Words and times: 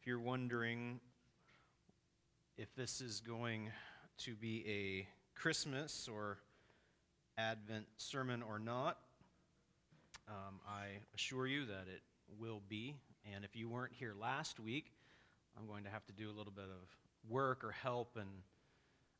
If 0.00 0.06
you're 0.06 0.18
wondering 0.18 0.98
if 2.56 2.74
this 2.74 3.02
is 3.02 3.20
going 3.20 3.70
to 4.20 4.34
be 4.34 4.64
a 4.66 5.06
Christmas 5.38 6.08
or 6.10 6.38
Advent 7.36 7.84
sermon 7.98 8.42
or 8.42 8.58
not, 8.58 8.96
um, 10.26 10.58
I 10.66 10.86
assure 11.14 11.46
you 11.46 11.66
that 11.66 11.84
it 11.94 12.00
will 12.38 12.62
be. 12.66 12.96
And 13.34 13.44
if 13.44 13.54
you 13.54 13.68
weren't 13.68 13.92
here 13.92 14.14
last 14.18 14.58
week, 14.58 14.90
I'm 15.58 15.66
going 15.66 15.84
to 15.84 15.90
have 15.90 16.06
to 16.06 16.14
do 16.14 16.30
a 16.30 16.34
little 16.34 16.52
bit 16.54 16.64
of 16.64 16.88
work 17.28 17.62
or 17.62 17.72
help 17.72 18.16
in 18.16 18.28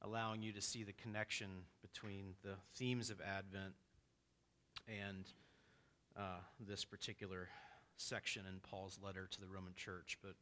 allowing 0.00 0.42
you 0.42 0.54
to 0.54 0.62
see 0.62 0.82
the 0.82 0.94
connection 0.94 1.48
between 1.82 2.32
the 2.42 2.54
themes 2.74 3.10
of 3.10 3.20
Advent 3.20 3.74
and 4.88 5.26
uh, 6.16 6.40
this 6.66 6.86
particular 6.86 7.50
section 7.98 8.44
in 8.48 8.60
Paul's 8.60 8.98
letter 9.04 9.28
to 9.30 9.40
the 9.42 9.46
Roman 9.46 9.74
church. 9.74 10.16
But 10.22 10.36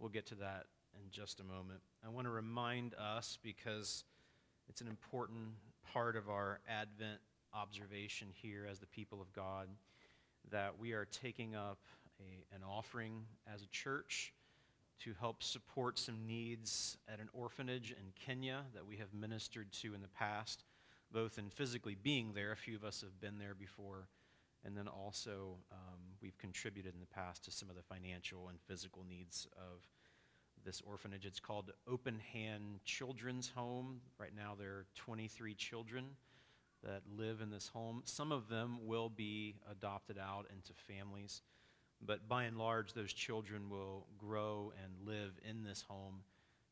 we'll 0.00 0.08
get 0.08 0.26
to 0.26 0.34
that 0.36 0.64
in 0.96 1.10
just 1.10 1.38
a 1.40 1.44
moment. 1.44 1.80
I 2.04 2.08
want 2.08 2.26
to 2.26 2.30
remind 2.30 2.94
us, 2.94 3.38
because 3.42 4.04
it's 4.68 4.80
an 4.80 4.88
important 4.88 5.50
part 5.92 6.16
of 6.16 6.28
our 6.28 6.60
Advent 6.68 7.20
observation 7.54 8.28
here 8.32 8.66
as 8.68 8.78
the 8.78 8.86
people 8.86 9.20
of 9.20 9.32
God, 9.32 9.68
that 10.50 10.78
we 10.78 10.92
are 10.92 11.04
taking 11.04 11.54
up 11.54 11.78
a, 12.18 12.54
an 12.54 12.62
offering 12.68 13.24
as 13.52 13.62
a 13.62 13.66
church 13.68 14.32
to 15.00 15.14
help 15.20 15.42
support 15.42 15.98
some 15.98 16.26
needs 16.26 16.96
at 17.12 17.20
an 17.20 17.28
orphanage 17.32 17.90
in 17.90 18.12
Kenya 18.26 18.62
that 18.74 18.86
we 18.86 18.96
have 18.96 19.14
ministered 19.14 19.72
to 19.72 19.94
in 19.94 20.02
the 20.02 20.08
past, 20.08 20.64
both 21.12 21.38
in 21.38 21.50
physically 21.50 21.96
being 22.00 22.32
there, 22.34 22.52
a 22.52 22.56
few 22.56 22.76
of 22.76 22.84
us 22.84 23.00
have 23.00 23.20
been 23.20 23.38
there 23.38 23.54
before, 23.54 24.08
and 24.64 24.76
then 24.76 24.88
also 24.88 25.56
um, 25.72 25.98
we've 26.22 26.38
contributed 26.38 26.94
in 26.94 27.00
the 27.00 27.06
past 27.06 27.44
to 27.44 27.50
some 27.50 27.70
of 27.70 27.76
the 27.76 27.82
financial 27.82 28.48
and 28.48 28.58
physical 28.66 29.04
needs 29.08 29.46
of 29.56 29.86
this 30.64 30.82
orphanage. 30.86 31.24
It's 31.24 31.40
called 31.40 31.72
Open 31.88 32.20
Hand 32.32 32.80
Children's 32.84 33.50
Home. 33.54 34.00
Right 34.18 34.34
now, 34.36 34.54
there 34.58 34.70
are 34.70 34.86
23 34.96 35.54
children 35.54 36.04
that 36.84 37.02
live 37.16 37.40
in 37.40 37.50
this 37.50 37.68
home. 37.68 38.02
Some 38.04 38.32
of 38.32 38.48
them 38.48 38.78
will 38.86 39.08
be 39.08 39.56
adopted 39.70 40.18
out 40.18 40.46
into 40.54 40.72
families, 40.86 41.42
but 42.04 42.28
by 42.28 42.44
and 42.44 42.56
large, 42.56 42.92
those 42.92 43.12
children 43.12 43.68
will 43.68 44.06
grow 44.18 44.72
and 44.82 45.06
live 45.06 45.38
in 45.48 45.62
this 45.62 45.84
home 45.88 46.22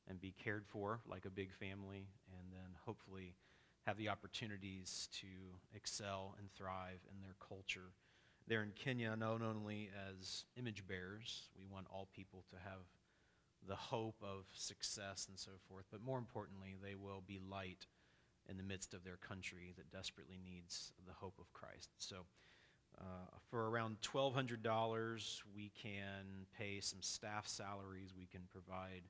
and 0.09 0.20
be 0.20 0.34
cared 0.42 0.64
for 0.66 1.00
like 1.09 1.27
a 1.27 1.31
big 1.31 1.53
family, 1.53 2.09
and 2.33 2.53
then 2.53 2.75
hopefully 2.84 3.34
have 3.89 3.97
the 3.97 4.11
opportunities 4.11 5.08
to 5.11 5.27
excel 5.75 6.34
and 6.39 6.53
thrive 6.53 7.00
in 7.11 7.22
their 7.22 7.36
culture. 7.41 7.94
There 8.47 8.62
in 8.62 8.72
Kenya, 8.72 9.17
known 9.17 9.42
only 9.42 9.89
as 10.11 10.44
image 10.58 10.86
bearers, 10.86 11.48
we 11.58 11.64
want 11.72 11.86
all 11.91 12.06
people 12.14 12.44
to 12.50 12.56
have 12.56 12.84
the 13.66 13.77
hope 13.77 14.16
of 14.22 14.44
success 14.55 15.27
and 15.27 15.39
so 15.39 15.53
forth, 15.70 15.86
but 15.91 16.03
more 16.03 16.19
importantly, 16.19 16.77
they 16.83 16.97
will 16.97 17.22
be 17.27 17.41
light 17.50 17.86
in 18.47 18.59
the 18.59 18.62
midst 18.62 18.92
of 18.92 19.05
their 19.05 19.16
country 19.16 19.72
that 19.78 19.91
desperately 19.91 20.39
needs 20.44 20.92
the 21.06 21.14
hope 21.14 21.39
of 21.41 21.50
Christ. 21.55 21.89
So, 21.97 22.16
uh, 23.00 23.39
for 23.50 23.70
around 23.70 23.97
$1,200, 24.03 25.42
we 25.56 25.72
can 25.83 26.44
pay 26.59 26.81
some 26.81 27.00
staff 27.00 27.48
salaries. 27.48 28.12
We 28.14 28.27
can 28.27 28.42
provide 28.50 29.05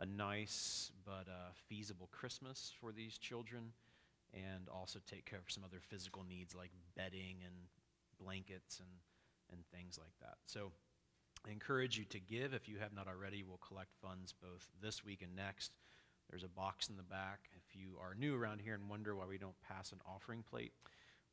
a 0.00 0.06
nice 0.06 0.90
but 1.04 1.28
uh, 1.28 1.52
feasible 1.68 2.08
Christmas 2.10 2.72
for 2.80 2.90
these 2.90 3.16
children 3.16 3.72
and 4.34 4.68
also 4.68 4.98
take 5.06 5.24
care 5.24 5.38
of 5.38 5.50
some 5.50 5.64
other 5.64 5.80
physical 5.80 6.24
needs 6.28 6.54
like 6.54 6.70
bedding 6.96 7.36
and 7.44 7.54
blankets 8.20 8.80
and, 8.80 8.88
and 9.52 9.66
things 9.72 9.98
like 9.98 10.14
that. 10.20 10.36
So, 10.46 10.72
I 11.46 11.52
encourage 11.52 11.96
you 11.96 12.04
to 12.06 12.18
give 12.18 12.52
if 12.52 12.68
you 12.68 12.78
have 12.78 12.92
not 12.92 13.06
already. 13.06 13.44
We'll 13.44 13.62
collect 13.66 13.94
funds 14.02 14.34
both 14.42 14.66
this 14.82 15.04
week 15.04 15.22
and 15.22 15.36
next. 15.36 15.70
There's 16.28 16.42
a 16.42 16.48
box 16.48 16.88
in 16.88 16.96
the 16.96 17.02
back. 17.02 17.48
If 17.56 17.74
you 17.74 17.96
are 18.02 18.14
new 18.14 18.36
around 18.36 18.60
here 18.60 18.74
and 18.74 18.88
wonder 18.88 19.14
why 19.14 19.24
we 19.26 19.38
don't 19.38 19.56
pass 19.66 19.92
an 19.92 19.98
offering 20.04 20.42
plate, 20.42 20.72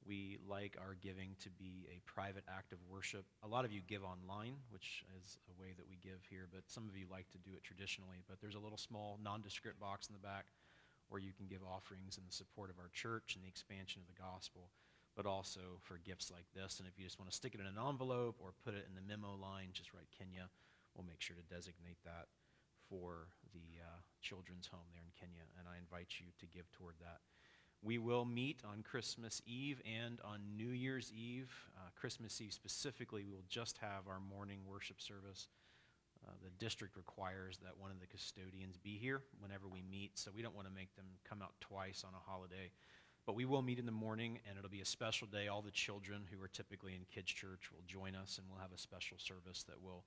we 0.06 0.38
like 0.48 0.78
our 0.80 0.96
giving 1.02 1.36
to 1.42 1.50
be 1.50 1.88
a 1.90 2.00
private 2.06 2.44
act 2.48 2.72
of 2.72 2.80
worship. 2.88 3.26
A 3.44 3.48
lot 3.48 3.66
of 3.66 3.74
you 3.74 3.82
give 3.88 4.04
online, 4.04 4.56
which 4.70 5.04
is 5.20 5.40
a 5.50 5.62
way 5.62 5.74
that 5.76 5.90
we 5.90 5.98
give 6.02 6.22
here, 6.30 6.48
but 6.54 6.62
some 6.68 6.88
of 6.88 6.96
you 6.96 7.08
like 7.12 7.30
to 7.32 7.40
do 7.40 7.52
it 7.56 7.64
traditionally. 7.64 8.24
But 8.30 8.40
there's 8.40 8.56
a 8.56 8.60
little 8.60 8.78
small, 8.78 9.20
nondescript 9.22 9.80
box 9.80 10.08
in 10.08 10.14
the 10.14 10.20
back 10.20 10.46
where 11.10 11.22
you 11.22 11.34
can 11.34 11.48
give 11.48 11.62
offerings 11.64 12.18
in 12.18 12.24
the 12.26 12.34
support 12.34 12.70
of 12.70 12.80
our 12.80 12.90
church 12.94 13.36
and 13.36 13.44
the 13.44 13.50
expansion 13.50 14.02
of 14.02 14.08
the 14.08 14.22
gospel 14.22 14.70
but 15.16 15.26
also 15.26 15.80
for 15.82 15.98
gifts 15.98 16.30
like 16.30 16.46
this. 16.54 16.80
And 16.80 16.88
if 16.88 17.00
you 17.00 17.06
just 17.06 17.20
want 17.20 17.32
to 17.32 17.36
stick 17.36 17.56
it 17.56 17.62
in 17.62 17.66
an 17.66 17.80
envelope 17.80 18.36
or 18.40 18.54
put 18.64 18.76
it 18.76 18.86
in 18.88 18.96
the 18.96 19.02
memo 19.02 19.34
line, 19.36 19.70
just 19.72 19.94
write 19.94 20.12
Kenya. 20.12 20.50
We'll 20.94 21.08
make 21.08 21.22
sure 21.22 21.36
to 21.36 21.54
designate 21.56 22.04
that 22.04 22.28
for 22.90 23.28
the 23.54 23.82
uh, 23.82 24.00
children's 24.22 24.68
home 24.68 24.88
there 24.94 25.04
in 25.04 25.16
Kenya. 25.18 25.44
And 25.58 25.68
I 25.68 25.80
invite 25.80 26.20
you 26.20 26.28
to 26.40 26.46
give 26.46 26.70
toward 26.72 26.96
that. 27.00 27.20
We 27.82 27.98
will 27.98 28.26
meet 28.26 28.62
on 28.66 28.84
Christmas 28.84 29.42
Eve 29.46 29.82
and 29.86 30.20
on 30.24 30.42
New 30.58 30.70
Year's 30.70 31.12
Eve. 31.14 31.52
Uh, 31.78 31.90
Christmas 31.96 32.42
Eve 32.42 32.54
specifically, 32.54 33.24
we 33.24 33.32
will 33.32 33.46
just 33.48 33.78
have 33.78 34.08
our 34.10 34.20
morning 34.20 34.60
worship 34.68 35.02
service. 35.02 35.48
Uh, 36.26 36.32
the 36.44 36.50
district 36.64 36.98
requires 36.98 37.58
that 37.64 37.78
one 37.78 37.92
of 37.92 38.00
the 38.00 38.08
custodians 38.08 38.78
be 38.78 38.98
here 38.98 39.22
whenever 39.40 39.68
we 39.68 39.84
meet, 39.90 40.18
so 40.18 40.32
we 40.36 40.42
don't 40.42 40.56
want 40.56 40.68
to 40.68 40.74
make 40.74 40.96
them 40.96 41.06
come 41.28 41.42
out 41.42 41.54
twice 41.62 42.04
on 42.06 42.14
a 42.14 42.32
holiday. 42.32 42.72
But 43.26 43.36
we 43.36 43.46
will 43.46 43.62
meet 43.62 43.80
in 43.80 43.86
the 43.86 43.92
morning, 43.92 44.40
and 44.48 44.58
it'll 44.58 44.70
be 44.70 44.82
a 44.82 44.86
special 44.86 45.28
day. 45.28 45.48
All 45.48 45.62
the 45.62 45.72
children 45.72 46.24
who 46.32 46.44
are 46.44 46.48
typically 46.48 46.94
in 46.96 47.06
kids' 47.14 47.32
church 47.32 47.72
will 47.72 47.84
join 47.86 48.16
us, 48.16 48.38
and 48.38 48.48
we'll 48.50 48.62
have 48.62 48.74
a 48.74 48.78
special 48.78 49.18
service 49.18 49.64
that 49.64 49.82
will 49.82 50.04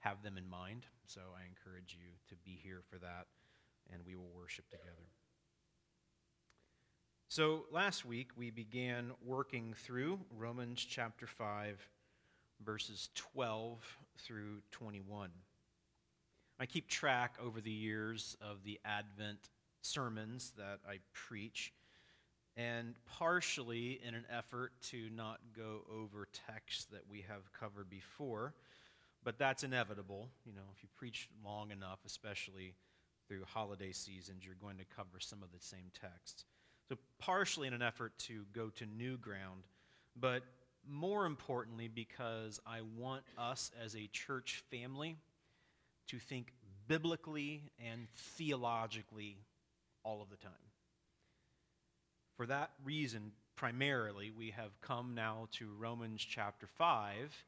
have 0.00 0.22
them 0.22 0.36
in 0.36 0.48
mind. 0.48 0.86
So 1.06 1.20
I 1.36 1.46
encourage 1.46 1.96
you 1.98 2.12
to 2.28 2.36
be 2.44 2.58
here 2.62 2.82
for 2.90 2.98
that, 2.98 3.26
and 3.92 4.02
we 4.06 4.14
will 4.14 4.30
worship 4.34 4.68
together. 4.70 5.08
So 7.28 7.64
last 7.70 8.04
week, 8.04 8.30
we 8.36 8.50
began 8.50 9.12
working 9.24 9.74
through 9.74 10.20
Romans 10.36 10.84
chapter 10.84 11.26
5, 11.26 11.88
verses 12.62 13.08
12 13.14 13.98
through 14.18 14.60
21. 14.70 15.30
I 16.62 16.66
keep 16.66 16.86
track 16.86 17.34
over 17.44 17.60
the 17.60 17.72
years 17.72 18.36
of 18.40 18.62
the 18.62 18.78
Advent 18.84 19.50
sermons 19.80 20.52
that 20.56 20.78
I 20.88 20.98
preach 21.12 21.72
and 22.56 22.94
partially 23.18 24.00
in 24.06 24.14
an 24.14 24.24
effort 24.30 24.70
to 24.90 25.08
not 25.12 25.40
go 25.56 25.80
over 25.92 26.28
texts 26.46 26.84
that 26.92 27.00
we 27.10 27.24
have 27.28 27.52
covered 27.52 27.90
before. 27.90 28.54
But 29.24 29.40
that's 29.40 29.64
inevitable. 29.64 30.28
You 30.46 30.52
know, 30.52 30.62
if 30.72 30.84
you 30.84 30.88
preach 30.94 31.28
long 31.44 31.72
enough, 31.72 31.98
especially 32.06 32.74
through 33.26 33.42
holiday 33.44 33.90
seasons, 33.90 34.44
you're 34.44 34.54
going 34.54 34.78
to 34.78 34.84
cover 34.96 35.18
some 35.18 35.42
of 35.42 35.50
the 35.50 35.58
same 35.58 35.90
texts. 36.00 36.44
So, 36.88 36.96
partially 37.18 37.66
in 37.66 37.74
an 37.74 37.82
effort 37.82 38.16
to 38.28 38.44
go 38.52 38.70
to 38.76 38.86
new 38.86 39.16
ground, 39.16 39.64
but 40.14 40.44
more 40.88 41.26
importantly, 41.26 41.88
because 41.88 42.60
I 42.64 42.82
want 42.96 43.24
us 43.36 43.72
as 43.84 43.96
a 43.96 44.06
church 44.12 44.62
family 44.70 45.16
to 46.08 46.18
think 46.18 46.52
biblically 46.88 47.70
and 47.78 48.08
theologically 48.14 49.38
all 50.04 50.22
of 50.22 50.30
the 50.30 50.36
time. 50.36 50.52
For 52.36 52.46
that 52.46 52.70
reason, 52.84 53.32
primarily, 53.56 54.30
we 54.30 54.50
have 54.50 54.80
come 54.80 55.14
now 55.14 55.48
to 55.52 55.68
Romans 55.78 56.24
chapter 56.28 56.66
5 56.66 57.44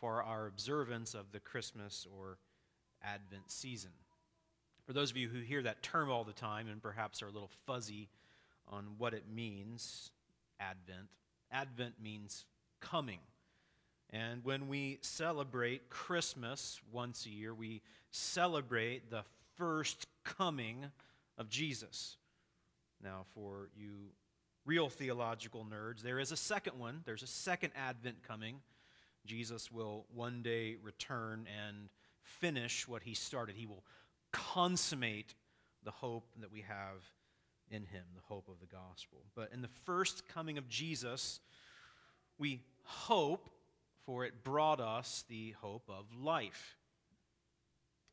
for 0.00 0.22
our 0.22 0.46
observance 0.46 1.14
of 1.14 1.32
the 1.32 1.40
Christmas 1.40 2.06
or 2.18 2.38
Advent 3.02 3.50
season. 3.50 3.90
For 4.86 4.92
those 4.92 5.10
of 5.10 5.16
you 5.16 5.28
who 5.28 5.40
hear 5.40 5.62
that 5.62 5.82
term 5.82 6.10
all 6.10 6.24
the 6.24 6.32
time 6.32 6.68
and 6.68 6.82
perhaps 6.82 7.22
are 7.22 7.28
a 7.28 7.30
little 7.30 7.50
fuzzy 7.66 8.08
on 8.68 8.96
what 8.98 9.14
it 9.14 9.24
means, 9.32 10.10
Advent, 10.60 11.08
Advent 11.50 11.94
means 12.02 12.44
coming. 12.80 13.20
And 14.14 14.44
when 14.44 14.68
we 14.68 14.98
celebrate 15.00 15.90
Christmas 15.90 16.80
once 16.92 17.26
a 17.26 17.30
year, 17.30 17.52
we 17.52 17.82
celebrate 18.12 19.10
the 19.10 19.24
first 19.56 20.06
coming 20.22 20.86
of 21.36 21.48
Jesus. 21.48 22.16
Now, 23.02 23.24
for 23.34 23.70
you 23.76 24.12
real 24.64 24.88
theological 24.88 25.66
nerds, 25.68 26.00
there 26.00 26.20
is 26.20 26.30
a 26.30 26.36
second 26.36 26.78
one. 26.78 27.02
There's 27.04 27.24
a 27.24 27.26
second 27.26 27.72
advent 27.74 28.22
coming. 28.22 28.60
Jesus 29.26 29.72
will 29.72 30.06
one 30.14 30.42
day 30.42 30.76
return 30.80 31.48
and 31.66 31.88
finish 32.22 32.86
what 32.86 33.02
he 33.02 33.14
started. 33.14 33.56
He 33.56 33.66
will 33.66 33.82
consummate 34.30 35.34
the 35.82 35.90
hope 35.90 36.28
that 36.40 36.52
we 36.52 36.60
have 36.60 37.02
in 37.68 37.84
him, 37.86 38.04
the 38.14 38.22
hope 38.22 38.48
of 38.48 38.60
the 38.60 38.66
gospel. 38.66 39.18
But 39.34 39.50
in 39.52 39.60
the 39.60 39.68
first 39.84 40.28
coming 40.28 40.56
of 40.56 40.68
Jesus, 40.68 41.40
we 42.38 42.60
hope, 42.84 43.50
for 44.06 44.24
it 44.24 44.44
brought 44.44 44.80
us 44.80 45.24
the 45.28 45.52
hope 45.60 45.88
of 45.88 46.04
life. 46.16 46.76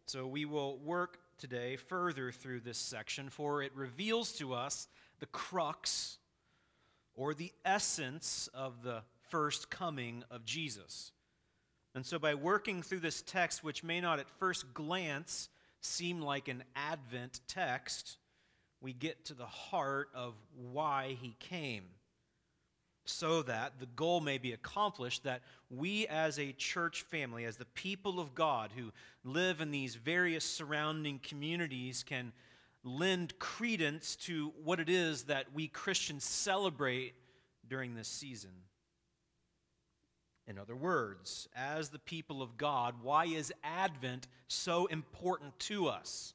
So 0.07 0.27
we 0.27 0.45
will 0.45 0.77
work 0.77 1.19
today 1.37 1.75
further 1.75 2.31
through 2.31 2.61
this 2.61 2.77
section, 2.77 3.29
for 3.29 3.63
it 3.63 3.71
reveals 3.75 4.33
to 4.33 4.53
us 4.53 4.87
the 5.19 5.25
crux 5.27 6.17
or 7.15 7.33
the 7.33 7.51
essence 7.65 8.49
of 8.53 8.83
the 8.83 9.03
first 9.29 9.69
coming 9.69 10.23
of 10.29 10.45
Jesus. 10.45 11.11
And 11.93 12.05
so, 12.05 12.19
by 12.19 12.35
working 12.35 12.81
through 12.81 12.99
this 12.99 13.21
text, 13.21 13.63
which 13.63 13.83
may 13.83 13.99
not 13.99 14.19
at 14.19 14.29
first 14.29 14.73
glance 14.73 15.49
seem 15.81 16.21
like 16.21 16.47
an 16.47 16.63
Advent 16.75 17.41
text, 17.47 18.17
we 18.79 18.93
get 18.93 19.25
to 19.25 19.33
the 19.33 19.45
heart 19.45 20.09
of 20.13 20.33
why 20.55 21.17
he 21.21 21.35
came. 21.39 21.83
So 23.05 23.41
that 23.43 23.79
the 23.79 23.87
goal 23.87 24.21
may 24.21 24.37
be 24.37 24.53
accomplished, 24.53 25.23
that 25.23 25.41
we 25.69 26.07
as 26.07 26.37
a 26.37 26.53
church 26.53 27.01
family, 27.01 27.45
as 27.45 27.57
the 27.57 27.65
people 27.65 28.19
of 28.19 28.35
God 28.35 28.71
who 28.75 28.91
live 29.23 29.59
in 29.59 29.71
these 29.71 29.95
various 29.95 30.45
surrounding 30.45 31.19
communities, 31.19 32.03
can 32.03 32.31
lend 32.83 33.37
credence 33.39 34.15
to 34.15 34.53
what 34.63 34.79
it 34.79 34.89
is 34.89 35.23
that 35.23 35.53
we 35.53 35.67
Christians 35.67 36.23
celebrate 36.23 37.13
during 37.67 37.95
this 37.95 38.07
season. 38.07 38.51
In 40.47 40.57
other 40.57 40.75
words, 40.75 41.47
as 41.55 41.89
the 41.89 41.99
people 41.99 42.41
of 42.41 42.57
God, 42.57 42.95
why 43.01 43.25
is 43.25 43.53
Advent 43.63 44.27
so 44.47 44.87
important 44.87 45.57
to 45.59 45.87
us? 45.87 46.33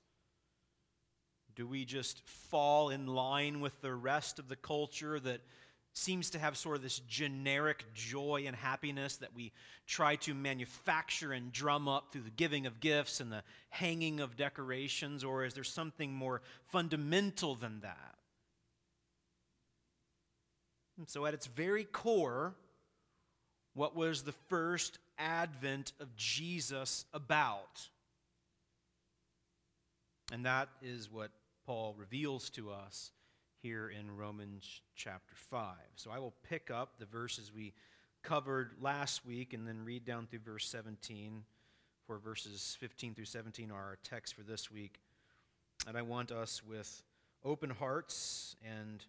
Do 1.54 1.66
we 1.66 1.84
just 1.84 2.22
fall 2.26 2.90
in 2.90 3.06
line 3.06 3.60
with 3.60 3.80
the 3.80 3.94
rest 3.94 4.38
of 4.38 4.48
the 4.48 4.56
culture 4.56 5.18
that 5.20 5.40
seems 5.96 6.28
to 6.28 6.38
have 6.38 6.58
sort 6.58 6.76
of 6.76 6.82
this 6.82 6.98
generic 7.08 7.82
joy 7.94 8.44
and 8.46 8.54
happiness 8.54 9.16
that 9.16 9.34
we 9.34 9.50
try 9.86 10.14
to 10.16 10.34
manufacture 10.34 11.32
and 11.32 11.50
drum 11.52 11.88
up 11.88 12.12
through 12.12 12.20
the 12.20 12.30
giving 12.30 12.66
of 12.66 12.80
gifts 12.80 13.18
and 13.18 13.32
the 13.32 13.42
hanging 13.70 14.20
of 14.20 14.36
decorations? 14.36 15.24
Or 15.24 15.44
is 15.44 15.54
there 15.54 15.64
something 15.64 16.12
more 16.12 16.42
fundamental 16.68 17.54
than 17.54 17.80
that? 17.80 18.14
And 20.98 21.08
so, 21.08 21.24
at 21.24 21.32
its 21.32 21.46
very 21.46 21.84
core, 21.84 22.54
what 23.74 23.96
was 23.96 24.22
the 24.22 24.34
first 24.48 24.98
advent 25.18 25.92
of 25.98 26.14
Jesus 26.14 27.06
about? 27.14 27.88
And 30.30 30.44
that 30.44 30.68
is 30.82 31.10
what 31.10 31.30
Paul 31.64 31.94
reveals 31.96 32.50
to 32.50 32.70
us 32.70 33.12
here 33.66 33.90
in 33.90 34.16
Romans 34.16 34.80
chapter 34.94 35.34
5. 35.34 35.74
So 35.96 36.12
I 36.12 36.20
will 36.20 36.34
pick 36.48 36.70
up 36.70 37.00
the 37.00 37.04
verses 37.04 37.50
we 37.52 37.72
covered 38.22 38.70
last 38.80 39.26
week 39.26 39.54
and 39.54 39.66
then 39.66 39.84
read 39.84 40.04
down 40.04 40.28
through 40.28 40.38
verse 40.38 40.68
17, 40.68 41.42
for 42.06 42.18
verses 42.18 42.76
15 42.78 43.16
through 43.16 43.24
17 43.24 43.72
are 43.72 43.74
our 43.74 43.98
text 44.04 44.34
for 44.34 44.42
this 44.42 44.70
week. 44.70 45.00
And 45.88 45.98
I 45.98 46.02
want 46.02 46.30
us 46.30 46.62
with 46.62 47.02
open 47.44 47.70
hearts 47.70 48.54
and 48.64 49.04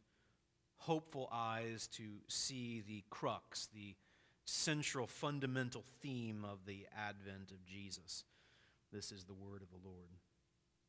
hopeful 0.78 1.30
eyes 1.32 1.86
to 1.98 2.04
see 2.28 2.82
the 2.88 3.04
crux, 3.12 3.68
the 3.76 3.94
central 4.46 5.06
fundamental 5.06 5.84
theme 6.02 6.44
of 6.44 6.66
the 6.66 6.88
advent 6.98 7.52
of 7.52 7.64
Jesus. 7.64 8.24
This 8.92 9.12
is 9.12 9.26
the 9.26 9.36
word 9.36 9.62
of 9.62 9.70
the 9.70 9.88
Lord. 9.88 10.10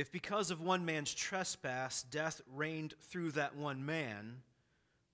If 0.00 0.10
because 0.10 0.50
of 0.50 0.62
one 0.62 0.86
man's 0.86 1.12
trespass 1.12 2.04
death 2.04 2.40
reigned 2.54 2.94
through 3.02 3.32
that 3.32 3.54
one 3.54 3.84
man, 3.84 4.36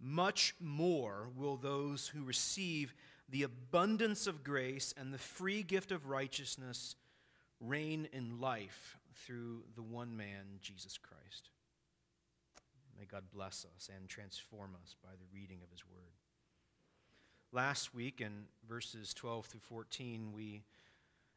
much 0.00 0.54
more 0.60 1.28
will 1.34 1.56
those 1.56 2.06
who 2.06 2.22
receive 2.22 2.94
the 3.28 3.42
abundance 3.42 4.28
of 4.28 4.44
grace 4.44 4.94
and 4.96 5.12
the 5.12 5.18
free 5.18 5.64
gift 5.64 5.90
of 5.90 6.06
righteousness 6.06 6.94
reign 7.58 8.08
in 8.12 8.40
life 8.40 8.96
through 9.12 9.64
the 9.74 9.82
one 9.82 10.16
man, 10.16 10.60
Jesus 10.62 10.98
Christ. 10.98 11.50
May 12.96 13.06
God 13.06 13.24
bless 13.34 13.66
us 13.74 13.90
and 13.92 14.08
transform 14.08 14.76
us 14.80 14.94
by 15.02 15.10
the 15.18 15.26
reading 15.34 15.58
of 15.64 15.70
his 15.72 15.84
word. 15.84 16.14
Last 17.50 17.92
week, 17.92 18.20
in 18.20 18.44
verses 18.68 19.12
12 19.14 19.46
through 19.46 19.60
14, 19.62 20.32
we 20.32 20.62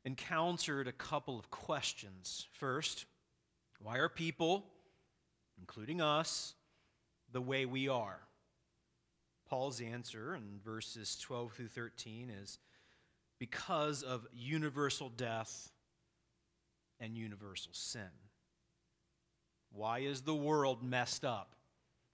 encountered 0.06 0.88
a 0.88 0.92
couple 0.92 1.40
of 1.40 1.50
questions. 1.50 2.46
First, 2.52 3.08
why 3.82 3.98
are 3.98 4.10
people, 4.10 4.66
including 5.58 6.02
us, 6.02 6.54
the 7.32 7.42
way 7.42 7.66
we 7.66 7.88
are? 7.88 8.20
Paul's 9.50 9.82
answer 9.82 10.36
in 10.36 10.60
verses 10.64 11.18
12 11.22 11.54
through 11.54 11.68
13 11.70 12.32
is 12.42 12.60
because 13.40 14.04
of 14.04 14.28
universal 14.34 15.10
death 15.10 15.72
and 17.00 17.18
universal 17.18 17.72
sin. 17.74 18.12
Why 19.72 20.00
is 20.00 20.22
the 20.22 20.36
world 20.36 20.84
messed 20.84 21.24
up? 21.24 21.56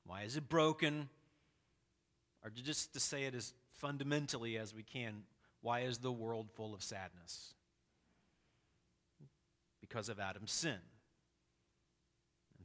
Why 0.06 0.22
is 0.22 0.38
it 0.38 0.48
broken? 0.48 1.10
Or 2.44 2.52
just 2.52 2.94
to 2.94 3.00
say 3.00 3.24
it 3.24 3.34
as 3.34 3.54
fundamentally 3.80 4.58
as 4.58 4.74
we 4.74 4.84
can, 4.84 5.24
why 5.62 5.82
is 5.82 5.98
the 5.98 6.12
world 6.12 6.52
full 6.52 6.74
of 6.74 6.84
sadness? 6.84 7.54
Because 9.82 10.10
of 10.10 10.20
Adam's 10.20 10.52
sin. 10.52 10.78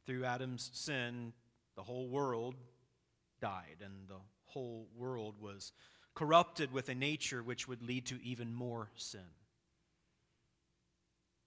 Through 0.06 0.24
Adam's 0.24 0.70
sin, 0.72 1.32
the 1.76 1.82
whole 1.82 2.08
world 2.08 2.54
died, 3.40 3.82
and 3.84 4.08
the 4.08 4.20
whole 4.46 4.88
world 4.96 5.36
was 5.40 5.72
corrupted 6.14 6.72
with 6.72 6.88
a 6.88 6.94
nature 6.94 7.42
which 7.42 7.68
would 7.68 7.82
lead 7.82 8.06
to 8.06 8.18
even 8.22 8.52
more 8.52 8.90
sin. 8.96 9.20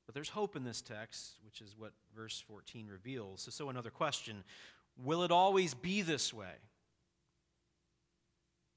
But 0.06 0.16
there's 0.16 0.30
hope 0.30 0.56
in 0.56 0.64
this 0.64 0.82
text, 0.82 1.40
which 1.46 1.62
is 1.62 1.76
what 1.78 1.94
verse 2.16 2.44
14 2.48 2.88
reveals. 2.88 3.42
So, 3.44 3.52
so 3.52 3.70
another 3.70 3.90
question 3.90 4.44
Will 4.96 5.24
it 5.24 5.32
always 5.32 5.74
be 5.74 6.02
this 6.02 6.34
way? 6.34 6.54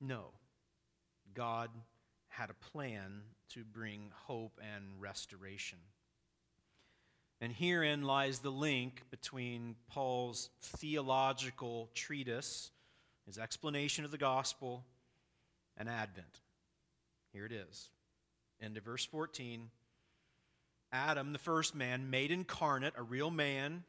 No. 0.01 0.29
God 1.35 1.71
had 2.29 2.51
a 2.51 2.55
plan 2.55 3.23
to 3.51 3.65
bring 3.65 4.11
hope 4.27 4.59
and 4.63 4.85
restoration. 4.99 5.79
And 7.41 7.53
herein 7.53 8.03
lies 8.03 8.39
the 8.39 8.51
link 8.51 9.03
between 9.11 9.77
Paul's 9.89 10.49
theological 10.63 11.91
treatise, 11.95 12.71
his 13.27 13.39
explanation 13.39 14.05
of 14.05 14.11
the 14.11 14.19
gospel, 14.19 14.85
and 15.77 15.89
Advent. 15.89 16.41
Here 17.33 17.45
it 17.45 17.53
is. 17.53 17.91
End 18.61 18.77
of 18.79 18.85
verse 18.85 19.05
14. 19.05 19.71
Adam, 20.93 21.33
the 21.33 21.39
first 21.39 21.75
man, 21.75 22.09
made 22.09 22.31
incarnate, 22.31 22.95
a 22.97 23.03
real 23.03 23.31
man, 23.31 23.85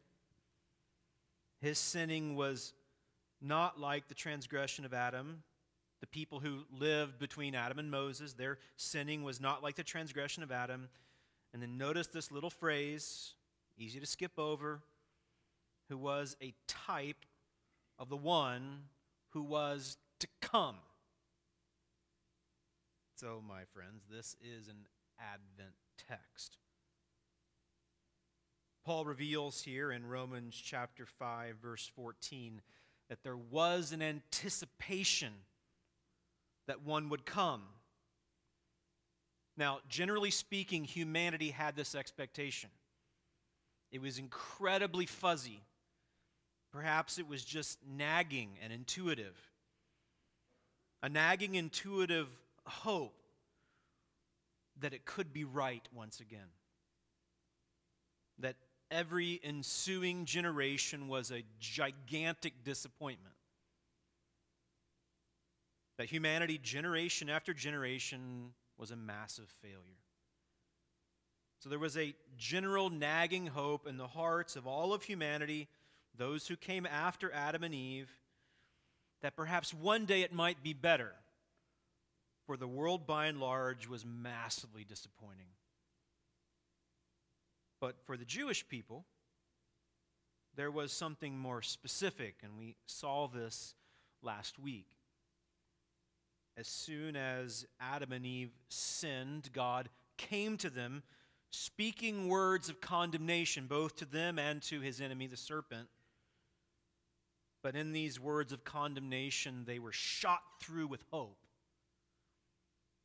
his 1.61 1.79
sinning 1.79 2.35
was 2.35 2.73
not 3.41 3.79
like 3.79 4.07
the 4.07 4.13
transgression 4.13 4.85
of 4.85 4.93
Adam. 4.93 5.43
The 5.99 6.07
people 6.07 6.39
who 6.39 6.65
lived 6.71 7.17
between 7.17 7.55
Adam 7.55 7.79
and 7.79 7.89
Moses, 7.89 8.33
their 8.33 8.59
sinning 8.75 9.23
was 9.23 9.41
not 9.41 9.63
like 9.63 9.75
the 9.75 9.83
transgression 9.83 10.43
of 10.43 10.51
Adam. 10.51 10.89
And 11.53 11.61
then 11.61 11.77
notice 11.77 12.07
this 12.07 12.31
little 12.31 12.49
phrase, 12.49 13.33
easy 13.77 13.99
to 13.99 14.05
skip 14.05 14.37
over, 14.37 14.81
who 15.89 15.97
was 15.97 16.35
a 16.41 16.53
type 16.67 17.25
of 17.97 18.09
the 18.09 18.17
one 18.17 18.83
who 19.29 19.41
was 19.41 19.97
to 20.19 20.27
come. 20.41 20.75
So, 23.15 23.41
my 23.47 23.63
friends, 23.73 24.03
this 24.11 24.35
is 24.41 24.67
an 24.67 24.85
Advent 25.19 25.75
text. 26.07 26.57
Paul 28.85 29.05
reveals 29.05 29.63
here 29.63 29.91
in 29.91 30.05
Romans 30.05 30.55
chapter 30.55 31.05
5, 31.05 31.55
verse 31.61 31.89
14, 31.95 32.61
that 33.09 33.23
there 33.23 33.37
was 33.37 33.91
an 33.91 34.01
anticipation 34.01 35.33
that 36.67 36.83
one 36.83 37.09
would 37.09 37.25
come. 37.25 37.63
Now, 39.57 39.79
generally 39.89 40.31
speaking, 40.31 40.83
humanity 40.83 41.49
had 41.49 41.75
this 41.75 41.95
expectation. 41.95 42.69
It 43.91 44.01
was 44.01 44.17
incredibly 44.19 45.05
fuzzy. 45.05 45.61
Perhaps 46.71 47.17
it 47.17 47.27
was 47.27 47.43
just 47.43 47.79
nagging 47.87 48.57
and 48.61 48.73
intuitive. 48.73 49.35
A 51.01 51.09
nagging, 51.09 51.55
intuitive 51.55 52.27
hope 52.65 53.15
that 54.79 54.93
it 54.93 55.05
could 55.05 55.33
be 55.33 55.43
right 55.43 55.87
once 55.93 56.19
again. 56.19 56.49
That 58.39 58.55
every 58.91 59.39
ensuing 59.43 60.25
generation 60.25 61.07
was 61.07 61.31
a 61.31 61.43
gigantic 61.59 62.63
disappointment. 62.63 63.35
That 65.97 66.07
humanity, 66.07 66.59
generation 66.61 67.29
after 67.29 67.53
generation, 67.53 68.53
was 68.77 68.91
a 68.91 68.95
massive 68.95 69.49
failure. 69.61 70.06
So 71.59 71.69
there 71.69 71.79
was 71.79 71.97
a 71.97 72.13
general 72.37 72.89
nagging 72.89 73.47
hope 73.47 73.87
in 73.87 73.97
the 73.97 74.07
hearts 74.07 74.55
of 74.55 74.67
all 74.67 74.93
of 74.93 75.03
humanity, 75.03 75.67
those 76.15 76.47
who 76.47 76.55
came 76.55 76.85
after 76.85 77.31
Adam 77.31 77.63
and 77.63 77.73
Eve, 77.73 78.11
that 79.21 79.35
perhaps 79.35 79.73
one 79.73 80.05
day 80.05 80.21
it 80.21 80.33
might 80.33 80.61
be 80.61 80.73
better. 80.73 81.13
For 82.45 82.57
the 82.57 82.67
world 82.67 83.05
by 83.05 83.25
and 83.25 83.39
large 83.39 83.87
was 83.87 84.05
massively 84.05 84.83
disappointing. 84.83 85.47
But 87.81 87.95
for 88.05 88.17
the 88.17 88.25
Jewish 88.25 88.67
people, 88.67 89.05
there 90.55 90.71
was 90.71 90.91
something 90.91 91.37
more 91.37 91.61
specific, 91.61 92.35
and 92.43 92.57
we 92.57 92.75
saw 92.85 93.27
this 93.27 93.75
last 94.21 94.57
week. 94.57 94.87
As 96.55 96.67
soon 96.67 97.15
as 97.15 97.67
Adam 97.79 98.11
and 98.11 98.25
Eve 98.25 98.51
sinned, 98.69 99.49
God 99.53 99.89
came 100.17 100.57
to 100.57 100.69
them 100.69 101.03
speaking 101.51 102.27
words 102.27 102.69
of 102.69 102.81
condemnation, 102.81 103.67
both 103.67 103.95
to 103.97 104.05
them 104.05 104.37
and 104.39 104.61
to 104.63 104.79
his 104.79 105.01
enemy, 105.01 105.27
the 105.27 105.37
serpent. 105.37 105.87
But 107.63 107.75
in 107.75 107.91
these 107.91 108.19
words 108.19 108.53
of 108.53 108.63
condemnation, 108.63 109.63
they 109.65 109.79
were 109.79 109.91
shot 109.91 110.41
through 110.61 110.87
with 110.87 111.03
hope 111.11 111.37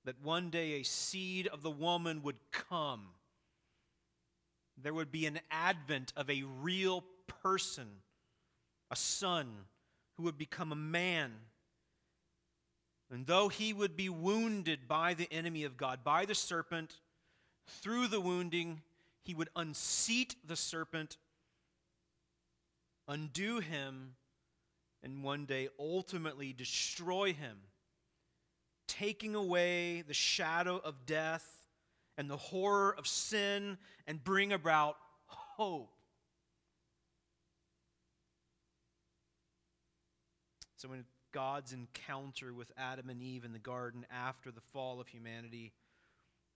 that 0.04 0.22
one 0.22 0.50
day 0.50 0.72
a 0.72 0.82
seed 0.82 1.46
of 1.46 1.62
the 1.62 1.70
woman 1.70 2.22
would 2.22 2.38
come 2.50 3.08
there 4.80 4.94
would 4.94 5.12
be 5.12 5.26
an 5.26 5.40
advent 5.50 6.12
of 6.16 6.30
a 6.30 6.42
real 6.61 7.04
person, 7.42 7.88
a 8.90 8.96
son 8.96 9.49
who 10.16 10.25
would 10.25 10.38
become 10.38 10.72
a 10.72 10.76
man. 10.76 11.32
And 13.11 13.26
though 13.26 13.49
he 13.49 13.72
would 13.72 13.96
be 13.96 14.08
wounded 14.08 14.88
by 14.88 15.14
the 15.14 15.30
enemy 15.30 15.64
of 15.64 15.76
God, 15.76 16.02
by 16.02 16.25
the 16.25 16.34
serpent, 16.34 16.96
through 17.66 18.09
the 18.09 18.21
wounding, 18.21 18.83
he 19.23 19.35
would 19.35 19.49
unseat 19.54 20.37
the 20.47 20.57
serpent, 20.57 21.16
undo 23.09 23.61
him, 23.61 24.14
and 25.02 25.23
one 25.23 25.45
day 25.45 25.69
ultimately 25.78 26.52
destroy 26.52 27.33
him, 27.33 27.59
taking 28.87 29.35
away 29.35 30.02
the 30.02 30.14
shadow 30.14 30.81
of 30.85 31.07
death 31.07 31.66
and 32.16 32.28
the 32.28 32.37
horror 32.37 32.95
of 32.97 33.07
sin 33.07 33.78
and 34.07 34.23
bring 34.23 34.52
about 34.52 34.97
hope. 35.26 35.92
So, 40.76 40.88
when 40.88 41.04
God's 41.31 41.73
encounter 41.73 42.52
with 42.52 42.73
Adam 42.76 43.09
and 43.09 43.23
Eve 43.23 43.45
in 43.45 43.52
the 43.52 43.59
garden 43.59 44.04
after 44.11 44.50
the 44.50 44.61
fall 44.61 45.00
of 45.00 45.09
humanity, 45.09 45.73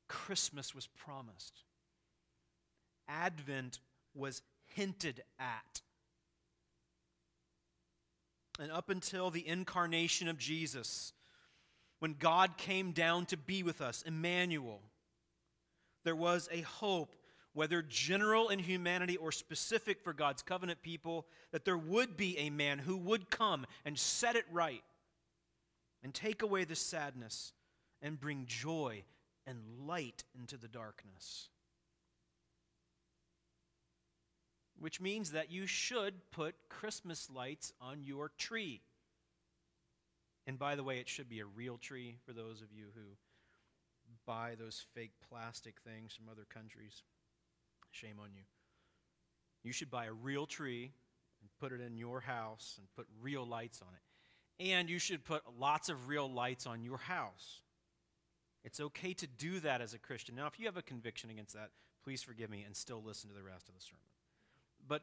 Christmas 0.09 0.75
was 0.75 0.87
promised. 0.87 1.65
Advent 3.09 3.81
was 4.15 4.43
hinted 4.67 5.23
at. 5.39 5.83
And 8.59 8.73
up 8.73 8.89
until 8.89 9.31
the 9.31 9.47
incarnation 9.47 10.29
of 10.29 10.39
Jesus, 10.39 11.13
when 11.99 12.15
God 12.19 12.57
came 12.57 12.93
down 12.93 13.27
to 13.27 13.37
be 13.37 13.63
with 13.63 13.81
us, 13.81 14.03
Emmanuel, 14.07 14.81
there 16.05 16.17
was 16.17 16.49
a 16.51 16.63
hope, 16.63 17.15
whether 17.53 17.83
general 17.83 18.49
in 18.49 18.59
humanity 18.59 19.17
or 19.17 19.33
specific 19.33 20.01
for 20.03 20.13
God's 20.13 20.43
covenant 20.43 20.83
people, 20.83 21.27
that 21.53 21.65
there 21.65 21.77
would 21.77 22.17
be 22.17 22.39
a 22.39 22.51
man 22.51 22.79
who 22.79 22.97
would 22.97 23.31
come 23.31 23.67
and 23.85 23.99
set 23.99 24.37
it 24.37 24.45
right 24.51 24.83
and 26.03 26.15
take 26.15 26.43
away 26.43 26.65
the 26.65 26.77
sadness 26.77 27.53
and 28.01 28.21
bring 28.21 28.45
joy 28.47 29.03
and 29.47 29.59
light 29.87 30.25
into 30.39 30.57
the 30.57 30.69
darkness. 30.69 31.49
Which 34.79 35.01
means 35.01 35.33
that 35.33 35.51
you 35.51 35.67
should 35.67 36.31
put 36.31 36.55
Christmas 36.69 37.31
lights 37.35 37.73
on 37.81 38.03
your 38.03 38.31
tree. 38.37 38.83
And 40.47 40.59
by 40.59 40.77
the 40.77 40.85
way, 40.85 40.99
it 40.99 41.09
should 41.09 41.29
be 41.29 41.41
a 41.41 41.47
real 41.47 41.79
tree 41.79 42.17
for 42.25 42.33
those 42.33 42.61
of 42.61 42.73
you 42.73 42.87
who 42.95 43.17
buy 44.27 44.55
those 44.59 44.85
fake 44.95 45.13
plastic 45.31 45.77
things 45.81 46.13
from 46.13 46.29
other 46.29 46.47
countries. 46.53 47.03
Shame 47.91 48.17
on 48.21 48.31
you. 48.35 48.43
You 49.63 49.73
should 49.73 49.91
buy 49.91 50.07
a 50.07 50.13
real 50.13 50.47
tree 50.47 50.93
and 51.41 51.51
put 51.59 51.73
it 51.73 51.85
in 51.85 51.97
your 51.97 52.21
house 52.21 52.75
and 52.79 52.87
put 52.95 53.07
real 53.21 53.47
lights 53.47 53.81
on 53.83 53.89
it. 53.95 54.69
And 54.71 54.89
you 54.89 54.99
should 54.99 55.25
put 55.25 55.43
lots 55.59 55.89
of 55.89 56.09
real 56.09 56.31
lights 56.31 56.67
on 56.67 56.83
your 56.83 56.99
house. 56.99 57.63
It's 58.67 58.81
okay 58.81 59.15
to 59.15 59.29
do 59.29 59.61
that 59.61 59.81
as 59.81 59.95
a 59.95 59.99
Christian. 59.99 60.35
Now, 60.35 60.49
if 60.49 60.59
you 60.59 60.67
have 60.67 60.77
a 60.77 60.83
conviction 60.83 61.31
against 61.31 61.55
that, 61.55 61.71
please 62.03 62.21
forgive 62.25 62.51
me 62.51 62.65
and 62.67 62.75
still 62.75 63.01
listen 63.01 63.31
to 63.31 63.35
the 63.35 63.43
rest 63.43 63.69
of 63.69 63.77
the 63.77 63.81
sermon. 63.81 64.03
But 64.89 65.03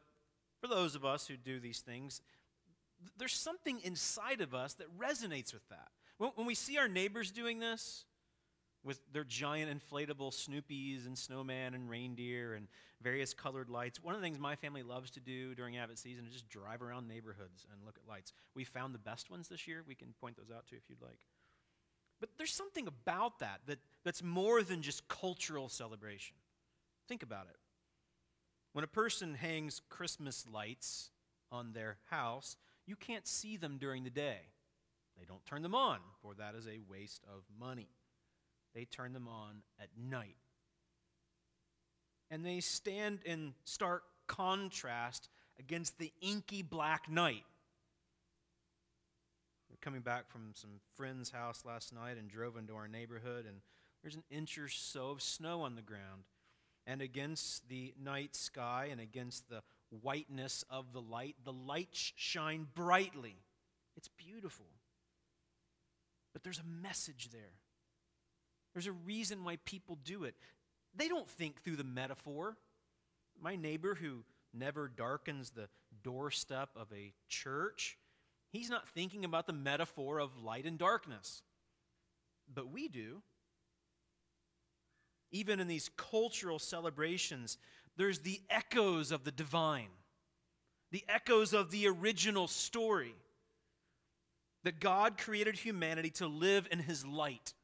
for 0.60 0.68
those 0.68 0.94
of 0.94 1.06
us 1.06 1.26
who 1.26 1.38
do 1.38 1.58
these 1.58 1.80
things, 1.80 2.20
there's 3.16 3.32
something 3.32 3.80
inside 3.82 4.42
of 4.42 4.54
us 4.54 4.74
that 4.74 4.86
resonates 4.98 5.54
with 5.54 5.66
that. 5.70 5.88
When, 6.18 6.46
we 6.46 6.54
see 6.54 6.76
our 6.76 6.88
neighbors 6.88 7.30
doing 7.30 7.58
this, 7.58 8.04
with 8.84 9.00
their 9.14 9.24
giant 9.24 9.72
inflatable 9.72 10.30
Snoopies 10.30 11.06
and 11.06 11.16
snowman 11.16 11.72
and 11.72 11.88
reindeer 11.88 12.52
and 12.52 12.68
various 13.00 13.32
colored 13.32 13.70
lights. 13.70 14.02
One 14.02 14.14
of 14.14 14.20
the 14.20 14.26
things 14.26 14.38
my 14.38 14.56
family 14.56 14.82
loves 14.82 15.10
to 15.12 15.20
do 15.20 15.54
during 15.54 15.78
Advent 15.78 15.98
season 15.98 16.26
is 16.26 16.34
just 16.34 16.50
drive 16.50 16.82
around 16.82 17.08
neighborhoods 17.08 17.66
and 17.72 17.82
look 17.86 17.96
at 17.96 18.06
lights. 18.06 18.34
We 18.54 18.64
found 18.64 18.94
the 18.94 18.98
best 18.98 19.30
ones 19.30 19.48
this 19.48 19.66
year. 19.66 19.82
We 19.88 19.94
can 19.94 20.12
point 20.20 20.36
those 20.36 20.54
out 20.54 20.66
to 20.66 20.74
you 20.74 20.80
if 20.84 20.90
you'd 20.90 21.00
like. 21.00 21.20
But 22.24 22.38
there's 22.38 22.52
something 22.52 22.86
about 22.86 23.40
that, 23.40 23.60
that 23.66 23.78
that's 24.04 24.22
more 24.22 24.62
than 24.62 24.82
just 24.82 25.06
cultural 25.08 25.68
celebration. 25.68 26.36
Think 27.08 27.22
about 27.22 27.46
it. 27.50 27.56
When 28.72 28.84
a 28.84 28.88
person 28.88 29.34
hangs 29.34 29.80
Christmas 29.88 30.46
lights 30.50 31.10
on 31.52 31.72
their 31.72 31.98
house, 32.10 32.56
you 32.86 32.96
can't 32.96 33.26
see 33.26 33.56
them 33.56 33.76
during 33.78 34.04
the 34.04 34.10
day. 34.10 34.40
They 35.18 35.24
don't 35.26 35.44
turn 35.44 35.62
them 35.62 35.74
on, 35.74 35.98
for 36.22 36.34
that 36.34 36.54
is 36.54 36.66
a 36.66 36.80
waste 36.88 37.22
of 37.24 37.44
money 37.58 37.88
they 38.74 38.84
turn 38.84 39.12
them 39.12 39.28
on 39.28 39.62
at 39.80 39.88
night. 39.96 40.36
And 42.30 42.44
they 42.44 42.60
stand 42.60 43.20
in 43.24 43.54
stark 43.64 44.02
contrast 44.26 45.28
against 45.58 45.98
the 45.98 46.12
inky 46.20 46.62
black 46.62 47.08
night. 47.08 47.44
Coming 49.84 50.00
back 50.00 50.30
from 50.30 50.52
some 50.54 50.80
friend's 50.96 51.28
house 51.28 51.62
last 51.66 51.92
night 51.92 52.16
and 52.16 52.26
drove 52.26 52.56
into 52.56 52.74
our 52.74 52.88
neighborhood, 52.88 53.44
and 53.44 53.58
there's 54.00 54.14
an 54.14 54.24
inch 54.30 54.56
or 54.56 54.66
so 54.66 55.10
of 55.10 55.20
snow 55.20 55.60
on 55.60 55.74
the 55.74 55.82
ground. 55.82 56.24
And 56.86 57.02
against 57.02 57.68
the 57.68 57.92
night 58.02 58.34
sky 58.34 58.88
and 58.90 58.98
against 58.98 59.50
the 59.50 59.60
whiteness 59.90 60.64
of 60.70 60.94
the 60.94 61.02
light, 61.02 61.36
the 61.44 61.52
lights 61.52 62.14
shine 62.16 62.66
brightly. 62.74 63.36
It's 63.94 64.08
beautiful. 64.08 64.64
But 66.32 66.44
there's 66.44 66.60
a 66.60 66.82
message 66.82 67.28
there. 67.30 67.60
There's 68.72 68.86
a 68.86 68.92
reason 68.92 69.44
why 69.44 69.58
people 69.66 69.98
do 70.02 70.24
it. 70.24 70.34
They 70.96 71.08
don't 71.08 71.28
think 71.28 71.62
through 71.62 71.76
the 71.76 71.84
metaphor. 71.84 72.56
My 73.38 73.56
neighbor 73.56 73.94
who 73.94 74.24
never 74.54 74.88
darkens 74.88 75.50
the 75.50 75.68
doorstep 76.02 76.70
of 76.74 76.86
a 76.90 77.12
church, 77.28 77.98
he's 78.54 78.70
not 78.70 78.88
thinking 78.88 79.24
about 79.24 79.46
the 79.46 79.52
metaphor 79.52 80.18
of 80.18 80.42
light 80.42 80.64
and 80.66 80.78
darkness. 80.78 81.42
But 82.52 82.72
we 82.72 82.88
do. 82.88 83.22
Even 85.30 85.60
in 85.60 85.66
these 85.66 85.90
cultural 85.96 86.58
celebrations, 86.58 87.58
there's 87.96 88.20
the 88.20 88.40
echoes 88.50 89.10
of 89.10 89.24
the 89.24 89.32
divine, 89.32 89.88
the 90.92 91.04
echoes 91.08 91.52
of 91.52 91.70
the 91.70 91.88
original 91.88 92.46
story 92.46 93.14
that 94.62 94.80
God 94.80 95.18
created 95.18 95.56
humanity 95.56 96.10
to 96.10 96.26
live 96.26 96.68
in 96.70 96.78
his 96.78 97.04
light 97.04 97.54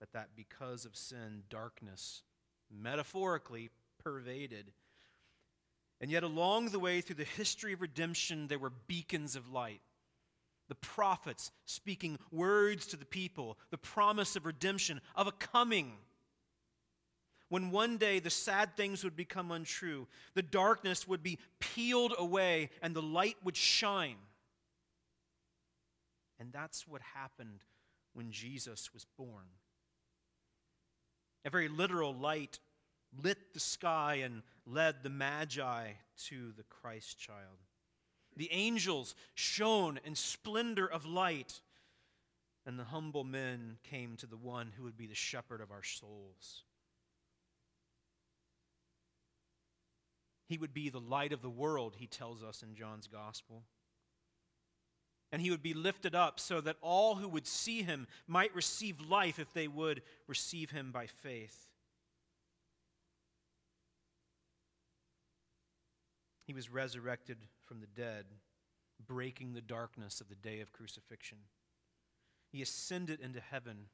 but 0.00 0.12
that 0.12 0.30
because 0.34 0.86
of 0.86 0.96
sin, 0.96 1.42
darkness 1.50 2.22
metaphorically 2.72 3.68
pervaded. 4.02 4.72
And 6.00 6.10
yet, 6.10 6.22
along 6.22 6.70
the 6.70 6.78
way 6.78 7.00
through 7.00 7.16
the 7.16 7.24
history 7.24 7.74
of 7.74 7.82
redemption, 7.82 8.46
there 8.46 8.58
were 8.58 8.72
beacons 8.86 9.36
of 9.36 9.52
light. 9.52 9.82
the 10.70 10.74
prophets 10.76 11.50
speaking 11.66 12.16
words 12.30 12.86
to 12.86 12.96
the 12.96 13.04
people, 13.04 13.58
the 13.70 13.76
promise 13.76 14.36
of 14.36 14.46
redemption, 14.46 15.00
of 15.16 15.26
a 15.26 15.32
coming. 15.32 15.94
When 17.48 17.72
one 17.72 17.98
day 17.98 18.20
the 18.20 18.30
sad 18.30 18.76
things 18.76 19.02
would 19.02 19.16
become 19.16 19.50
untrue, 19.50 20.06
the 20.34 20.42
darkness 20.42 21.08
would 21.08 21.24
be 21.24 21.40
peeled 21.58 22.14
away, 22.16 22.70
and 22.80 22.94
the 22.94 23.02
light 23.02 23.34
would 23.42 23.56
shine. 23.56 24.16
And 26.38 26.52
that's 26.52 26.86
what 26.86 27.02
happened 27.14 27.64
when 28.14 28.30
Jesus 28.30 28.94
was 28.94 29.04
born. 29.18 29.46
A 31.44 31.50
very 31.50 31.68
literal 31.68 32.14
light 32.14 32.60
lit 33.24 33.54
the 33.54 33.60
sky 33.60 34.20
and 34.22 34.42
led 34.72 35.02
the 35.02 35.10
Magi 35.10 35.92
to 36.28 36.52
the 36.56 36.64
Christ 36.64 37.18
child. 37.18 37.58
The 38.36 38.50
angels 38.52 39.14
shone 39.34 39.98
in 40.04 40.14
splendor 40.14 40.86
of 40.86 41.04
light, 41.04 41.60
and 42.64 42.78
the 42.78 42.84
humble 42.84 43.24
men 43.24 43.78
came 43.82 44.16
to 44.16 44.26
the 44.26 44.36
one 44.36 44.72
who 44.76 44.84
would 44.84 44.96
be 44.96 45.06
the 45.06 45.14
shepherd 45.14 45.60
of 45.60 45.70
our 45.70 45.82
souls. 45.82 46.62
He 50.46 50.58
would 50.58 50.74
be 50.74 50.88
the 50.88 51.00
light 51.00 51.32
of 51.32 51.42
the 51.42 51.50
world, 51.50 51.94
he 51.98 52.06
tells 52.06 52.42
us 52.42 52.62
in 52.62 52.74
John's 52.74 53.06
gospel. 53.06 53.62
And 55.32 55.40
he 55.40 55.50
would 55.50 55.62
be 55.62 55.74
lifted 55.74 56.14
up 56.14 56.40
so 56.40 56.60
that 56.60 56.76
all 56.82 57.14
who 57.14 57.28
would 57.28 57.46
see 57.46 57.82
him 57.82 58.08
might 58.26 58.52
receive 58.54 59.00
life 59.00 59.38
if 59.38 59.52
they 59.52 59.68
would 59.68 60.02
receive 60.26 60.72
him 60.72 60.90
by 60.90 61.06
faith. 61.06 61.69
He 66.50 66.54
was 66.54 66.68
resurrected 66.68 67.38
from 67.64 67.78
the 67.78 67.86
dead, 67.86 68.24
breaking 69.06 69.52
the 69.52 69.60
darkness 69.60 70.20
of 70.20 70.28
the 70.28 70.34
day 70.34 70.58
of 70.58 70.72
crucifixion. 70.72 71.38
He 72.50 72.60
ascended 72.60 73.20
into 73.20 73.38
heaven, 73.38 73.86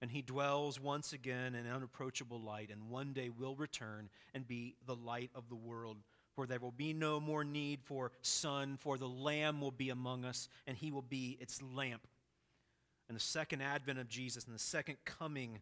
and 0.00 0.08
he 0.08 0.22
dwells 0.22 0.78
once 0.78 1.12
again 1.12 1.56
in 1.56 1.66
unapproachable 1.66 2.40
light, 2.40 2.70
and 2.70 2.88
one 2.88 3.12
day 3.12 3.30
will 3.30 3.56
return 3.56 4.10
and 4.32 4.46
be 4.46 4.76
the 4.86 4.94
light 4.94 5.30
of 5.34 5.48
the 5.48 5.56
world. 5.56 5.96
For 6.36 6.46
there 6.46 6.60
will 6.60 6.70
be 6.70 6.92
no 6.92 7.18
more 7.18 7.42
need 7.42 7.80
for 7.82 8.12
sun, 8.20 8.76
for 8.76 8.96
the 8.96 9.08
Lamb 9.08 9.60
will 9.60 9.72
be 9.72 9.90
among 9.90 10.24
us, 10.24 10.48
and 10.68 10.76
he 10.76 10.92
will 10.92 11.02
be 11.02 11.36
its 11.40 11.60
lamp. 11.60 12.06
And 13.08 13.16
the 13.16 13.20
second 13.20 13.60
advent 13.60 13.98
of 13.98 14.08
Jesus 14.08 14.44
and 14.44 14.54
the 14.54 14.60
second 14.60 14.98
coming 15.04 15.58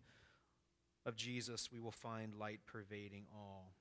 of 1.07 1.17
Jesus, 1.17 1.71
we 1.73 1.81
will 1.81 1.91
find 1.91 2.35
light 2.35 2.61
pervading 2.67 3.25
all. 3.35 3.73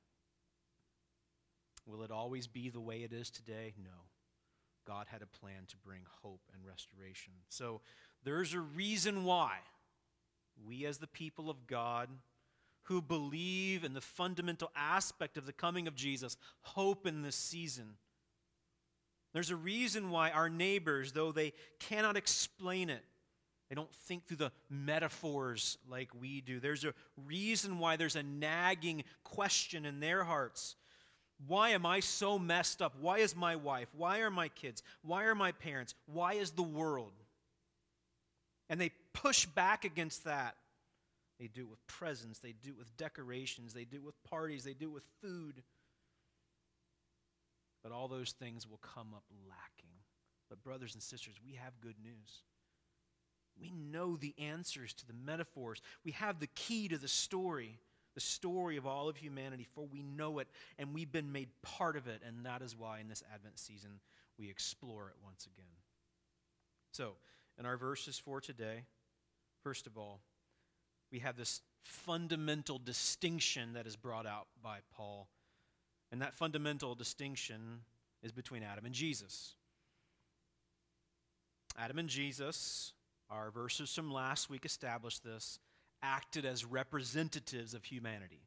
Will 1.90 2.04
it 2.04 2.12
always 2.12 2.48
be 2.48 2.70
the 2.70 2.80
way 2.80 3.04
it 3.04 3.12
is 3.12 3.30
today? 3.32 3.74
No. 3.82 3.90
God 4.86 5.08
had 5.10 5.22
a 5.22 5.28
plan 5.28 5.64
to 5.68 5.78
bring 5.78 6.02
hope 6.22 6.42
and 6.54 6.66
restoration. 6.66 7.34
So 7.50 7.82
there's 8.24 8.54
a 8.54 8.60
reason 8.60 9.24
why 9.24 9.58
we, 10.66 10.86
as 10.86 10.98
the 10.98 11.08
people 11.08 11.50
of 11.50 11.68
God, 11.68 12.10
who 12.84 13.02
believe 13.02 13.84
in 13.84 13.94
the 13.94 14.02
fundamental 14.02 14.72
aspect 14.76 15.38
of 15.38 15.46
the 15.46 15.54
coming 15.54 15.88
of 15.88 15.96
Jesus, 15.96 16.38
hope 16.62 17.06
in 17.06 17.22
this 17.22 17.36
season. 17.36 17.96
There's 19.34 19.52
a 19.52 19.56
reason 19.56 20.10
why 20.10 20.32
our 20.32 20.50
neighbors, 20.50 21.12
though 21.12 21.32
they 21.32 21.54
cannot 21.80 22.18
explain 22.18 22.90
it, 22.90 23.04
they 23.70 23.76
don't 23.76 23.94
think 23.94 24.26
through 24.26 24.38
the 24.38 24.52
metaphors 24.70 25.78
like 25.88 26.10
we 26.20 26.42
do. 26.42 26.60
There's 26.60 26.84
a 26.84 26.96
reason 27.28 27.78
why 27.78 27.96
there's 27.96 28.16
a 28.16 28.24
nagging 28.24 29.04
question 29.24 29.86
in 29.86 30.00
their 30.00 30.24
hearts 30.24 30.76
why 31.48 31.70
am 31.70 31.86
I 31.86 32.02
so 32.02 32.38
messed 32.38 32.82
up? 32.82 32.96
Why 33.00 33.20
is 33.20 33.36
my 33.36 33.56
wife? 33.56 33.88
Why 33.96 34.20
are 34.20 34.30
my 34.30 34.50
kids? 34.50 34.84
Why 35.02 35.24
are 35.24 35.36
my 35.36 35.52
parents? 35.54 35.96
Why 36.06 36.34
is 36.34 36.52
the 36.52 36.64
world? 36.64 37.14
And 38.70 38.80
they 38.80 38.92
push 39.14 39.46
back 39.46 39.86
against 39.86 40.26
that. 40.26 40.56
They 41.40 41.48
do 41.48 41.62
it 41.62 41.70
with 41.70 41.88
presents, 41.88 42.40
they 42.40 42.52
do 42.52 42.72
it 42.72 42.78
with 42.78 42.96
decorations, 42.98 43.74
they 43.74 43.86
do 43.86 43.96
it 43.96 44.04
with 44.04 44.22
parties, 44.24 44.66
they 44.66 44.74
do 44.74 44.90
it 44.90 44.94
with 44.94 45.06
food. 45.22 45.64
But 47.82 47.94
all 47.94 48.10
those 48.10 48.32
things 48.32 48.68
will 48.68 48.80
come 48.80 49.14
up 49.16 49.24
lacking. 49.48 49.90
But, 50.50 50.62
brothers 50.64 50.96
and 50.96 51.02
sisters, 51.02 51.36
we 51.46 51.54
have 51.54 51.80
good 51.80 51.96
news. 52.04 52.44
We 53.58 53.72
know 53.72 54.18
the 54.18 54.36
answers 54.38 54.94
to 54.96 55.08
the 55.08 55.14
metaphors, 55.14 55.82
we 56.04 56.12
have 56.12 56.40
the 56.40 56.48
key 56.48 56.90
to 56.90 56.98
the 56.98 57.08
story 57.08 57.80
the 58.20 58.26
story 58.26 58.76
of 58.76 58.86
all 58.86 59.08
of 59.08 59.16
humanity, 59.16 59.66
for 59.74 59.86
we 59.86 60.04
know 60.04 60.40
it 60.40 60.50
and 60.78 60.94
we've 60.94 61.12
been 61.12 61.32
made 61.32 61.48
part 61.62 61.96
of 61.96 62.06
it. 62.06 62.22
And 62.28 62.46
that 62.46 62.62
is 62.62 62.76
why 62.78 63.00
in 63.00 63.08
this 63.08 63.24
Advent 63.34 63.58
season 63.58 63.92
we 64.38 64.50
explore 64.50 65.08
it 65.08 65.16
once 65.24 65.46
again. 65.46 65.72
So, 66.92 67.14
in 67.58 67.66
our 67.66 67.78
verses 67.78 68.20
for 68.20 68.42
today, 68.42 68.84
first 69.64 69.88
of 69.88 69.98
all, 69.98 70.20
we 71.14 71.20
have 71.20 71.38
this 71.38 71.62
fundamental 71.82 72.78
distinction 72.78 73.72
that 73.72 73.88
is 73.88 73.96
brought 73.96 74.26
out 74.26 74.48
by 74.62 74.80
Paul. 74.94 75.30
And 76.12 76.22
that 76.22 76.36
fundamental 76.36 76.96
distinction 76.96 77.84
is 78.22 78.34
between 78.34 78.64
Adam 78.64 78.86
and 78.86 78.94
Jesus. 78.94 79.56
Adam 81.78 82.00
and 82.00 82.10
Jesus, 82.10 82.92
our 83.30 83.50
verses 83.50 83.94
from 83.94 84.12
last 84.12 84.50
week 84.50 84.66
established 84.66 85.24
this 85.24 85.58
acted 86.02 86.46
as 86.46 86.66
representatives 86.66 87.74
of 87.74 87.84
humanity. 87.84 88.42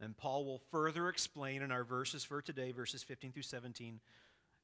And 0.00 0.16
Paul 0.16 0.44
will 0.44 0.60
further 0.70 1.08
explain 1.08 1.62
in 1.62 1.72
our 1.72 1.84
verses 1.84 2.24
for 2.24 2.42
today, 2.42 2.72
verses 2.72 3.02
15 3.02 3.32
through 3.32 3.42
17, 3.42 4.00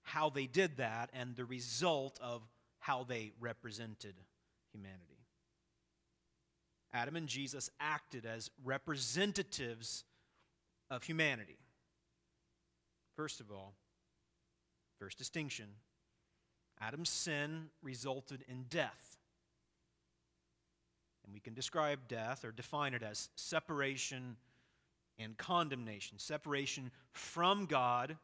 how 0.03 0.29
they 0.29 0.47
did 0.47 0.77
that 0.77 1.11
and 1.15 1.35
the 1.35 1.45
result 1.45 2.19
of 2.23 2.43
how 2.81 3.05
they 3.05 3.33
represented 3.41 4.15
humanity. 4.73 5.23
Adam 6.93 7.17
and 7.17 7.29
Jesus 7.29 7.71
acted 7.81 8.27
as 8.27 8.51
representatives 8.65 10.05
of 10.91 11.05
humanity. 11.05 11.59
First 13.17 13.41
of 13.41 13.51
all, 13.51 13.75
first 14.99 15.17
distinction 15.17 15.67
Adam's 16.81 17.11
sin 17.11 17.69
resulted 17.83 18.45
in 18.49 18.65
death. 18.69 19.17
And 21.25 21.33
we 21.33 21.41
can 21.41 21.55
describe 21.55 22.09
death 22.09 22.45
or 22.45 22.53
define 22.53 22.95
it 22.95 23.03
as 23.03 23.29
separation 23.37 24.37
and 25.19 25.37
condemnation. 25.37 26.19
Separation 26.19 26.91
from 27.13 27.67
God 27.67 28.17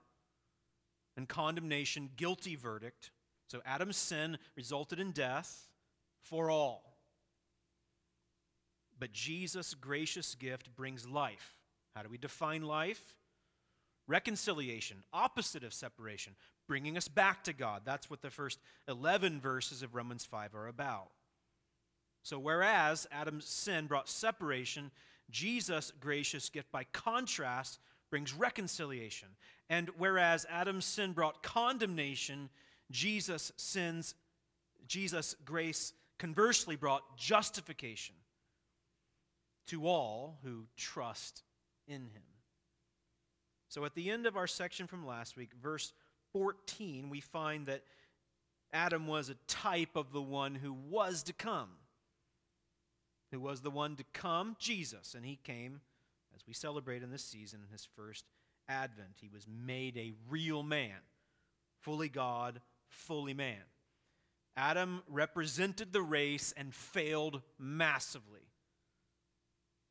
and 1.17 1.29
condemnation, 1.29 2.11
guilty 2.17 2.57
verdict. 2.57 3.11
So 3.49 3.61
Adam's 3.65 3.97
sin 3.97 4.39
resulted 4.57 5.01
in 5.01 5.13
death 5.13 5.69
for 6.23 6.51
all. 6.51 6.99
But 8.99 9.13
Jesus' 9.13 9.75
gracious 9.75 10.35
gift 10.35 10.75
brings 10.75 11.09
life. 11.09 11.59
How 11.95 12.03
do 12.03 12.09
we 12.09 12.19
define 12.19 12.63
life? 12.63 13.17
Reconciliation, 14.07 15.03
opposite 15.13 15.65
of 15.65 15.75
separation, 15.75 16.35
bringing 16.67 16.97
us 16.97 17.09
back 17.09 17.45
to 17.45 17.53
God. 17.53 17.83
That's 17.85 18.09
what 18.11 18.23
the 18.23 18.31
first 18.31 18.59
11 18.89 19.41
verses 19.41 19.83
of 19.83 19.95
Romans 19.95 20.25
5 20.25 20.55
are 20.55 20.67
about. 20.67 21.11
So, 22.23 22.39
whereas 22.39 23.07
Adam's 23.11 23.47
sin 23.47 23.87
brought 23.87 24.09
separation, 24.09 24.91
Jesus' 25.31 25.93
gracious 26.01 26.49
gift, 26.49 26.71
by 26.73 26.85
contrast, 26.93 27.79
brings 28.11 28.35
reconciliation. 28.35 29.29
And 29.71 29.91
whereas 29.99 30.47
Adam's 30.51 30.85
sin 30.85 31.13
brought 31.13 31.43
condemnation, 31.43 32.49
Jesus' 32.91 33.53
sins, 33.57 34.15
Jesus' 34.87 35.37
grace 35.45 35.93
conversely 36.19 36.77
brought 36.77 37.17
justification 37.17 38.15
to 39.67 39.87
all 39.87 40.39
who 40.43 40.65
trust 40.77 41.43
in 41.87 42.03
him. 42.03 42.23
So 43.69 43.85
at 43.85 43.95
the 43.95 44.11
end 44.11 44.27
of 44.27 44.37
our 44.37 44.47
section 44.47 44.87
from 44.87 45.07
last 45.07 45.37
week, 45.37 45.51
verse 45.63 45.93
14, 46.33 47.11
we 47.11 47.21
find 47.21 47.67
that 47.67 47.83
Adam 48.73 49.07
was 49.07 49.29
a 49.29 49.37
type 49.47 49.95
of 49.95 50.13
the 50.13 50.23
one 50.23 50.55
who 50.55 50.73
was 50.73 51.23
to 51.25 51.33
come 51.33 51.69
who 53.31 53.41
was 53.41 53.61
the 53.61 53.71
one 53.71 53.97
to 53.97 54.05
come, 54.13 54.57
Jesus. 54.59 55.15
And 55.15 55.25
he 55.25 55.39
came, 55.43 55.81
as 56.35 56.47
we 56.47 56.53
celebrate 56.53 57.03
in 57.03 57.11
this 57.11 57.25
season, 57.25 57.61
in 57.67 57.73
his 57.73 57.87
first 57.97 58.25
advent. 58.69 59.17
He 59.21 59.29
was 59.29 59.47
made 59.47 59.97
a 59.97 60.13
real 60.29 60.63
man, 60.63 60.99
fully 61.81 62.09
God, 62.09 62.61
fully 62.89 63.35
man. 63.35 63.63
Adam 64.57 65.03
represented 65.09 65.93
the 65.93 66.03
race 66.03 66.53
and 66.57 66.75
failed 66.75 67.43
massively. 67.59 68.41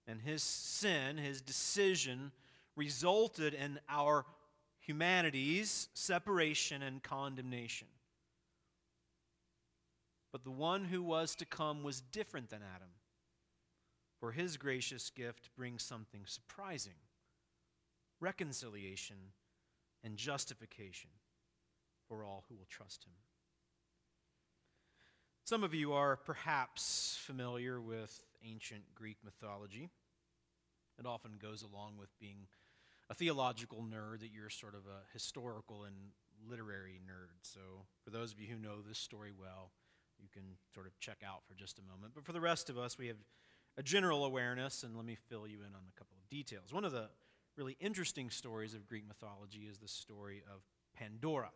And 0.08 0.22
his 0.22 0.44
sin, 0.44 1.18
his 1.18 1.42
decision, 1.42 2.32
resulted 2.76 3.54
in 3.54 3.80
our 3.90 4.26
humanity's 4.80 5.90
separation 5.94 6.82
and 6.82 7.04
condemnation. 7.04 7.88
But 10.32 10.44
the 10.44 10.52
one 10.52 10.86
who 10.86 11.02
was 11.02 11.36
to 11.36 11.46
come 11.46 11.84
was 11.84 12.02
different 12.02 12.50
than 12.50 12.62
Adam. 12.76 12.90
For 14.20 14.32
his 14.32 14.58
gracious 14.58 15.10
gift 15.10 15.50
brings 15.56 15.84
something 15.84 16.22
surprising 16.26 16.94
reconciliation 18.20 19.18
and 20.04 20.18
justification 20.18 21.12
for 22.08 22.24
all 22.24 22.46
who 22.50 22.56
will 22.56 22.68
trust 22.70 23.04
him. 23.04 23.14
Some 25.44 25.64
of 25.64 25.74
you 25.74 25.94
are 25.94 26.18
perhaps 26.18 27.18
familiar 27.22 27.80
with 27.80 28.22
ancient 28.44 28.84
Greek 28.96 29.18
mythology. 29.24 29.90
It 31.00 31.06
often 31.06 31.34
goes 31.40 31.62
along 31.62 31.98
with 32.00 32.10
being 32.20 32.48
a 33.10 33.14
theological 33.14 33.82
nerd 33.84 34.20
that 34.20 34.32
you're 34.34 34.50
sort 34.50 34.74
of 34.74 34.82
a 34.82 35.06
historical 35.14 35.86
and 35.86 35.96
literary 36.50 37.00
nerd. 37.10 37.38
So, 37.44 37.60
for 38.04 38.10
those 38.10 38.34
of 38.34 38.40
you 38.40 38.48
who 38.48 38.60
know 38.60 38.82
this 38.82 38.98
story 38.98 39.32
well, 39.32 39.72
you 40.20 40.28
can 40.34 40.44
sort 40.74 40.88
of 40.88 41.00
check 41.00 41.20
out 41.26 41.44
for 41.48 41.54
just 41.54 41.80
a 41.80 41.82
moment. 41.82 42.14
But 42.14 42.26
for 42.26 42.34
the 42.34 42.42
rest 42.42 42.70
of 42.70 42.78
us, 42.78 42.98
we 42.98 43.08
have 43.08 43.18
a 43.78 43.84
general 43.84 44.26
awareness, 44.26 44.84
and 44.84 44.96
let 44.96 45.06
me 45.06 45.16
fill 45.30 45.48
you 45.48 45.60
in 45.60 45.68
on 45.76 45.82
a 45.88 45.98
couple 45.98 46.18
of 46.18 46.30
details. 46.30 46.74
One 46.74 46.84
of 46.84 46.92
the 46.92 47.10
really 47.56 47.78
interesting 47.80 48.30
stories 48.30 48.74
of 48.74 48.88
Greek 48.88 49.08
mythology 49.08 49.68
is 49.70 49.78
the 49.78 49.88
story 49.88 50.44
of 50.52 50.62
Pandora. 50.96 51.52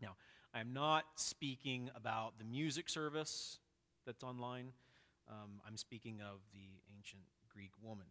Now, 0.00 0.16
I'm 0.54 0.72
not 0.72 1.04
speaking 1.16 1.90
about 1.96 2.38
the 2.38 2.44
music 2.44 2.88
service 2.88 3.58
that's 4.06 4.22
online. 4.22 4.72
Um, 5.28 5.60
I'm 5.66 5.76
speaking 5.76 6.20
of 6.20 6.40
the 6.52 6.80
ancient 6.96 7.22
Greek 7.48 7.70
woman. 7.82 8.06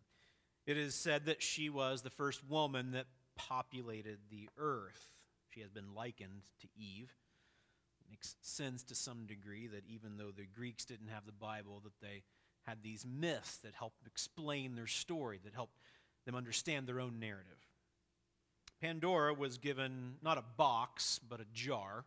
It 0.65 0.78
is 0.78 0.96
said 0.96 1.26
that 1.26 1.41
she 1.41 1.70
was 1.70 2.02
the 2.02 2.10
first 2.10 2.48
woman 2.48 2.91
that 2.91 3.08
populated 3.36 4.20
the 4.30 4.50
earth. 4.58 5.10
She 5.50 5.62
has 5.62 5.70
been 5.70 5.94
likened 5.96 6.44
to 6.62 6.67
Eve. 6.78 7.13
It 8.00 8.10
makes 8.10 8.36
sense 8.41 8.84
to 8.84 8.96
some 8.96 9.26
degree 9.26 9.67
that 9.67 9.84
even 9.88 10.17
though 10.17 10.32
the 10.36 10.46
Greeks 10.46 10.86
didn't 10.86 11.08
have 11.08 11.26
the 11.26 11.32
Bible, 11.32 11.82
that 11.84 12.00
they 12.02 12.24
had 12.67 12.84
these 12.84 13.06
myths 13.06 13.58
that 13.58 13.74
helped 13.74 14.06
explain 14.08 14.76
their 14.76 14.88
story, 14.88 15.39
that 15.43 15.54
helped 15.54 15.78
them 16.26 16.36
understand 16.36 16.88
their 16.88 17.00
own 17.00 17.19
narrative. 17.19 17.58
Pandora 18.82 19.34
was 19.34 19.58
given 19.58 20.15
not 20.21 20.38
a 20.38 20.43
box, 20.58 21.19
but 21.30 21.39
a 21.39 21.45
jar, 21.54 22.06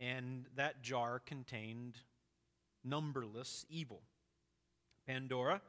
and 0.00 0.46
that 0.56 0.82
jar 0.82 1.20
contained 1.24 1.96
numberless 2.84 3.64
evil. 3.68 4.02
Pandora 5.06 5.60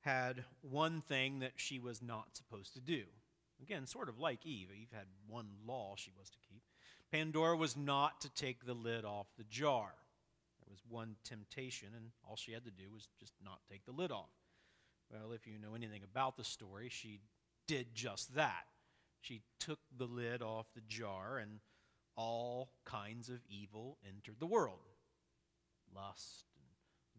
had 0.00 0.44
one 0.62 1.00
thing 1.00 1.40
that 1.40 1.52
she 1.56 1.78
was 1.78 2.02
not 2.02 2.36
supposed 2.36 2.74
to 2.74 2.80
do. 2.80 3.04
Again, 3.62 3.86
sort 3.86 4.08
of 4.08 4.18
like 4.18 4.44
Eve. 4.44 4.68
Eve 4.70 4.90
had 4.92 5.06
one 5.26 5.48
law 5.66 5.94
she 5.96 6.12
was 6.18 6.28
to 6.30 6.38
keep. 6.48 6.62
Pandora 7.10 7.56
was 7.56 7.76
not 7.76 8.20
to 8.20 8.28
take 8.28 8.66
the 8.66 8.74
lid 8.74 9.04
off 9.04 9.26
the 9.38 9.44
jar. 9.44 9.94
Was 10.74 10.82
one 10.88 11.14
temptation, 11.22 11.90
and 11.94 12.06
all 12.28 12.34
she 12.34 12.50
had 12.50 12.64
to 12.64 12.70
do 12.72 12.90
was 12.92 13.06
just 13.20 13.32
not 13.44 13.60
take 13.70 13.84
the 13.86 13.92
lid 13.92 14.10
off. 14.10 14.32
Well, 15.08 15.30
if 15.30 15.46
you 15.46 15.56
know 15.56 15.76
anything 15.76 16.02
about 16.02 16.36
the 16.36 16.42
story, 16.42 16.88
she 16.90 17.20
did 17.68 17.94
just 17.94 18.34
that. 18.34 18.64
She 19.20 19.42
took 19.60 19.78
the 19.96 20.06
lid 20.06 20.42
off 20.42 20.66
the 20.74 20.80
jar, 20.88 21.38
and 21.38 21.60
all 22.16 22.72
kinds 22.84 23.28
of 23.28 23.38
evil 23.48 23.98
entered 24.04 24.40
the 24.40 24.46
world 24.46 24.80
lust, 25.94 26.46
and 26.56 26.66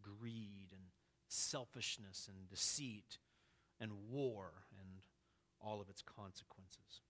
greed, 0.01 0.67
and 0.73 0.81
selfishness, 1.29 2.27
and 2.27 2.49
deceit, 2.49 3.19
and 3.79 4.09
war, 4.11 4.65
and 4.77 4.99
all 5.61 5.79
of 5.79 5.87
its 5.87 6.01
consequences. 6.01 7.03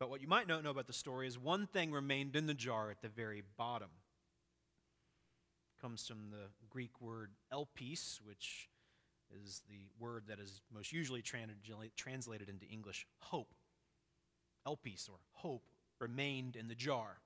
But 0.00 0.08
what 0.08 0.22
you 0.22 0.28
might 0.28 0.48
not 0.48 0.64
know 0.64 0.70
about 0.70 0.86
the 0.86 0.94
story 0.94 1.26
is 1.28 1.38
one 1.38 1.66
thing 1.66 1.92
remained 1.92 2.36
in 2.36 2.46
the 2.46 2.54
jar 2.54 2.90
at 2.90 3.02
the 3.02 3.08
very 3.10 3.42
bottom. 3.58 3.90
Comes 5.84 6.08
from 6.08 6.30
the 6.30 6.48
Greek 6.70 6.98
word 6.98 7.32
elpis, 7.52 8.18
which 8.24 8.70
is 9.44 9.60
the 9.68 9.82
word 9.98 10.22
that 10.28 10.40
is 10.40 10.62
most 10.72 10.94
usually 10.94 11.20
translated 11.20 12.48
into 12.48 12.64
English 12.64 13.06
hope. 13.18 13.52
Elpis, 14.66 15.10
or 15.10 15.16
hope, 15.34 15.66
remained 16.00 16.56
in 16.56 16.68
the 16.68 16.74
jar. 16.74 17.18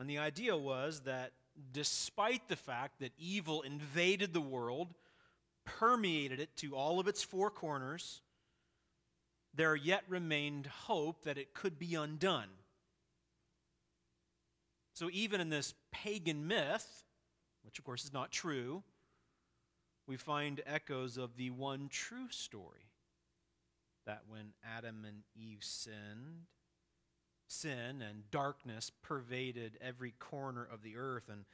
And 0.00 0.10
the 0.10 0.18
idea 0.18 0.56
was 0.56 1.02
that 1.02 1.30
despite 1.72 2.48
the 2.48 2.56
fact 2.56 2.98
that 2.98 3.12
evil 3.16 3.62
invaded 3.62 4.32
the 4.32 4.40
world, 4.40 4.88
permeated 5.64 6.40
it 6.40 6.56
to 6.56 6.74
all 6.74 6.98
of 6.98 7.06
its 7.06 7.22
four 7.22 7.48
corners, 7.48 8.22
there 9.54 9.76
yet 9.76 10.02
remained 10.08 10.66
hope 10.66 11.22
that 11.22 11.38
it 11.38 11.54
could 11.54 11.78
be 11.78 11.94
undone. 11.94 12.48
So, 14.94 15.10
even 15.12 15.40
in 15.40 15.48
this 15.48 15.74
pagan 15.90 16.46
myth, 16.46 17.04
which 17.64 17.78
of 17.78 17.84
course 17.84 18.04
is 18.04 18.12
not 18.12 18.30
true, 18.30 18.82
we 20.06 20.16
find 20.16 20.62
echoes 20.66 21.16
of 21.16 21.36
the 21.36 21.50
one 21.50 21.88
true 21.88 22.28
story 22.30 22.86
that 24.06 24.22
when 24.28 24.52
Adam 24.76 25.04
and 25.06 25.22
Eve 25.34 25.62
sinned, 25.62 26.44
sin 27.48 28.02
and 28.02 28.30
darkness 28.30 28.90
pervaded 29.02 29.78
every 29.80 30.12
corner 30.12 30.66
of 30.70 30.82
the 30.82 30.96
earth 30.96 31.28
and 31.30 31.44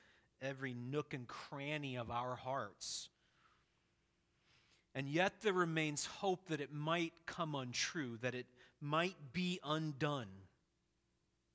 every 0.42 0.74
nook 0.74 1.14
and 1.14 1.26
cranny 1.26 1.96
of 1.96 2.11
our 2.11 2.35
hearts. 2.35 3.09
And 4.94 5.09
yet 5.09 5.40
there 5.42 5.53
remains 5.53 6.07
hope 6.07 6.48
that 6.48 6.61
it 6.61 6.72
might 6.72 7.12
come 7.24 7.55
untrue, 7.55 8.18
that 8.22 8.35
it 8.35 8.46
might 8.81 9.16
be 9.33 9.61
undone. 9.62 10.29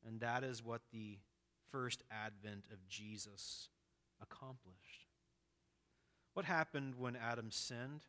And 0.07 0.21
that 0.21 0.43
is 0.43 0.63
what 0.63 0.81
the 0.93 1.17
first 1.75 2.03
advent 2.09 2.63
of 2.71 2.87
Jesus 2.87 3.67
accomplished. 4.21 5.09
What 6.33 6.45
happened 6.45 6.95
when 6.97 7.17
Adam 7.17 7.51
sinned? 7.51 8.05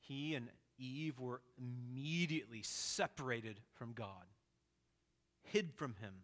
He 0.00 0.34
and 0.34 0.48
Eve 0.78 1.20
were 1.20 1.42
immediately 1.58 2.62
separated 2.62 3.60
from 3.74 3.92
God, 3.92 4.24
hid 5.42 5.74
from 5.74 5.96
Him. 6.00 6.14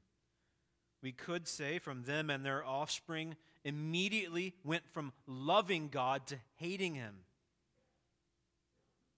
We 1.02 1.12
could 1.12 1.46
say 1.46 1.78
from 1.78 2.04
them 2.04 2.30
and 2.30 2.42
their 2.42 2.64
offspring 2.64 3.36
immediately 3.62 4.54
went 4.64 4.84
from 4.94 5.12
loving 5.26 5.88
God 5.88 6.26
to 6.28 6.36
hating 6.56 6.94
Him. 6.94 7.16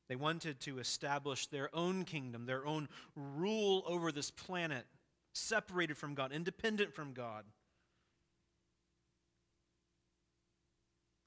They 0.09 0.17
wanted 0.17 0.59
to 0.63 0.81
establish 0.81 1.47
their 1.47 1.73
own 1.73 2.05
kingdom, 2.05 2.47
their 2.47 2.67
own 2.67 2.89
rule 3.15 3.85
over 3.87 4.11
this 4.11 4.33
planet, 4.33 4.87
separated 5.35 5.97
from 5.97 6.15
God, 6.15 6.33
independent 6.33 6.95
from 6.95 7.13
God. 7.13 7.45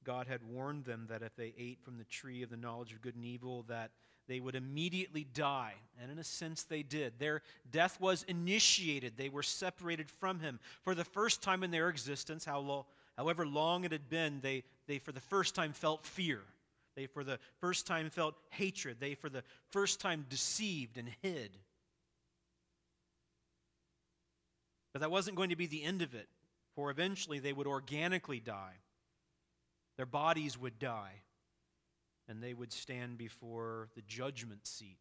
God 0.04 0.28
had 0.28 0.42
warned 0.44 0.86
them 0.86 1.08
that 1.10 1.22
if 1.22 1.36
they 1.36 1.54
ate 1.58 1.84
from 1.84 1.98
the 1.98 2.06
tree 2.06 2.42
of 2.42 2.50
the 2.50 2.56
knowledge 2.58 2.94
of 2.94 3.02
good 3.02 3.16
and 3.16 3.26
evil, 3.26 3.66
that 3.68 3.92
they 4.28 4.40
would 4.40 4.56
immediately 4.56 5.26
die. 5.34 5.74
And 6.02 6.10
in 6.10 6.18
a 6.18 6.24
sense, 6.24 6.64
they 6.64 6.82
did. 6.82 7.20
Their 7.20 7.42
death 7.70 8.00
was 8.00 8.24
initiated. 8.24 9.14
They 9.18 9.30
were 9.30 9.44
separated 9.44 10.10
from 10.10 10.40
Him. 10.40 10.60
For 10.84 10.96
the 10.96 11.04
first 11.04 11.42
time 11.42 11.64
in 11.64 11.72
their 11.72 11.90
existence, 11.90 12.46
how 12.46 12.60
lo- 12.60 12.86
however 13.18 13.46
long 13.46 13.84
it 13.84 13.92
had 13.92 14.10
been, 14.10 14.40
they, 14.42 14.64
they 14.88 15.00
for 15.00 15.12
the 15.12 15.20
first 15.20 15.56
time 15.56 15.74
felt 15.74 16.06
fear. 16.06 16.40
They 16.96 17.06
for 17.06 17.24
the 17.24 17.40
first 17.60 17.86
time 17.86 18.10
felt 18.10 18.36
hatred. 18.50 18.98
They 19.00 19.14
for 19.14 19.30
the 19.30 19.44
first 19.72 20.00
time 20.00 20.26
deceived 20.30 20.98
and 20.98 21.10
hid. 21.22 21.52
But 24.98 25.02
that 25.02 25.12
wasn't 25.12 25.38
going 25.38 25.52
to 25.52 25.56
be 25.56 25.68
the 25.68 25.84
end 25.84 26.02
of 26.02 26.16
it, 26.16 26.28
for 26.74 26.90
eventually 26.90 27.38
they 27.38 27.54
would 27.54 27.68
organically 27.68 28.40
die. 28.40 28.78
Their 29.96 30.08
bodies 30.08 30.58
would 30.58 30.80
die, 30.80 31.22
and 32.28 32.42
they 32.42 32.56
would 32.56 32.74
stand 32.74 33.20
before 33.20 33.90
the 33.96 34.02
judgment 34.02 34.66
seat, 34.66 34.98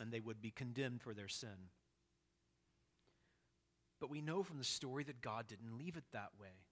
and 0.00 0.10
they 0.10 0.20
would 0.20 0.40
be 0.40 0.50
condemned 0.50 1.02
for 1.02 1.12
their 1.12 1.28
sin. 1.28 1.68
But 4.00 4.08
we 4.08 4.22
know 4.22 4.42
from 4.42 4.56
the 4.56 4.64
story 4.64 5.04
that 5.04 5.20
God 5.20 5.46
didn't 5.46 5.76
leave 5.76 5.98
it 5.98 6.04
that 6.12 6.30
way. 6.40 6.64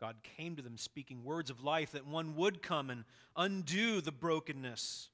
God 0.00 0.16
came 0.36 0.56
to 0.56 0.62
them 0.62 0.76
speaking 0.76 1.22
words 1.22 1.50
of 1.50 1.62
life 1.62 1.92
that 1.92 2.04
one 2.04 2.34
would 2.34 2.62
come 2.62 2.90
and 2.90 3.04
undo 3.36 4.00
the 4.00 4.10
brokenness. 4.10 5.08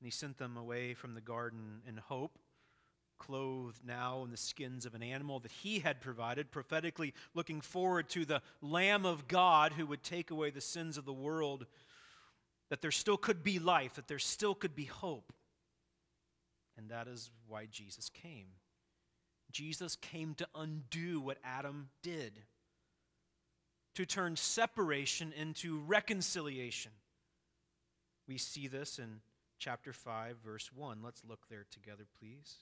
And 0.00 0.06
he 0.06 0.10
sent 0.10 0.38
them 0.38 0.56
away 0.56 0.94
from 0.94 1.12
the 1.12 1.20
garden 1.20 1.82
in 1.86 1.98
hope 1.98 2.38
clothed 3.26 3.80
now 3.86 4.24
in 4.24 4.30
the 4.32 4.36
skins 4.36 4.84
of 4.84 4.94
an 4.94 5.02
animal 5.02 5.38
that 5.40 5.52
he 5.52 5.78
had 5.78 6.00
provided, 6.00 6.50
prophetically 6.50 7.14
looking 7.34 7.60
forward 7.60 8.08
to 8.08 8.24
the 8.24 8.42
Lamb 8.60 9.06
of 9.06 9.28
God 9.28 9.74
who 9.74 9.86
would 9.86 10.02
take 10.02 10.32
away 10.32 10.50
the 10.50 10.60
sins 10.60 10.98
of 10.98 11.04
the 11.04 11.12
world, 11.12 11.66
that 12.68 12.82
there 12.82 12.90
still 12.90 13.16
could 13.16 13.44
be 13.44 13.60
life, 13.60 13.94
that 13.94 14.08
there 14.08 14.18
still 14.18 14.56
could 14.56 14.74
be 14.74 14.86
hope. 14.86 15.32
And 16.76 16.88
that 16.90 17.06
is 17.06 17.30
why 17.46 17.66
Jesus 17.70 18.08
came. 18.08 18.46
Jesus 19.52 19.94
came 19.94 20.34
to 20.34 20.48
undo 20.56 21.20
what 21.20 21.38
Adam 21.44 21.90
did, 22.02 22.40
to 23.94 24.04
turn 24.04 24.34
separation 24.34 25.32
into 25.38 25.78
reconciliation. 25.78 26.92
We 28.26 28.38
see 28.38 28.66
this 28.66 28.98
in 28.98 29.20
chapter 29.58 29.92
5, 29.92 30.38
verse 30.44 30.70
1. 30.74 30.98
Let's 31.04 31.22
look 31.28 31.46
there 31.48 31.66
together, 31.70 32.06
please. 32.18 32.56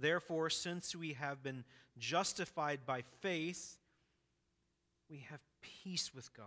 Therefore, 0.00 0.50
since 0.50 0.96
we 0.96 1.12
have 1.14 1.42
been 1.42 1.64
justified 1.98 2.80
by 2.86 3.02
faith, 3.20 3.76
we 5.08 5.26
have 5.30 5.40
peace 5.60 6.14
with 6.14 6.32
God 6.34 6.46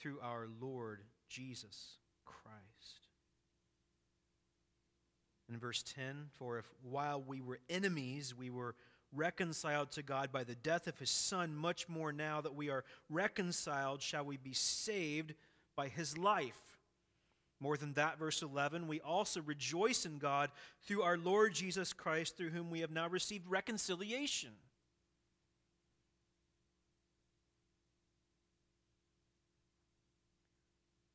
through 0.00 0.18
our 0.22 0.46
Lord 0.60 1.02
Jesus 1.28 1.96
Christ. 2.24 3.08
In 5.48 5.58
verse 5.58 5.82
10, 5.82 6.28
for 6.38 6.58
if 6.58 6.66
while 6.82 7.20
we 7.20 7.40
were 7.40 7.58
enemies, 7.68 8.34
we 8.36 8.48
were 8.48 8.74
reconciled 9.14 9.90
to 9.92 10.02
God 10.02 10.32
by 10.32 10.44
the 10.44 10.54
death 10.54 10.86
of 10.86 10.98
his 10.98 11.10
Son, 11.10 11.54
much 11.54 11.88
more 11.88 12.12
now 12.12 12.40
that 12.40 12.54
we 12.54 12.70
are 12.70 12.84
reconciled, 13.10 14.00
shall 14.00 14.24
we 14.24 14.38
be 14.38 14.54
saved 14.54 15.34
by 15.76 15.88
his 15.88 16.16
life. 16.16 16.71
More 17.62 17.76
than 17.76 17.92
that, 17.92 18.18
verse 18.18 18.42
11, 18.42 18.88
we 18.88 19.00
also 19.02 19.40
rejoice 19.40 20.04
in 20.04 20.18
God 20.18 20.50
through 20.82 21.02
our 21.02 21.16
Lord 21.16 21.54
Jesus 21.54 21.92
Christ, 21.92 22.36
through 22.36 22.50
whom 22.50 22.72
we 22.72 22.80
have 22.80 22.90
now 22.90 23.08
received 23.08 23.46
reconciliation. 23.48 24.50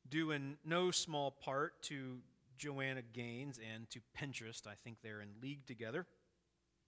Due 0.08 0.30
in 0.30 0.56
no 0.64 0.90
small 0.90 1.30
part 1.30 1.82
to 1.82 2.16
Joanna 2.56 3.02
Gaines 3.02 3.60
and 3.74 3.90
to 3.90 4.00
Pinterest, 4.18 4.66
I 4.66 4.72
think 4.82 4.96
they're 5.02 5.20
in 5.20 5.28
league 5.42 5.66
together. 5.66 6.06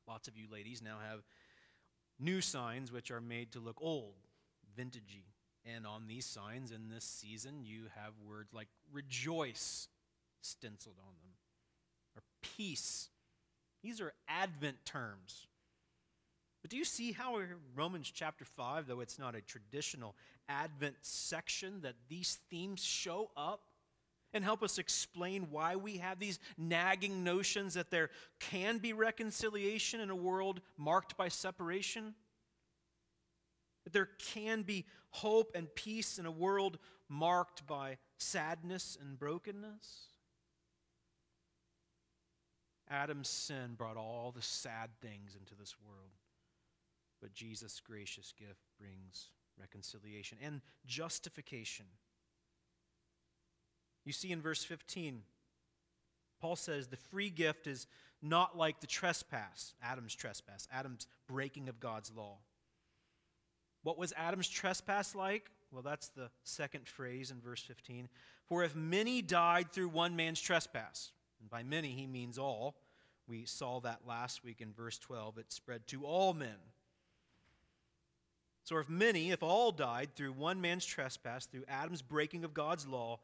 Lots 0.09 0.27
of 0.27 0.39
you 0.39 0.47
ladies 0.51 0.81
now 0.81 0.97
have 1.07 1.21
new 2.19 2.41
signs 2.41 2.91
which 2.91 3.11
are 3.11 3.21
made 3.21 3.53
to 3.53 3.61
look 3.61 3.77
old, 3.83 4.15
vintagey. 4.75 5.30
And 5.77 5.87
on 5.87 6.07
these 6.07 6.27
signs 6.27 6.71
in 6.71 6.89
this 6.89 7.05
season, 7.05 7.65
you 7.65 7.85
have 7.95 8.13
words 8.27 8.53
like 8.53 8.69
rejoice 8.93 9.89
stenciled 10.41 10.97
on 11.01 11.15
them, 11.23 11.33
or 12.17 12.23
peace. 12.43 13.09
These 13.83 14.01
are 14.01 14.13
Advent 14.29 14.77
terms. 14.85 15.47
But 16.63 16.71
do 16.71 16.77
you 16.77 16.85
see 16.85 17.13
how 17.13 17.39
in 17.39 17.49
Romans 17.75 18.11
chapter 18.13 18.45
5, 18.45 18.87
though 18.87 19.01
it's 19.01 19.19
not 19.19 19.35
a 19.35 19.41
traditional 19.41 20.15
Advent 20.49 20.97
section, 21.03 21.81
that 21.83 21.95
these 22.09 22.39
themes 22.51 22.83
show 22.83 23.31
up 23.37 23.61
and 24.33 24.45
help 24.45 24.63
us 24.63 24.79
explain 24.79 25.49
why 25.51 25.77
we 25.77 25.99
have 25.99 26.19
these 26.21 26.39
nagging 26.57 27.25
notions 27.25 27.75
that 27.75 27.91
there 27.91 28.11
can 28.39 28.79
be 28.79 28.93
reconciliation 28.93 30.01
in 30.01 30.11
a 30.11 30.17
world 30.17 30.61
marked 30.77 31.17
by 31.17 31.29
separation? 31.29 32.15
That 33.85 33.93
there 33.93 34.11
can 34.19 34.63
be 34.63 34.87
hope 35.11 35.53
and 35.55 35.75
peace 35.75 36.19
in 36.19 36.27
a 36.27 36.31
world 36.31 36.79
marked 37.09 37.67
by 37.67 37.99
sadness 38.19 38.97
and 39.01 39.19
brokenness? 39.19 40.07
Adam's 42.91 43.29
sin 43.29 43.75
brought 43.77 43.97
all 43.97 44.33
the 44.35 44.43
sad 44.43 44.91
things 45.01 45.37
into 45.39 45.55
this 45.55 45.77
world, 45.87 46.11
but 47.21 47.33
Jesus' 47.33 47.81
gracious 47.81 48.33
gift 48.37 48.67
brings 48.79 49.29
reconciliation 49.59 50.39
and 50.43 50.61
justification. 50.87 51.87
You 54.05 54.13
see 54.13 54.33
in 54.33 54.41
verse 54.41 54.65
15, 54.65 55.23
Paul 56.41 56.57
says 56.57 56.89
the 56.89 56.97
free 56.97 57.31
gift 57.31 57.67
is 57.67 57.87
not 58.23 58.57
like 58.57 58.81
the 58.81 58.87
trespass, 58.87 59.75
Adam's 59.83 60.15
trespass, 60.15 60.67
Adam's 60.73 61.07
breaking 61.29 61.69
of 61.69 61.79
God's 61.81 62.11
law. 62.15 62.39
What 63.83 63.99
was 63.99 64.13
Adam's 64.17 64.49
trespass 64.49 65.15
like? 65.15 65.51
Well, 65.73 65.83
that's 65.83 66.09
the 66.09 66.31
second 66.43 66.89
phrase 66.89 67.31
in 67.31 67.41
verse 67.41 67.63
15. 67.63 68.09
For 68.47 68.65
if 68.65 68.75
many 68.75 69.23
died 69.23 69.73
through 69.73 69.89
one 69.89 70.17
man's 70.17 70.41
trespass, 70.41 71.13
and 71.41 71.49
by 71.49 71.63
many 71.63 71.89
he 71.89 72.07
means 72.07 72.39
all, 72.39 72.77
we 73.29 73.45
saw 73.45 73.81
that 73.81 74.01
last 74.07 74.43
week 74.43 74.61
in 74.61 74.73
verse 74.73 74.99
12, 74.99 75.39
it 75.39 75.53
spread 75.53 75.87
to 75.89 76.05
all 76.05 76.35
men. 76.35 76.57
So 78.65 78.77
if 78.79 78.89
many, 78.89 79.31
if 79.31 79.43
all 79.43 79.73
died 79.73 80.11
through 80.15 80.33
one 80.33 80.61
man's 80.61 80.85
trespass, 80.85 81.47
through 81.47 81.65
Adam's 81.69 82.03
breaking 82.03 82.45
of 82.45 82.55
God's 82.55 82.87
law, 82.87 83.21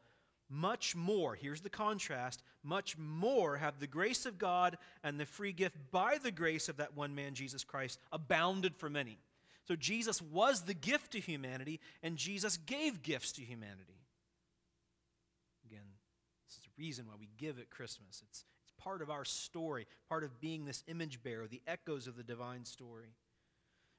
much 0.49 0.95
more, 0.95 1.35
here's 1.35 1.61
the 1.61 1.69
contrast, 1.69 2.41
much 2.63 2.97
more 2.97 3.57
have 3.57 3.79
the 3.79 3.87
grace 3.87 4.25
of 4.25 4.37
God 4.37 4.77
and 5.03 5.19
the 5.19 5.25
free 5.25 5.51
gift 5.51 5.75
by 5.91 6.17
the 6.21 6.31
grace 6.31 6.69
of 6.69 6.77
that 6.77 6.95
one 6.95 7.13
man, 7.13 7.33
Jesus 7.33 7.63
Christ, 7.63 7.99
abounded 8.11 8.75
for 8.75 8.89
many. 8.89 9.19
So 9.67 9.75
Jesus 9.75 10.21
was 10.21 10.61
the 10.61 10.73
gift 10.73 11.11
to 11.11 11.19
humanity, 11.19 11.81
and 12.01 12.15
Jesus 12.15 12.55
gave 12.57 13.03
gifts 13.03 13.33
to 13.33 13.41
humanity. 13.41 13.99
Again, 15.65 15.85
this 16.47 16.55
is 16.55 16.63
the 16.63 16.81
reason 16.81 17.05
why 17.05 17.15
we 17.19 17.27
give 17.37 17.59
at 17.59 17.69
Christmas. 17.69 18.23
It's, 18.25 18.45
it's 18.63 18.73
part 18.81 19.01
of 19.01 19.09
our 19.09 19.25
story, 19.25 19.85
part 20.07 20.23
of 20.23 20.39
being 20.39 20.63
this 20.63 20.83
image 20.87 21.21
bearer, 21.21 21.47
the 21.47 21.61
echoes 21.67 22.07
of 22.07 22.15
the 22.15 22.23
divine 22.23 22.63
story. 22.63 23.09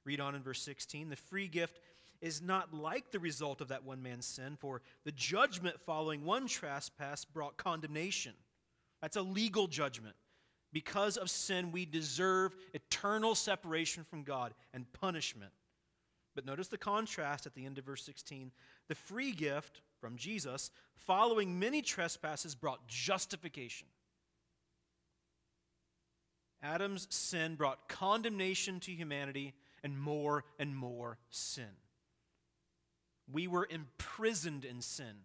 Read 0.06 0.20
on 0.20 0.34
in 0.34 0.42
verse 0.42 0.62
16. 0.62 1.10
The 1.10 1.16
free 1.16 1.48
gift 1.48 1.80
is 2.22 2.40
not 2.40 2.72
like 2.72 3.10
the 3.10 3.18
result 3.18 3.60
of 3.60 3.68
that 3.68 3.84
one 3.84 4.02
man's 4.02 4.24
sin, 4.26 4.56
for 4.58 4.80
the 5.04 5.12
judgment 5.12 5.78
following 5.84 6.24
one 6.24 6.48
trespass 6.48 7.26
brought 7.26 7.58
condemnation. 7.58 8.32
That's 9.02 9.16
a 9.16 9.22
legal 9.22 9.66
judgment. 9.66 10.16
Because 10.72 11.16
of 11.16 11.30
sin, 11.30 11.72
we 11.72 11.84
deserve 11.84 12.54
eternal 12.74 13.34
separation 13.34 14.04
from 14.04 14.22
God 14.22 14.52
and 14.74 14.90
punishment. 14.92 15.52
But 16.38 16.46
notice 16.46 16.68
the 16.68 16.78
contrast 16.78 17.46
at 17.46 17.56
the 17.56 17.66
end 17.66 17.78
of 17.78 17.84
verse 17.84 18.04
16. 18.04 18.52
The 18.86 18.94
free 18.94 19.32
gift 19.32 19.80
from 20.00 20.16
Jesus, 20.16 20.70
following 20.94 21.58
many 21.58 21.82
trespasses, 21.82 22.54
brought 22.54 22.86
justification. 22.86 23.88
Adam's 26.62 27.08
sin 27.10 27.56
brought 27.56 27.88
condemnation 27.88 28.78
to 28.78 28.92
humanity 28.92 29.52
and 29.82 29.98
more 29.98 30.44
and 30.60 30.76
more 30.76 31.18
sin. 31.28 31.74
We 33.28 33.48
were 33.48 33.66
imprisoned 33.68 34.64
in 34.64 34.80
sin. 34.80 35.24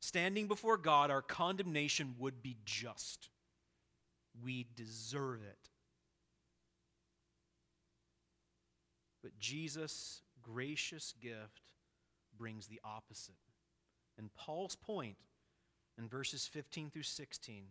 Standing 0.00 0.46
before 0.46 0.78
God, 0.78 1.10
our 1.10 1.20
condemnation 1.20 2.14
would 2.18 2.42
be 2.42 2.56
just. 2.64 3.28
We 4.42 4.64
deserve 4.74 5.42
it. 5.42 5.69
But 9.22 9.38
Jesus' 9.38 10.22
gracious 10.42 11.14
gift 11.20 11.62
brings 12.36 12.66
the 12.66 12.80
opposite. 12.84 13.34
And 14.18 14.32
Paul's 14.34 14.76
point 14.76 15.16
in 15.98 16.08
verses 16.08 16.46
15 16.46 16.90
through 16.90 17.02
16 17.02 17.64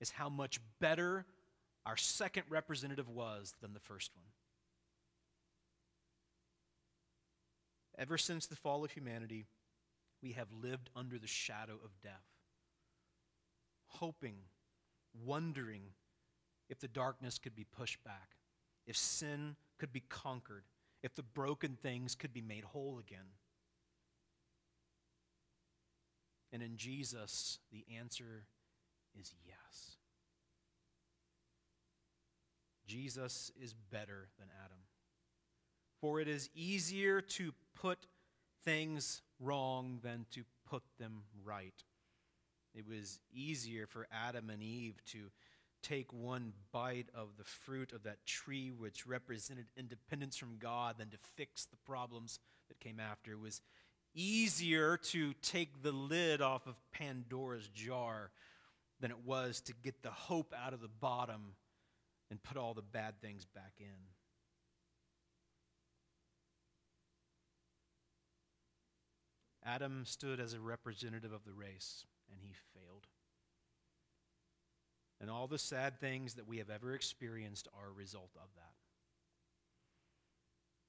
is 0.00 0.10
how 0.10 0.28
much 0.28 0.60
better 0.80 1.24
our 1.86 1.96
second 1.96 2.44
representative 2.48 3.08
was 3.08 3.54
than 3.62 3.72
the 3.72 3.80
first 3.80 4.10
one. 4.14 4.26
Ever 7.98 8.18
since 8.18 8.46
the 8.46 8.56
fall 8.56 8.84
of 8.84 8.90
humanity, 8.90 9.46
we 10.22 10.32
have 10.32 10.48
lived 10.52 10.90
under 10.94 11.18
the 11.18 11.26
shadow 11.26 11.78
of 11.82 12.00
death, 12.02 12.26
hoping, 13.86 14.36
wondering 15.24 15.82
if 16.68 16.78
the 16.80 16.88
darkness 16.88 17.38
could 17.38 17.54
be 17.54 17.64
pushed 17.64 18.02
back, 18.04 18.36
if 18.86 18.96
sin 18.96 19.56
could 19.78 19.92
be 19.92 20.02
conquered, 20.08 20.64
if 21.02 21.14
the 21.14 21.22
broken 21.22 21.76
things 21.80 22.14
could 22.14 22.32
be 22.32 22.40
made 22.40 22.64
whole 22.64 22.98
again. 22.98 23.26
And 26.52 26.62
in 26.62 26.76
Jesus, 26.76 27.58
the 27.70 27.84
answer 27.98 28.46
is 29.18 29.34
yes. 29.46 29.96
Jesus 32.86 33.50
is 33.60 33.74
better 33.74 34.28
than 34.38 34.48
Adam. 34.64 34.78
For 36.00 36.20
it 36.20 36.28
is 36.28 36.50
easier 36.54 37.20
to 37.20 37.52
put 37.74 38.06
things 38.64 39.22
wrong 39.40 39.98
than 40.02 40.26
to 40.32 40.44
put 40.68 40.82
them 40.98 41.22
right. 41.44 41.82
It 42.74 42.86
was 42.86 43.20
easier 43.32 43.86
for 43.86 44.06
Adam 44.12 44.50
and 44.50 44.62
Eve 44.62 45.00
to 45.12 45.30
take 45.82 46.12
one 46.12 46.52
bite 46.72 47.08
of 47.14 47.28
the 47.38 47.44
fruit 47.44 47.92
of 47.92 48.02
that 48.04 48.24
tree 48.26 48.70
which 48.70 49.06
represented 49.06 49.66
independence 49.76 50.36
from 50.36 50.58
God 50.58 50.96
than 50.98 51.10
to 51.10 51.18
fix 51.36 51.64
the 51.64 51.76
problems 51.84 52.38
that 52.68 52.80
came 52.80 53.00
after. 53.00 53.32
It 53.32 53.40
was 53.40 53.60
easier 54.14 54.96
to 54.96 55.34
take 55.42 55.82
the 55.82 55.92
lid 55.92 56.40
off 56.40 56.66
of 56.66 56.74
Pandora's 56.92 57.68
jar 57.68 58.30
than 59.00 59.10
it 59.10 59.24
was 59.24 59.60
to 59.62 59.74
get 59.82 60.02
the 60.02 60.10
hope 60.10 60.54
out 60.56 60.72
of 60.72 60.80
the 60.80 60.88
bottom 60.88 61.54
and 62.30 62.42
put 62.42 62.56
all 62.56 62.74
the 62.74 62.82
bad 62.82 63.20
things 63.20 63.44
back 63.44 63.74
in. 63.78 63.86
Adam 69.64 70.04
stood 70.04 70.38
as 70.38 70.54
a 70.54 70.60
representative 70.60 71.32
of 71.32 71.44
the 71.44 71.52
race, 71.52 72.06
and 72.30 72.38
he 72.40 72.54
failed. 72.72 73.06
And 75.20 75.30
all 75.30 75.46
the 75.46 75.58
sad 75.58 75.98
things 75.98 76.34
that 76.34 76.46
we 76.46 76.58
have 76.58 76.70
ever 76.70 76.94
experienced 76.94 77.68
are 77.78 77.88
a 77.88 77.92
result 77.92 78.30
of 78.36 78.48
that 78.56 78.72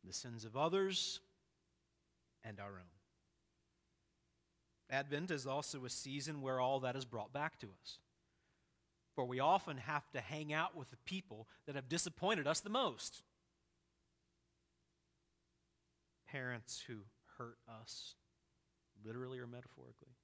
the 0.08 0.14
sins 0.14 0.46
of 0.46 0.56
others 0.56 1.20
and 2.44 2.60
our 2.60 2.70
own. 2.70 2.98
Advent 4.90 5.32
is 5.32 5.46
also 5.46 5.84
a 5.84 5.90
season 5.90 6.42
where 6.42 6.62
all 6.62 6.80
that 6.80 6.96
is 6.96 7.04
brought 7.04 7.34
back 7.34 7.60
to 7.60 7.68
us. 7.68 8.00
For 9.16 9.26
we 9.26 9.40
often 9.40 9.78
have 9.78 10.10
to 10.12 10.22
hang 10.22 10.54
out 10.54 10.78
with 10.78 10.90
the 10.92 10.98
people 11.06 11.48
that 11.66 11.76
have 11.76 11.90
disappointed 11.90 12.48
us 12.48 12.62
the 12.62 12.70
most. 12.70 13.22
Parents 16.30 16.84
who 16.88 17.00
hurt 17.38 17.58
us, 17.82 18.16
literally 19.04 19.40
or 19.40 19.48
metaphorically 19.48 20.17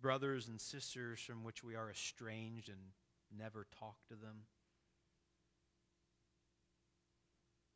brothers 0.00 0.48
and 0.48 0.60
sisters 0.60 1.20
from 1.20 1.44
which 1.44 1.64
we 1.64 1.74
are 1.74 1.90
estranged 1.90 2.68
and 2.68 2.78
never 3.36 3.66
talk 3.78 3.96
to 4.08 4.14
them. 4.14 4.44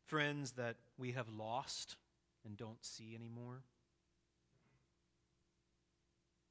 Friends 0.06 0.52
that 0.52 0.76
we 0.98 1.12
have 1.12 1.28
lost 1.28 1.96
and 2.44 2.56
don't 2.56 2.85
see 2.85 3.14
anymore. 3.14 3.62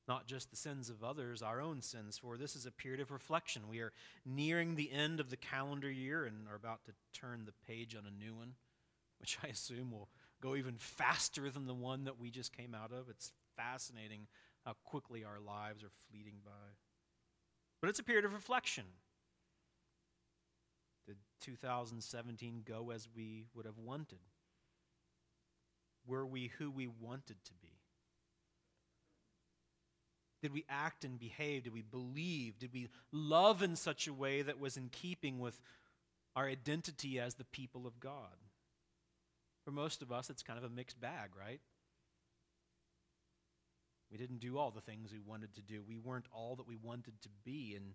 Not 0.07 0.25
just 0.27 0.49
the 0.49 0.57
sins 0.57 0.89
of 0.89 1.03
others, 1.03 1.41
our 1.41 1.61
own 1.61 1.81
sins, 1.81 2.17
for 2.17 2.35
this 2.35 2.55
is 2.55 2.65
a 2.65 2.71
period 2.71 2.99
of 2.99 3.11
reflection. 3.11 3.69
We 3.69 3.79
are 3.79 3.93
nearing 4.25 4.75
the 4.75 4.91
end 4.91 5.19
of 5.19 5.29
the 5.29 5.37
calendar 5.37 5.91
year 5.91 6.25
and 6.25 6.47
are 6.49 6.55
about 6.55 6.83
to 6.85 6.91
turn 7.13 7.45
the 7.45 7.53
page 7.67 7.95
on 7.95 8.03
a 8.05 8.23
new 8.23 8.33
one, 8.33 8.55
which 9.19 9.37
I 9.43 9.47
assume 9.47 9.91
will 9.91 10.09
go 10.41 10.55
even 10.55 10.75
faster 10.77 11.49
than 11.49 11.67
the 11.67 11.73
one 11.73 12.05
that 12.05 12.19
we 12.19 12.31
just 12.31 12.51
came 12.51 12.75
out 12.75 12.91
of. 12.91 13.09
It's 13.09 13.31
fascinating 13.55 14.27
how 14.65 14.75
quickly 14.83 15.23
our 15.23 15.39
lives 15.39 15.83
are 15.83 15.91
fleeting 16.09 16.35
by. 16.43 16.75
But 17.81 17.89
it's 17.89 17.99
a 17.99 18.03
period 18.03 18.25
of 18.25 18.33
reflection. 18.33 18.85
Did 21.07 21.17
2017 21.41 22.63
go 22.65 22.91
as 22.91 23.07
we 23.15 23.45
would 23.55 23.65
have 23.65 23.77
wanted? 23.77 24.19
Were 26.05 26.25
we 26.25 26.51
who 26.57 26.69
we 26.69 26.87
wanted 26.87 27.43
to 27.45 27.53
be? 27.61 27.81
Did 30.41 30.53
we 30.53 30.65
act 30.69 31.05
and 31.05 31.19
behave? 31.19 31.63
Did 31.63 31.73
we 31.73 31.83
believe? 31.83 32.57
Did 32.57 32.73
we 32.73 32.89
love 33.11 33.61
in 33.61 33.75
such 33.75 34.07
a 34.07 34.13
way 34.13 34.41
that 34.41 34.59
was 34.59 34.77
in 34.77 34.89
keeping 34.89 35.39
with 35.39 35.59
our 36.35 36.47
identity 36.47 37.19
as 37.19 37.35
the 37.35 37.45
people 37.45 37.85
of 37.85 37.99
God? 37.99 38.37
For 39.63 39.71
most 39.71 40.01
of 40.01 40.11
us, 40.11 40.29
it's 40.29 40.41
kind 40.41 40.57
of 40.57 40.65
a 40.65 40.69
mixed 40.69 40.99
bag, 40.99 41.31
right? 41.37 41.61
We 44.11 44.17
didn't 44.17 44.39
do 44.39 44.57
all 44.57 44.71
the 44.71 44.81
things 44.81 45.11
we 45.11 45.19
wanted 45.19 45.53
to 45.55 45.61
do. 45.61 45.81
We 45.87 45.97
weren't 45.97 46.27
all 46.33 46.55
that 46.57 46.67
we 46.67 46.75
wanted 46.75 47.21
to 47.21 47.29
be. 47.45 47.75
And 47.75 47.93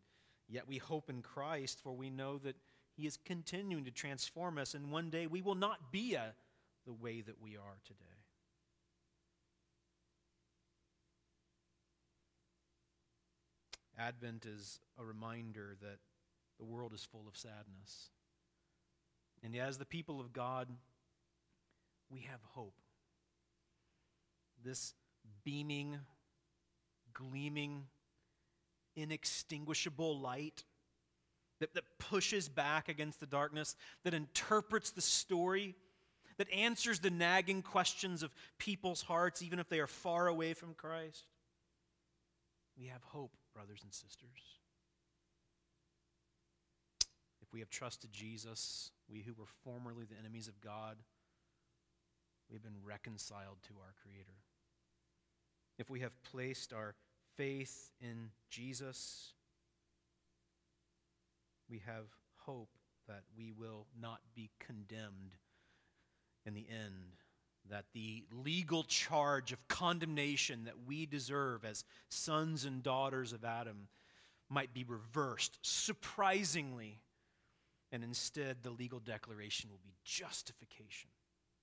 yet 0.49 0.67
we 0.67 0.79
hope 0.79 1.11
in 1.11 1.21
Christ, 1.21 1.81
for 1.83 1.93
we 1.93 2.09
know 2.09 2.39
that 2.39 2.57
He 2.97 3.07
is 3.07 3.19
continuing 3.25 3.85
to 3.85 3.91
transform 3.91 4.57
us, 4.57 4.75
and 4.75 4.91
one 4.91 5.11
day 5.11 5.27
we 5.27 5.43
will 5.43 5.55
not 5.55 5.93
be 5.93 6.15
a, 6.15 6.35
the 6.87 6.95
way 6.95 7.21
that 7.21 7.41
we 7.43 7.57
are 7.57 7.79
today. 7.85 8.05
Advent 13.99 14.47
is 14.47 14.79
a 14.99 15.05
reminder 15.05 15.77
that 15.81 15.99
the 16.59 16.65
world 16.65 16.93
is 16.95 17.05
full 17.05 17.27
of 17.29 17.37
sadness. 17.37 18.11
And 19.43 19.55
as 19.57 19.79
the 19.79 19.85
people 19.85 20.21
of 20.21 20.33
God, 20.33 20.69
we 22.11 22.21
have 22.21 22.41
hope. 22.53 22.75
This 24.65 24.95
beaming, 25.45 25.99
gleaming, 27.13 27.85
inextinguishable 28.95 30.19
light 30.19 30.65
that, 31.61 31.75
that 31.75 31.85
pushes 31.99 32.49
back 32.49 32.89
against 32.89 33.21
the 33.21 33.27
darkness, 33.27 33.77
that 34.05 34.15
interprets 34.15 34.91
the 34.91 35.01
story, 35.01 35.75
that 36.39 36.53
answers 36.53 36.99
the 37.01 37.11
nagging 37.11 37.63
questions 37.63 38.23
of 38.23 38.35
people's 38.59 39.03
hearts, 39.03 39.43
even 39.43 39.59
if 39.59 39.69
they 39.69 39.81
are 39.81 39.87
far 39.87 40.27
away 40.27 40.53
from 40.53 40.75
Christ. 40.75 41.25
We 42.79 42.87
have 42.87 43.03
hope, 43.03 43.33
brothers 43.55 43.81
and 43.83 43.93
sisters. 43.93 44.59
If 47.41 47.53
we 47.53 47.61
have 47.61 47.71
trusted 47.71 48.13
Jesus, 48.13 48.91
we 49.09 49.21
who 49.21 49.33
were 49.33 49.47
formerly 49.65 50.05
the 50.05 50.19
enemies 50.19 50.49
of 50.49 50.61
God, 50.61 50.97
we've 52.51 52.63
been 52.63 52.85
reconciled 52.85 53.59
to 53.69 53.75
our 53.81 53.95
Creator. 54.03 54.35
If 55.79 55.91
we 55.91 56.01
have 56.01 56.23
placed 56.23 56.73
our 56.73 56.95
faith 57.37 57.91
in 58.01 58.31
Jesus, 58.51 59.35
we 61.69 61.83
have 61.87 62.07
hope 62.37 62.71
that 63.09 63.23
we 63.37 63.53
will 63.53 63.87
not 64.01 64.21
be 64.35 64.51
condemned 64.59 65.37
in 66.45 66.55
the 66.55 66.67
end, 66.71 67.17
that 67.69 67.87
the 67.93 68.25
legal 68.33 68.85
charge 68.85 69.53
of 69.53 69.69
condemnation 69.69 70.65
that 70.65 70.87
we 70.87 71.05
deserve 71.07 71.65
as 71.65 71.85
sons 72.09 72.65
and 72.65 72.83
daughters 72.83 73.33
of 73.33 73.45
Adam 73.45 73.89
might 74.49 74.73
be 74.73 74.85
reversed 74.85 75.59
surprisingly, 75.63 77.01
and 77.93 78.05
instead 78.05 78.59
the 78.63 78.71
legal 78.71 79.01
declaration 79.01 79.69
will 79.71 79.81
be 79.83 79.95
justification. 80.05 81.11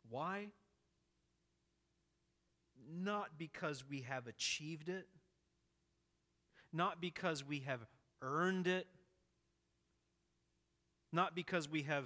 Why? 0.09 0.49
Not 2.91 3.37
because 3.37 3.83
we 3.87 4.01
have 4.01 4.27
achieved 4.27 4.89
it, 4.89 5.07
not 6.71 7.01
because 7.01 7.45
we 7.45 7.59
have 7.59 7.79
earned 8.21 8.67
it, 8.67 8.87
not 11.11 11.35
because 11.35 11.69
we 11.69 11.83
have 11.83 12.05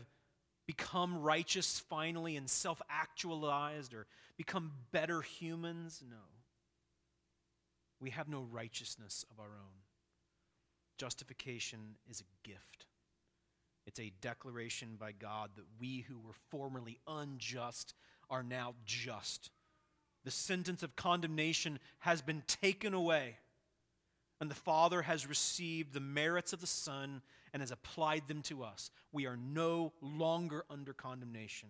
become 0.68 1.22
righteous 1.22 1.80
finally 1.90 2.36
and 2.36 2.50
self 2.50 2.82
actualized 2.90 3.94
or 3.94 4.06
become 4.38 4.72
better 4.92 5.22
humans. 5.22 6.04
No. 6.08 6.18
We 8.00 8.12
have 8.12 8.28
no 8.28 8.46
righteousness 8.52 9.26
of 9.32 9.40
our 9.40 9.46
own. 9.46 9.82
Justification 10.98 11.96
is 12.10 12.22
a 12.22 12.48
gift. 12.48 12.86
It's 13.88 14.00
a 14.00 14.12
declaration 14.22 14.98
by 15.00 15.14
God 15.14 15.52
that 15.56 15.66
we 15.80 16.02
who 16.08 16.20
were 16.20 16.36
formerly 16.52 17.00
unjust 17.08 17.94
are 18.30 18.44
now 18.44 18.76
just 18.86 19.50
the 20.28 20.32
sentence 20.32 20.84
of 20.84 20.94
condemnation 20.98 21.80
has 22.00 22.22
been 22.22 22.44
taken 22.48 22.94
away, 22.94 23.38
and 24.42 24.52
the 24.52 24.56
Father 24.56 25.02
has 25.02 25.26
received 25.26 25.94
the 25.94 26.02
merits 26.02 26.52
of 26.52 26.60
the 26.60 26.68
Son 26.68 27.22
and 27.54 27.62
has 27.62 27.72
applied 27.72 28.28
them 28.28 28.42
to 28.42 28.62
us. 28.62 28.92
We 29.14 29.26
are 29.26 29.38
no 29.38 29.94
longer 30.02 30.66
under 30.70 30.92
condemnation. 30.92 31.70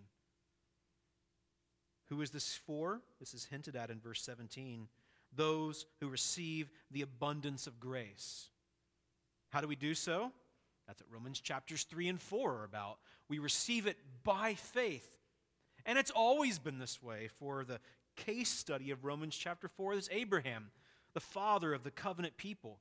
Who 2.08 2.20
is 2.20 2.32
this 2.32 2.58
for? 2.66 3.00
This 3.20 3.32
is 3.32 3.44
hinted 3.44 3.76
at 3.76 3.90
in 3.90 4.00
verse 4.00 4.22
17. 4.22 4.88
Those 5.36 5.86
who 6.00 6.08
receive 6.08 6.68
the 6.90 7.02
abundance 7.02 7.68
of 7.68 7.78
grace. 7.78 8.48
How 9.50 9.60
do 9.60 9.68
we 9.68 9.76
do 9.76 9.94
so? 9.94 10.32
That's 10.88 11.00
what 11.00 11.14
Romans 11.14 11.40
chapters 11.40 11.84
3 11.84 12.08
and 12.08 12.20
4 12.20 12.54
are 12.54 12.64
about. 12.64 12.98
We 13.28 13.38
receive 13.38 13.86
it 13.86 13.98
by 14.24 14.54
faith. 14.54 15.14
And 15.86 15.96
it's 15.96 16.10
always 16.10 16.58
been 16.58 16.80
this 16.80 17.00
way 17.00 17.28
for 17.38 17.64
the 17.64 17.78
case 18.26 18.48
study 18.48 18.90
of 18.90 19.04
Romans 19.04 19.36
chapter 19.36 19.68
4 19.68 19.94
is 19.94 20.08
Abraham, 20.12 20.70
the 21.14 21.20
father 21.20 21.72
of 21.72 21.84
the 21.84 21.90
covenant 21.90 22.36
people. 22.36 22.78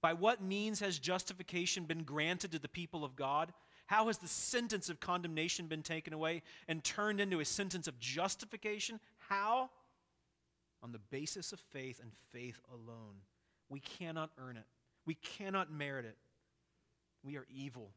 By 0.00 0.12
what 0.12 0.42
means 0.42 0.80
has 0.80 0.98
justification 0.98 1.84
been 1.84 2.04
granted 2.04 2.52
to 2.52 2.58
the 2.58 2.68
people 2.68 3.04
of 3.04 3.16
God? 3.16 3.52
How 3.86 4.06
has 4.06 4.18
the 4.18 4.28
sentence 4.28 4.88
of 4.88 5.00
condemnation 5.00 5.66
been 5.66 5.82
taken 5.82 6.12
away 6.12 6.42
and 6.68 6.82
turned 6.84 7.20
into 7.20 7.40
a 7.40 7.44
sentence 7.44 7.88
of 7.88 7.98
justification? 7.98 9.00
How? 9.18 9.70
On 10.82 10.92
the 10.92 11.00
basis 11.10 11.52
of 11.52 11.60
faith 11.60 12.00
and 12.00 12.12
faith 12.32 12.60
alone. 12.72 13.16
We 13.68 13.80
cannot 13.80 14.30
earn 14.38 14.56
it, 14.56 14.66
we 15.06 15.14
cannot 15.14 15.72
merit 15.72 16.04
it. 16.04 16.16
We 17.22 17.36
are 17.36 17.46
evil. 17.52 17.90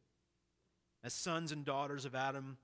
As 1.03 1.13
sons 1.13 1.51
and 1.51 1.63
daughters 1.63 2.05
of 2.05 2.15
Adam, 2.15 2.57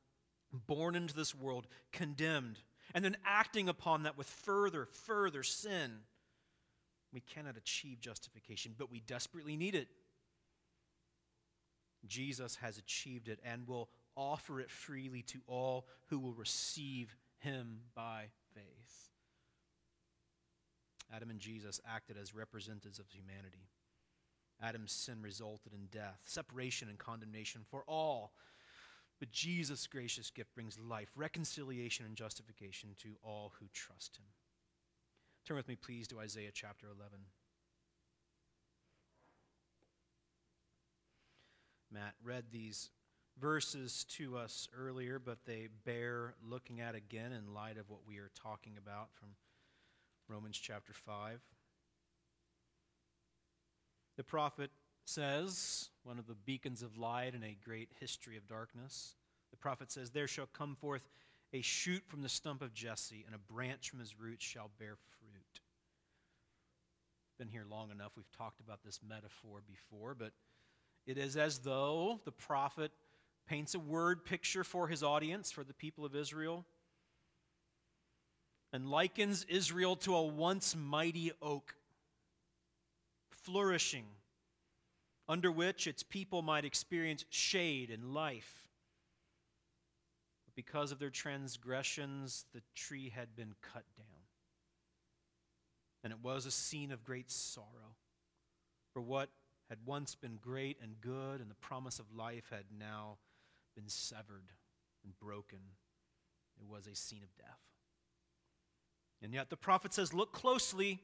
born 0.52 0.96
into 0.96 1.14
this 1.14 1.36
world, 1.36 1.68
condemned 1.92 2.60
and 2.94 3.04
then 3.04 3.18
acting 3.26 3.70
upon 3.70 4.04
that 4.04 4.18
with 4.18 4.28
further, 4.28 4.86
further 5.06 5.44
sin, 5.44 5.92
we 7.12 7.22
cannot 7.22 7.58
achieve 7.58 8.00
justification, 8.02 8.74
but 8.78 8.92
we 8.92 9.00
desperately 9.00 9.56
need 9.56 9.76
it. 9.76 9.88
Jesus 12.06 12.58
has 12.58 12.78
achieved 12.78 13.30
it 13.30 13.40
and 13.44 13.68
will 13.68 13.90
offer 14.18 14.60
it 14.60 14.70
freely 14.70 15.22
to 15.24 15.40
all 15.48 15.88
who 16.10 16.20
will 16.20 16.34
receive 16.34 17.16
him 17.40 17.80
by 17.96 18.26
faith. 18.54 19.10
Adam 21.14 21.30
and 21.30 21.40
Jesus 21.40 21.80
acted 21.88 22.18
as 22.18 22.34
representatives 22.34 23.00
of 23.00 23.06
humanity. 23.10 23.70
Adam's 24.62 24.92
sin 24.92 25.22
resulted 25.22 25.74
in 25.74 25.88
death, 25.92 26.20
separation, 26.26 26.90
and 26.90 26.98
condemnation 26.98 27.62
for 27.70 27.84
all 27.88 28.34
but 29.20 29.32
Jesus' 29.32 29.88
gracious 29.88 30.30
gift 30.30 30.54
brings 30.54 30.78
life, 30.80 31.10
reconciliation, 31.16 32.06
and 32.06 32.16
justification 32.16 32.90
to 33.02 33.16
all 33.24 33.54
who 33.60 33.68
trust 33.74 34.18
him. 34.18 34.26
Turn 35.46 35.58
with 35.58 35.68
me, 35.68 35.76
please, 35.76 36.08
to 36.10 36.20
Isaiah 36.20 36.52
chapter 36.54 36.88
11. 36.88 37.20
Matt 41.92 42.16
read 42.24 42.46
these 42.52 42.90
verses 43.40 44.06
to 44.18 44.38
us 44.38 44.68
earlier, 44.78 45.20
but 45.20 45.46
they 45.46 45.68
bear 45.86 46.36
looking 46.48 46.82
at 46.82 46.96
again 46.96 47.32
in 47.32 47.54
light 47.54 47.78
of 47.78 47.90
what 47.90 48.02
we 48.08 48.18
are 48.18 48.32
talking 48.42 48.74
about 48.78 49.10
from 49.14 49.30
Romans 50.28 50.58
chapter 50.58 50.94
5. 50.94 51.40
The 54.18 54.24
prophet 54.24 54.72
says, 55.06 55.90
one 56.04 56.20
of 56.20 56.28
the 56.28 56.36
beacons 56.36 56.82
of 56.82 56.98
light 56.98 57.34
in 57.36 57.44
a 57.44 57.58
great 57.64 57.90
history 58.00 58.38
of 58.38 58.48
darkness, 58.48 59.16
the 59.52 59.58
prophet 59.58 59.92
says, 59.92 60.10
There 60.10 60.28
shall 60.28 60.48
come 60.48 60.76
forth 60.76 61.08
a 61.54 61.62
shoot 61.62 62.04
from 62.08 62.22
the 62.22 62.30
stump 62.30 62.62
of 62.62 62.74
Jesse, 62.74 63.24
and 63.26 63.36
a 63.36 63.54
branch 63.54 63.90
from 63.90 64.00
his 64.00 64.20
roots 64.20 64.44
shall 64.44 64.72
bear 64.80 64.96
fruit. 64.96 65.62
been 67.38 67.48
here 67.48 67.66
long 67.70 67.92
enough. 67.92 68.14
We've 68.16 68.32
talked 68.32 68.60
about 68.60 68.84
this 68.84 69.00
metaphor 69.08 69.62
before, 69.68 70.16
but 70.16 70.32
it 71.06 71.18
is 71.18 71.38
as 71.38 71.60
though 71.60 72.20
the 72.26 72.32
prophet 72.32 72.92
paints 73.48 73.76
a 73.76 73.80
word 73.80 74.26
picture 74.26 74.64
for 74.64 74.88
his 74.88 75.04
audience, 75.04 75.52
for 75.52 75.64
the 75.64 75.74
people 75.74 76.06
of 76.06 76.16
Israel, 76.16 76.66
and 78.72 78.90
likens 78.90 79.46
Israel 79.50 79.96
to 79.98 80.16
a 80.16 80.24
once 80.24 80.76
mighty 80.76 81.32
oak, 81.42 81.76
flourishing, 83.30 84.06
under 85.28 85.52
which 85.52 85.88
its 85.88 86.04
people 86.04 86.42
might 86.42 86.66
experience 86.66 87.26
shade 87.30 87.90
and 87.90 88.14
life. 88.14 88.68
But 90.46 90.56
because 90.56 90.92
of 90.92 91.00
their 91.00 91.10
transgressions, 91.10 92.46
the 92.54 92.62
tree 92.76 93.10
had 93.10 93.36
been 93.36 93.54
cut 93.62 93.86
down. 93.98 94.08
And 96.04 96.12
it 96.12 96.20
was 96.22 96.46
a 96.46 96.52
scene 96.52 96.92
of 96.92 97.04
great 97.04 97.32
sorrow. 97.32 97.96
For 98.94 99.02
what 99.02 99.30
had 99.70 99.80
once 99.86 100.16
been 100.16 100.38
great 100.42 100.78
and 100.82 101.00
good, 101.00 101.40
and 101.40 101.50
the 101.50 101.56
promise 101.56 102.00
of 102.00 102.06
life 102.14 102.50
had 102.52 102.66
now 102.78 103.18
been 103.76 103.88
severed 103.88 104.52
and 105.04 105.18
broken. 105.18 105.60
It 106.60 106.68
was 106.68 106.86
a 106.86 106.96
scene 106.96 107.24
of 107.24 107.36
death. 107.38 107.60
And 109.22 109.34
yet 109.34 109.50
the 109.50 109.58
prophet 109.58 109.94
says, 109.94 110.14
Look 110.14 110.34
closely, 110.34 111.02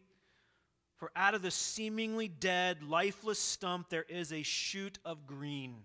for 1.00 1.12
out 1.16 1.34
of 1.34 1.41
the 1.41 1.52
seemingly 1.52 2.28
dead, 2.28 2.84
lifeless 2.84 3.39
stump, 3.39 3.89
there 3.89 4.06
is 4.08 4.32
a 4.32 4.43
shoot 4.43 5.00
of 5.06 5.26
green. 5.26 5.78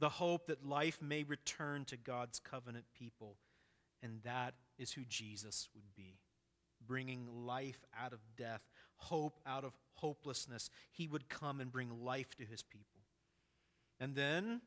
The 0.00 0.08
hope 0.08 0.48
that 0.48 0.66
life 0.66 1.00
may 1.00 1.22
return 1.22 1.84
to 1.86 1.96
God's 1.96 2.40
covenant 2.40 2.86
people. 2.98 3.36
And 4.02 4.20
that 4.24 4.54
is 4.76 4.92
who 4.92 5.02
Jesus 5.08 5.68
would 5.74 5.94
be 5.96 6.18
bringing 6.86 7.46
life 7.46 7.84
out 7.98 8.12
of 8.12 8.18
death, 8.36 8.62
hope 8.96 9.38
out 9.46 9.64
of 9.64 9.72
hopelessness. 9.94 10.68
He 10.90 11.06
would 11.06 11.28
come 11.28 11.60
and 11.60 11.70
bring 11.70 12.04
life 12.04 12.34
to 12.36 12.44
his 12.44 12.62
people. 12.62 13.02
And 14.00 14.14
then, 14.14 14.60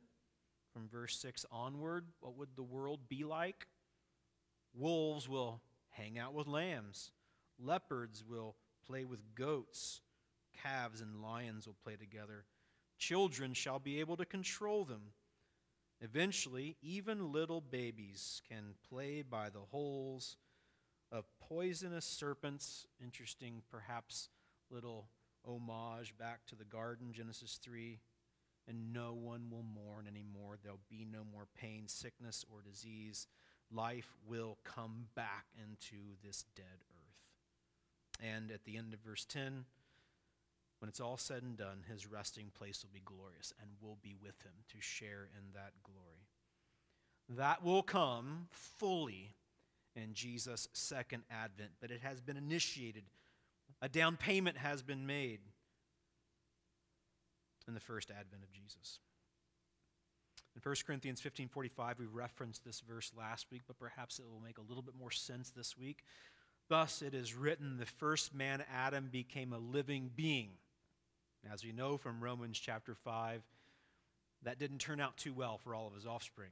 from 0.71 0.87
verse 0.87 1.17
6 1.19 1.45
onward, 1.51 2.05
what 2.21 2.37
would 2.37 2.55
the 2.55 2.63
world 2.63 3.01
be 3.09 3.23
like? 3.23 3.67
Wolves 4.73 5.27
will 5.27 5.61
hang 5.89 6.17
out 6.17 6.33
with 6.33 6.47
lambs, 6.47 7.11
leopards 7.59 8.23
will 8.27 8.55
play 8.87 9.05
with 9.05 9.35
goats, 9.35 10.01
calves 10.61 11.01
and 11.01 11.21
lions 11.21 11.67
will 11.67 11.77
play 11.83 11.95
together. 11.95 12.45
Children 12.97 13.53
shall 13.53 13.79
be 13.79 13.99
able 13.99 14.17
to 14.17 14.25
control 14.25 14.85
them. 14.85 15.13
Eventually, 16.01 16.77
even 16.81 17.31
little 17.31 17.61
babies 17.61 18.41
can 18.49 18.75
play 18.89 19.21
by 19.21 19.49
the 19.49 19.59
holes 19.71 20.37
of 21.11 21.25
poisonous 21.39 22.05
serpents. 22.05 22.85
Interesting, 23.01 23.61
perhaps, 23.71 24.29
little 24.69 25.07
homage 25.45 26.17
back 26.17 26.45
to 26.47 26.55
the 26.55 26.65
garden, 26.65 27.13
Genesis 27.13 27.59
3. 27.63 27.99
And 28.67 28.93
no 28.93 29.13
one 29.13 29.49
will 29.51 29.63
mourn 29.63 30.07
anymore. 30.07 30.57
There'll 30.61 30.79
be 30.89 31.05
no 31.09 31.23
more 31.31 31.47
pain, 31.55 31.83
sickness, 31.87 32.43
or 32.51 32.61
disease. 32.61 33.27
Life 33.71 34.11
will 34.27 34.57
come 34.63 35.05
back 35.15 35.45
into 35.57 36.17
this 36.23 36.45
dead 36.55 36.65
earth. 36.89 36.94
And 38.21 38.51
at 38.51 38.63
the 38.65 38.77
end 38.77 38.93
of 38.93 38.99
verse 38.99 39.25
10, 39.25 39.65
when 40.79 40.89
it's 40.89 40.99
all 40.99 41.17
said 41.17 41.43
and 41.43 41.57
done, 41.57 41.83
his 41.89 42.05
resting 42.05 42.51
place 42.53 42.83
will 42.83 42.91
be 42.93 43.01
glorious, 43.03 43.53
and 43.61 43.71
we'll 43.81 43.97
be 44.01 44.15
with 44.21 44.41
him 44.43 44.53
to 44.69 44.77
share 44.79 45.29
in 45.37 45.53
that 45.53 45.73
glory. 45.83 46.27
That 47.29 47.63
will 47.63 47.83
come 47.83 48.47
fully 48.51 49.33
in 49.95 50.13
Jesus' 50.13 50.67
second 50.73 51.23
advent, 51.31 51.71
but 51.79 51.91
it 51.91 52.01
has 52.01 52.21
been 52.21 52.37
initiated. 52.37 53.03
A 53.81 53.89
down 53.89 54.17
payment 54.17 54.57
has 54.57 54.81
been 54.81 55.07
made 55.07 55.39
in 57.67 57.73
the 57.73 57.79
first 57.79 58.11
advent 58.11 58.43
of 58.43 58.51
Jesus. 58.51 58.99
In 60.55 60.61
1 60.61 60.85
Corinthians 60.85 61.19
15:45 61.19 61.99
we 61.99 62.05
referenced 62.05 62.63
this 62.63 62.79
verse 62.79 63.11
last 63.15 63.51
week, 63.51 63.63
but 63.67 63.77
perhaps 63.77 64.19
it 64.19 64.29
will 64.29 64.39
make 64.39 64.57
a 64.57 64.61
little 64.61 64.83
bit 64.83 64.95
more 64.95 65.11
sense 65.11 65.49
this 65.49 65.77
week. 65.77 66.05
Thus 66.67 67.01
it 67.01 67.13
is 67.13 67.35
written, 67.35 67.77
the 67.77 67.85
first 67.85 68.33
man 68.33 68.63
Adam 68.73 69.09
became 69.11 69.53
a 69.53 69.59
living 69.59 70.09
being. 70.15 70.49
As 71.51 71.63
we 71.63 71.71
know 71.71 71.97
from 71.97 72.23
Romans 72.23 72.57
chapter 72.57 72.95
5, 72.95 73.43
that 74.43 74.57
didn't 74.57 74.79
turn 74.79 74.99
out 74.99 75.17
too 75.17 75.33
well 75.33 75.59
for 75.59 75.75
all 75.75 75.87
of 75.87 75.93
his 75.93 76.07
offspring. 76.07 76.49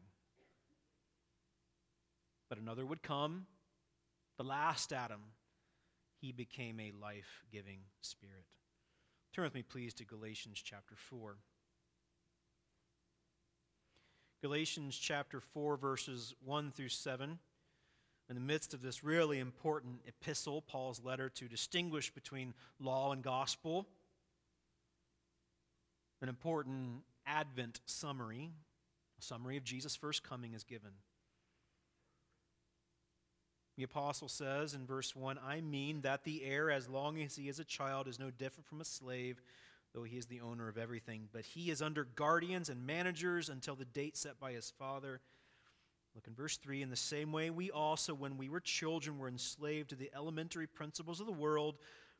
But 2.50 2.60
another 2.60 2.86
would 2.86 3.02
come, 3.02 3.48
the 4.38 4.44
last 4.44 4.94
Adam. 4.94 5.22
He 6.22 6.32
became 6.32 6.80
a 6.80 6.94
life 7.02 7.44
giving 7.52 7.80
spirit. 8.02 8.46
Turn 9.34 9.44
with 9.44 9.56
me, 9.56 9.64
please, 9.64 9.94
to 9.96 10.06
Galatians 10.06 10.62
chapter 10.64 10.96
4. 10.96 11.36
Galatians 14.42 14.96
chapter 14.96 15.40
4, 15.40 15.76
verses 15.76 16.34
1 16.46 16.72
through 16.72 16.90
7. 16.90 17.40
In 18.34 18.40
the 18.48 18.52
midst 18.52 18.74
of 18.74 18.82
this 18.82 19.04
really 19.04 19.38
important 19.38 20.02
epistle, 20.08 20.64
Paul's 20.64 21.00
letter 21.04 21.30
to 21.36 21.48
distinguish 21.48 22.10
between 22.10 22.56
law 22.80 23.12
and 23.12 23.22
gospel, 23.22 23.86
an 26.20 26.30
important 26.30 27.04
Advent 27.28 27.80
summary, 27.86 28.50
a 29.20 29.22
summary 29.22 29.56
of 29.56 29.64
Jesus' 29.64 29.96
first 29.96 30.24
coming 30.24 30.56
is 30.56 30.64
given. 30.64 30.90
The 33.78 33.84
apostle 33.84 34.30
says 34.30 34.74
in 34.74 34.88
verse 34.88 35.16
1 35.16 35.38
I 35.48 35.62
mean 35.62 36.02
that 36.02 36.24
the 36.24 36.44
heir, 36.44 36.72
as 36.72 36.90
long 36.90 37.22
as 37.22 37.36
he 37.36 37.50
is 37.50 37.60
a 37.60 37.64
child, 37.64 38.08
is 38.08 38.18
no 38.18 38.32
different 38.32 38.66
from 38.66 38.82
a 38.82 38.86
slave, 38.86 39.44
though 39.94 40.06
he 40.06 40.18
is 40.18 40.26
the 40.26 40.42
owner 40.42 40.68
of 40.68 40.80
everything. 40.80 41.30
But 41.32 41.46
he 41.46 41.70
is 41.70 41.84
under 41.84 42.04
guardians 42.04 42.70
and 42.70 42.88
managers 42.88 43.50
until 43.50 43.76
the 43.76 43.86
date 43.86 44.18
set 44.18 44.40
by 44.40 44.54
his 44.54 44.74
father. 44.80 45.22
Look 46.16 46.28
in 46.28 46.36
verse 46.36 46.58
3 46.58 46.82
In 46.82 46.90
the 46.90 46.96
same 46.96 47.32
way, 47.32 47.50
we 47.50 47.72
also, 47.72 48.14
when 48.14 48.38
we 48.38 48.50
were 48.50 48.60
children, 48.60 49.18
were 49.18 49.28
enslaved 49.28 49.90
to 49.90 49.96
the 49.96 50.12
elementary 50.16 50.68
principles 50.68 51.20
of 51.20 51.26
the 51.26 51.32
world. 51.32 51.76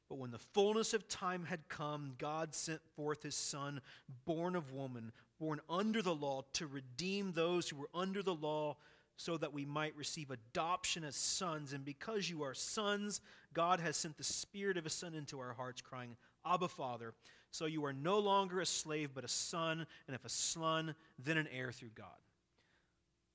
But 0.10 0.18
when 0.18 0.32
the 0.32 0.40
fullness 0.40 0.94
of 0.94 1.08
time 1.08 1.46
had 1.46 1.70
come, 1.70 2.16
God 2.18 2.54
sent 2.54 2.82
forth 2.96 3.24
his 3.24 3.36
Son, 3.36 3.82
born 4.26 4.56
of 4.56 4.74
woman, 4.74 5.12
born 5.40 5.62
under 5.70 6.02
the 6.02 6.14
law, 6.14 6.44
to 6.54 6.68
redeem 6.68 7.32
those 7.32 7.70
who 7.70 7.78
were 7.78 7.90
under 7.94 8.22
the 8.22 8.36
law 8.36 8.76
so 9.16 9.38
that 9.38 9.54
we 9.54 9.66
might 9.66 9.96
receive 9.96 10.32
adoption 10.32 11.04
as 11.04 11.16
sons. 11.16 11.74
And 11.74 11.86
because 11.86 12.30
you 12.30 12.44
are 12.44 12.54
sons, 12.54 13.22
God 13.54 13.80
has 13.80 13.96
sent 13.96 14.18
the 14.18 14.24
Spirit 14.24 14.78
of 14.78 14.84
His 14.84 14.94
Son 14.94 15.14
into 15.14 15.40
our 15.40 15.54
hearts, 15.54 15.82
crying, 15.82 16.18
Abba, 16.46 16.68
Father. 16.68 17.14
So 17.52 17.66
you 17.66 17.86
are 17.86 17.94
no 17.94 18.20
longer 18.20 18.60
a 18.60 18.66
slave, 18.66 19.12
but 19.14 19.24
a 19.24 19.28
son, 19.28 19.86
and 20.08 20.16
if 20.16 20.26
a 20.26 20.30
son, 20.30 20.96
then 21.20 21.38
an 21.38 21.48
heir 21.54 21.72
through 21.72 21.92
God. 21.96 22.08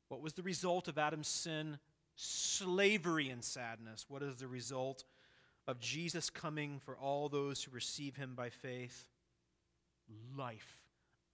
What 0.08 0.22
was 0.22 0.34
the 0.34 0.42
result 0.42 0.88
of 0.88 0.98
Adam's 0.98 1.28
sin? 1.28 1.78
Slavery 2.16 3.28
and 3.30 3.44
sadness. 3.44 4.06
What 4.08 4.22
is 4.22 4.36
the 4.36 4.48
result 4.48 5.04
of 5.66 5.80
Jesus 5.80 6.30
coming 6.30 6.80
for 6.84 6.96
all 6.96 7.28
those 7.28 7.62
who 7.62 7.70
receive 7.70 8.16
him 8.16 8.34
by 8.34 8.48
faith? 8.48 9.08
Life, 10.36 10.78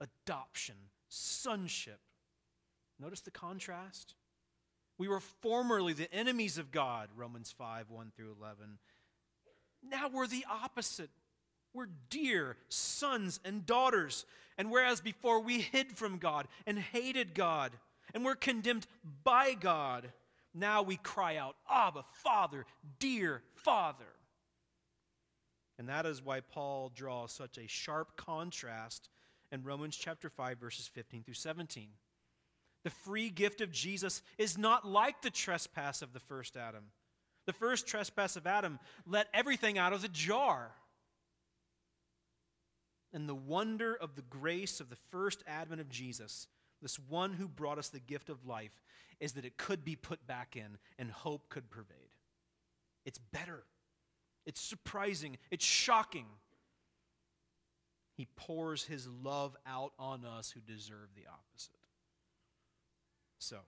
adoption, 0.00 0.74
sonship. 1.08 2.00
Notice 3.00 3.20
the 3.20 3.30
contrast. 3.30 4.14
We 4.98 5.08
were 5.08 5.20
formerly 5.20 5.92
the 5.92 6.12
enemies 6.12 6.58
of 6.58 6.70
God, 6.70 7.08
Romans 7.16 7.54
5 7.56 7.90
1 7.90 8.12
through 8.16 8.36
11. 8.40 8.78
Now 9.82 10.08
we're 10.08 10.26
the 10.26 10.44
opposite. 10.50 11.10
We're 11.72 11.88
dear 12.08 12.56
sons 12.68 13.40
and 13.44 13.66
daughters. 13.66 14.24
And 14.56 14.70
whereas 14.70 15.00
before 15.00 15.40
we 15.40 15.60
hid 15.60 15.96
from 15.96 16.18
God 16.18 16.46
and 16.66 16.78
hated 16.78 17.34
God 17.34 17.72
and 18.12 18.24
we're 18.24 18.34
condemned 18.34 18.86
by 19.22 19.54
God, 19.54 20.12
now 20.52 20.82
we 20.82 20.96
cry 20.96 21.36
out, 21.36 21.56
Abba, 21.70 22.04
Father, 22.12 22.66
dear 22.98 23.42
Father. 23.54 24.04
And 25.78 25.88
that 25.88 26.06
is 26.06 26.22
why 26.22 26.40
Paul 26.40 26.92
draws 26.94 27.32
such 27.32 27.58
a 27.58 27.66
sharp 27.66 28.16
contrast 28.16 29.08
in 29.50 29.64
Romans 29.64 29.96
chapter 29.96 30.28
5, 30.28 30.58
verses 30.58 30.86
15 30.88 31.24
through 31.24 31.34
17. 31.34 31.88
The 32.84 32.90
free 32.90 33.30
gift 33.30 33.60
of 33.60 33.72
Jesus 33.72 34.22
is 34.38 34.58
not 34.58 34.86
like 34.86 35.22
the 35.22 35.30
trespass 35.30 36.02
of 36.02 36.12
the 36.12 36.20
first 36.20 36.56
Adam. 36.56 36.84
The 37.46 37.52
first 37.52 37.86
trespass 37.86 38.36
of 38.36 38.46
Adam 38.46 38.78
let 39.06 39.28
everything 39.34 39.78
out 39.78 39.92
of 39.92 40.02
the 40.02 40.08
jar. 40.08 40.72
And 43.12 43.28
the 43.28 43.34
wonder 43.34 43.94
of 43.94 44.16
the 44.16 44.22
grace 44.22 44.80
of 44.80 44.90
the 44.90 44.98
first 45.10 45.42
advent 45.46 45.80
of 45.80 45.88
Jesus, 45.88 46.46
this 46.84 46.98
one 46.98 47.32
who 47.32 47.48
brought 47.48 47.78
us 47.78 47.88
the 47.88 47.98
gift 47.98 48.28
of 48.28 48.46
life, 48.46 48.82
is 49.18 49.32
that 49.32 49.46
it 49.46 49.56
could 49.56 49.84
be 49.84 49.96
put 49.96 50.26
back 50.26 50.54
in 50.54 50.76
and 50.98 51.10
hope 51.10 51.48
could 51.48 51.70
pervade. 51.70 51.96
It's 53.06 53.18
better. 53.18 53.64
It's 54.44 54.60
surprising. 54.60 55.38
It's 55.50 55.64
shocking. 55.64 56.26
He 58.16 58.28
pours 58.36 58.84
his 58.84 59.08
love 59.08 59.56
out 59.66 59.94
on 59.98 60.26
us 60.26 60.50
who 60.50 60.60
deserve 60.60 61.08
the 61.16 61.24
opposite. 61.26 61.78
So, 63.38 63.60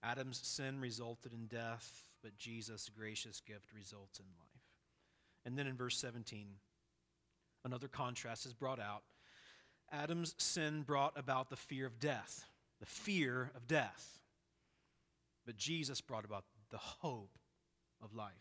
Adam's 0.00 0.38
sin 0.38 0.80
resulted 0.80 1.32
in 1.32 1.46
death, 1.46 2.04
but 2.22 2.38
Jesus' 2.38 2.88
gracious 2.88 3.40
gift 3.40 3.72
results 3.74 4.20
in 4.20 4.26
life. 4.38 4.62
And 5.44 5.58
then 5.58 5.66
in 5.66 5.76
verse 5.76 5.98
17, 5.98 6.46
another 7.64 7.88
contrast 7.88 8.46
is 8.46 8.52
brought 8.52 8.78
out. 8.78 9.02
Adam's 9.90 10.34
sin 10.38 10.82
brought 10.82 11.18
about 11.18 11.50
the 11.50 11.56
fear 11.56 11.86
of 11.86 11.98
death, 11.98 12.46
the 12.80 12.86
fear 12.86 13.50
of 13.54 13.66
death. 13.66 14.20
But 15.46 15.56
Jesus 15.56 16.00
brought 16.00 16.24
about 16.24 16.44
the 16.70 16.78
hope 16.78 17.38
of 18.02 18.14
life. 18.14 18.32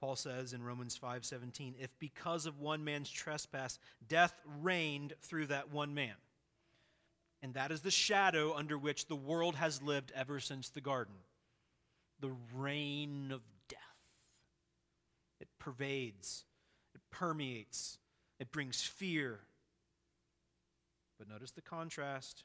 Paul 0.00 0.16
says 0.16 0.54
in 0.54 0.62
Romans 0.62 0.96
5:17, 0.96 1.74
if 1.78 1.98
because 1.98 2.46
of 2.46 2.58
one 2.58 2.84
man's 2.84 3.10
trespass 3.10 3.78
death 4.06 4.40
reigned 4.46 5.14
through 5.20 5.48
that 5.48 5.70
one 5.70 5.92
man, 5.92 6.16
and 7.42 7.52
that 7.54 7.70
is 7.70 7.82
the 7.82 7.90
shadow 7.90 8.54
under 8.54 8.78
which 8.78 9.06
the 9.06 9.16
world 9.16 9.56
has 9.56 9.82
lived 9.82 10.10
ever 10.12 10.40
since 10.40 10.70
the 10.70 10.80
garden, 10.80 11.14
the 12.18 12.34
reign 12.54 13.30
of 13.30 13.42
death. 13.68 13.78
It 15.38 15.48
pervades, 15.58 16.46
it 16.94 17.02
permeates, 17.10 17.98
it 18.38 18.50
brings 18.52 18.82
fear. 18.82 19.40
But 21.20 21.28
notice 21.28 21.50
the 21.50 21.60
contrast. 21.60 22.44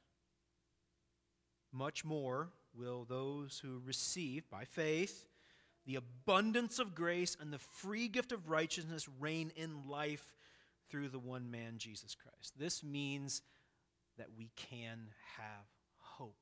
Much 1.72 2.04
more 2.04 2.50
will 2.78 3.06
those 3.06 3.62
who 3.64 3.82
receive 3.86 4.50
by 4.50 4.66
faith 4.66 5.28
the 5.86 5.96
abundance 5.96 6.78
of 6.78 6.94
grace 6.94 7.38
and 7.40 7.54
the 7.54 7.60
free 7.60 8.10
gift 8.10 8.34
of 8.34 8.50
righteousness 8.50 9.08
reign 9.18 9.54
in 9.56 9.88
life 9.88 10.36
through 10.90 11.08
the 11.08 11.20
one 11.20 11.50
man, 11.50 11.76
Jesus 11.78 12.16
Christ. 12.16 12.54
This 12.58 12.84
means 12.84 13.42
that 14.18 14.28
we 14.38 14.50
can 14.58 15.08
have 15.38 15.68
hope. 15.98 16.36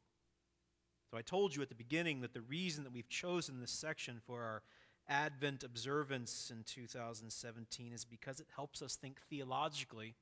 So 1.12 1.18
I 1.18 1.22
told 1.22 1.56
you 1.56 1.62
at 1.62 1.70
the 1.70 1.76
beginning 1.76 2.22
that 2.22 2.34
the 2.34 2.42
reason 2.42 2.84
that 2.84 2.94
we've 2.94 3.10
chosen 3.10 3.60
this 3.60 3.72
section 3.72 4.20
for 4.26 4.42
our 4.42 4.64
Advent 5.08 5.64
observance 5.64 6.52
in 6.52 6.64
2017 6.64 7.94
is 7.94 8.06
because 8.06 8.40
it 8.40 8.48
helps 8.56 8.82
us 8.82 8.96
think 8.96 9.20
theologically 9.30 10.16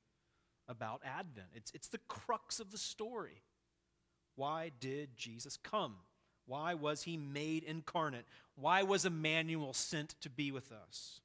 about 0.68 1.02
Advent. 1.04 1.48
It's, 1.54 1.70
it's 1.72 1.88
the 1.88 2.00
crux 2.08 2.60
of 2.60 2.70
the 2.70 2.78
story. 2.78 3.42
Why 4.36 4.70
did 4.80 5.16
Jesus 5.16 5.56
come? 5.56 5.96
Why 6.46 6.74
was 6.74 7.02
he 7.02 7.16
made 7.16 7.64
incarnate? 7.64 8.24
Why 8.56 8.82
was 8.82 9.04
Emmanuel 9.04 9.72
sent 9.72 10.16
to 10.20 10.30
be 10.30 10.50
with 10.50 10.72
us? 10.72 11.20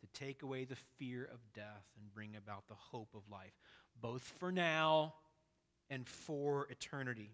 To 0.00 0.06
take 0.18 0.42
away 0.42 0.64
the 0.64 0.76
fear 0.98 1.24
of 1.24 1.40
death 1.54 1.86
and 1.98 2.12
bring 2.14 2.36
about 2.36 2.68
the 2.68 2.74
hope 2.74 3.14
of 3.14 3.28
life, 3.30 3.58
both 4.00 4.22
for 4.38 4.50
now 4.50 5.14
and 5.90 6.08
for 6.08 6.66
eternity. 6.70 7.32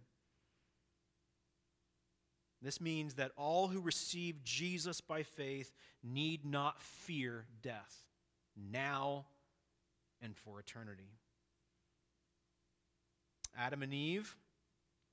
This 2.63 2.81
means 2.81 3.15
that 3.15 3.33
all 3.37 3.69
who 3.69 3.81
receive 3.81 4.43
Jesus 4.43 5.01
by 5.01 5.23
faith 5.23 5.73
need 6.03 6.45
not 6.45 6.83
fear 6.83 7.45
death, 7.63 8.05
now 8.57 9.27
and 10.23 10.37
for 10.37 10.59
eternity. 10.59 11.11
Adam 13.59 13.83
and 13.83 13.95
Eve 13.95 14.37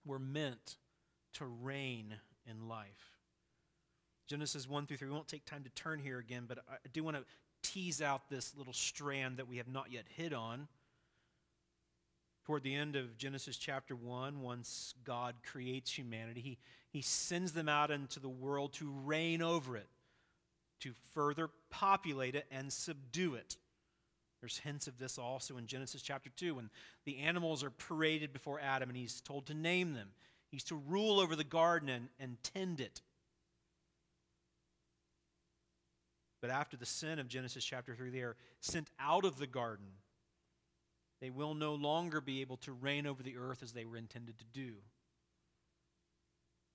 were 0.06 0.20
meant 0.20 0.78
to 1.34 1.46
reign 1.46 2.16
in 2.50 2.68
life. 2.68 3.18
Genesis 4.28 4.68
1 4.68 4.86
through 4.86 4.98
3. 4.98 5.08
We 5.08 5.14
won't 5.14 5.28
take 5.28 5.46
time 5.46 5.64
to 5.64 5.70
turn 5.72 6.00
here 6.00 6.20
again, 6.20 6.46
but 6.48 6.60
I 6.70 6.76
do 6.92 7.04
want 7.04 7.18
to 7.18 7.24
tease 7.62 8.02
out 8.02 8.30
this 8.30 8.54
little 8.58 8.74
strand 8.74 9.38
that 9.38 9.48
we 9.48 9.58
have 9.58 9.68
not 9.68 9.92
yet 9.92 10.06
hit 10.16 10.34
on. 10.34 10.68
Toward 12.46 12.64
the 12.64 12.76
end 12.76 12.98
of 12.98 13.18
Genesis 13.18 13.56
chapter 13.56 13.96
1, 13.96 14.42
once 14.42 14.96
God 15.06 15.36
creates 15.46 15.98
humanity, 15.98 16.42
he, 16.42 16.58
he 16.92 17.02
sends 17.02 17.54
them 17.54 17.70
out 17.70 17.90
into 17.90 18.20
the 18.20 18.30
world 18.30 18.74
to 18.74 18.92
reign 19.06 19.42
over 19.42 19.78
it, 19.78 19.88
to 20.82 20.94
further 21.14 21.50
populate 21.70 22.36
it 22.36 22.46
and 22.52 22.72
subdue 22.72 23.36
it. 23.36 23.56
There's 24.44 24.58
hints 24.58 24.88
of 24.88 24.98
this 25.00 25.18
also 25.18 25.56
in 25.56 25.68
Genesis 25.68 26.02
chapter 26.02 26.30
2 26.36 26.56
when 26.56 26.70
the 27.06 27.20
animals 27.20 27.64
are 27.64 27.70
paraded 27.70 28.34
before 28.34 28.60
Adam 28.60 28.90
and 28.90 28.98
he's 28.98 29.22
told 29.22 29.46
to 29.46 29.54
name 29.54 29.94
them. 29.94 30.10
He's 30.52 30.66
to 30.66 30.76
rule 30.76 31.22
over 31.22 31.38
the 31.38 31.46
garden 31.46 31.88
and, 31.88 32.10
and 32.20 32.36
tend 32.44 32.82
it. 32.82 33.02
But 36.42 36.50
after 36.50 36.76
the 36.76 36.86
sin 36.86 37.20
of 37.20 37.30
Genesis 37.30 37.64
chapter 37.64 37.96
3, 37.96 38.10
they 38.10 38.20
are 38.20 38.36
sent 38.60 38.90
out 39.00 39.24
of 39.24 39.38
the 39.38 39.48
garden. 39.48 39.86
They 41.22 41.30
will 41.30 41.54
no 41.54 41.76
longer 41.76 42.20
be 42.20 42.42
able 42.42 42.58
to 42.58 42.74
reign 42.74 43.08
over 43.08 43.24
the 43.24 43.38
earth 43.38 43.64
as 43.64 43.72
they 43.72 43.86
were 43.86 43.96
intended 43.96 44.38
to 44.40 44.46
do. 44.52 44.74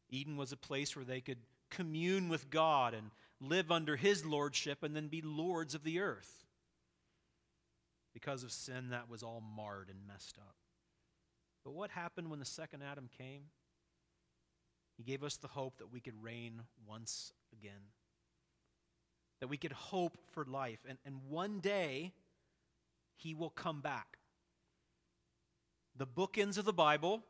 Eden 0.08 0.38
was 0.38 0.52
a 0.52 0.56
place 0.56 0.96
where 0.96 1.04
they 1.04 1.20
could 1.20 1.36
commune 1.68 2.30
with 2.30 2.48
God 2.48 2.94
and 2.94 3.10
live 3.42 3.70
under 3.70 3.96
His 3.96 4.24
lordship 4.24 4.82
and 4.82 4.96
then 4.96 5.08
be 5.08 5.20
lords 5.20 5.74
of 5.74 5.84
the 5.84 6.00
earth. 6.00 6.46
Because 8.14 8.42
of 8.42 8.50
sin, 8.50 8.90
that 8.90 9.08
was 9.08 9.22
all 9.22 9.42
marred 9.56 9.88
and 9.90 10.06
messed 10.06 10.38
up. 10.38 10.56
But 11.64 11.74
what 11.74 11.90
happened 11.90 12.30
when 12.30 12.38
the 12.38 12.44
second 12.44 12.82
Adam 12.82 13.08
came? 13.16 13.42
He 14.96 15.04
gave 15.04 15.22
us 15.22 15.36
the 15.36 15.48
hope 15.48 15.78
that 15.78 15.92
we 15.92 16.00
could 16.00 16.20
reign 16.20 16.62
once 16.86 17.32
again, 17.52 17.92
that 19.40 19.48
we 19.48 19.56
could 19.56 19.72
hope 19.72 20.18
for 20.32 20.44
life. 20.44 20.80
And, 20.88 20.98
and 21.04 21.16
one 21.28 21.60
day, 21.60 22.12
He 23.16 23.34
will 23.34 23.50
come 23.50 23.80
back. 23.80 24.18
The 25.96 26.06
bookends 26.06 26.58
of 26.58 26.64
the 26.64 26.72
Bible, 26.72 27.22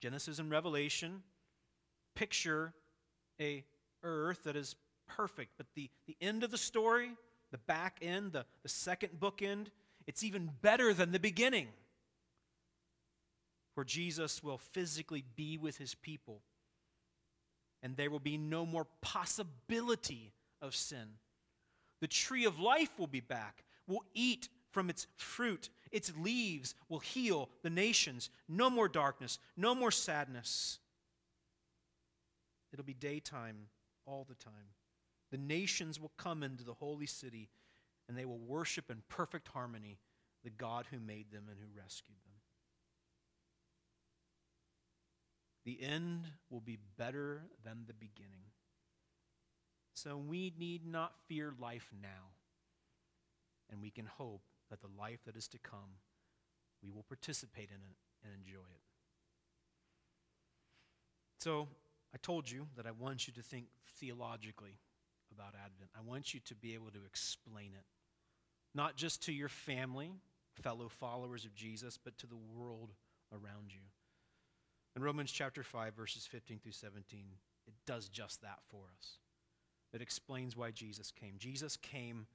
Genesis 0.00 0.38
and 0.38 0.50
Revelation, 0.50 1.22
picture 2.14 2.72
a 3.40 3.64
earth 4.02 4.44
that 4.44 4.56
is 4.56 4.74
perfect. 5.06 5.52
But 5.56 5.66
the, 5.74 5.90
the 6.06 6.16
end 6.20 6.42
of 6.42 6.50
the 6.50 6.58
story, 6.58 7.10
the 7.50 7.58
back 7.58 7.98
end, 8.02 8.32
the, 8.32 8.44
the 8.62 8.68
second 8.68 9.10
bookend, 9.20 9.66
it's 10.08 10.24
even 10.24 10.48
better 10.62 10.94
than 10.94 11.12
the 11.12 11.20
beginning. 11.20 11.68
Where 13.74 13.84
Jesus 13.84 14.42
will 14.42 14.58
physically 14.58 15.22
be 15.36 15.58
with 15.58 15.76
his 15.76 15.94
people 15.94 16.40
and 17.82 17.94
there 17.96 18.10
will 18.10 18.18
be 18.18 18.38
no 18.38 18.66
more 18.66 18.86
possibility 19.02 20.32
of 20.60 20.74
sin. 20.74 21.18
The 22.00 22.08
tree 22.08 22.46
of 22.46 22.58
life 22.58 22.90
will 22.98 23.06
be 23.06 23.20
back. 23.20 23.64
We'll 23.86 24.04
eat 24.14 24.48
from 24.70 24.88
its 24.88 25.06
fruit. 25.16 25.68
Its 25.92 26.10
leaves 26.18 26.74
will 26.88 27.00
heal 27.00 27.50
the 27.62 27.70
nations. 27.70 28.30
No 28.48 28.70
more 28.70 28.88
darkness, 28.88 29.38
no 29.56 29.74
more 29.74 29.90
sadness. 29.90 30.78
It'll 32.72 32.84
be 32.84 32.94
daytime 32.94 33.68
all 34.06 34.26
the 34.26 34.34
time. 34.34 34.72
The 35.30 35.38
nations 35.38 36.00
will 36.00 36.12
come 36.16 36.42
into 36.42 36.64
the 36.64 36.74
holy 36.74 37.06
city 37.06 37.50
and 38.08 38.16
they 38.16 38.24
will 38.24 38.38
worship 38.38 38.90
in 38.90 39.02
perfect 39.08 39.48
harmony 39.48 39.98
the 40.44 40.50
God 40.50 40.86
who 40.90 40.98
made 40.98 41.30
them 41.30 41.44
and 41.48 41.58
who 41.58 41.78
rescued 41.78 42.18
them. 42.24 42.34
The 45.64 45.82
end 45.82 46.26
will 46.48 46.60
be 46.60 46.78
better 46.96 47.42
than 47.64 47.84
the 47.86 47.94
beginning. 47.94 48.46
So 49.92 50.16
we 50.16 50.52
need 50.58 50.86
not 50.86 51.12
fear 51.26 51.52
life 51.60 51.90
now. 52.00 52.30
And 53.70 53.82
we 53.82 53.90
can 53.90 54.06
hope 54.06 54.42
that 54.70 54.80
the 54.80 54.88
life 54.98 55.18
that 55.26 55.36
is 55.36 55.48
to 55.48 55.58
come, 55.58 55.98
we 56.82 56.90
will 56.90 57.02
participate 57.02 57.68
in 57.68 57.76
it 57.76 57.96
and 58.24 58.32
enjoy 58.34 58.60
it. 58.60 58.80
So 61.40 61.68
I 62.14 62.18
told 62.18 62.50
you 62.50 62.66
that 62.76 62.86
I 62.86 62.90
want 62.92 63.26
you 63.26 63.34
to 63.34 63.42
think 63.42 63.66
theologically 63.98 64.78
about 65.32 65.54
Advent. 65.54 65.90
I 65.96 66.00
want 66.00 66.32
you 66.32 66.40
to 66.46 66.54
be 66.54 66.74
able 66.74 66.90
to 66.92 67.04
explain 67.06 67.72
it, 67.74 67.84
not 68.74 68.96
just 68.96 69.22
to 69.24 69.32
your 69.32 69.48
family, 69.48 70.12
fellow 70.62 70.88
followers 70.88 71.44
of 71.44 71.54
Jesus, 71.54 71.98
but 72.02 72.16
to 72.18 72.26
the 72.26 72.36
world 72.54 72.90
around 73.32 73.72
you. 73.72 73.80
In 74.96 75.02
Romans 75.02 75.30
chapter 75.30 75.62
5, 75.62 75.94
verses 75.94 76.26
15 76.26 76.58
through 76.58 76.72
17, 76.72 77.20
it 77.66 77.74
does 77.86 78.08
just 78.08 78.42
that 78.42 78.58
for 78.68 78.84
us. 78.98 79.18
It 79.92 80.02
explains 80.02 80.56
why 80.56 80.70
Jesus 80.70 81.12
came. 81.12 81.34
Jesus 81.38 81.76
came 81.76 82.26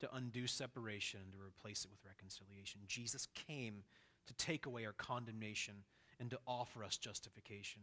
to 0.00 0.14
undo 0.14 0.46
separation 0.46 1.20
and 1.24 1.32
to 1.32 1.38
replace 1.38 1.84
it 1.84 1.90
with 1.90 2.04
reconciliation. 2.04 2.80
Jesus 2.86 3.26
came 3.34 3.82
to 4.26 4.34
take 4.34 4.66
away 4.66 4.84
our 4.84 4.92
condemnation 4.92 5.74
and 6.20 6.30
to 6.30 6.38
offer 6.46 6.84
us 6.84 6.96
justification. 6.96 7.82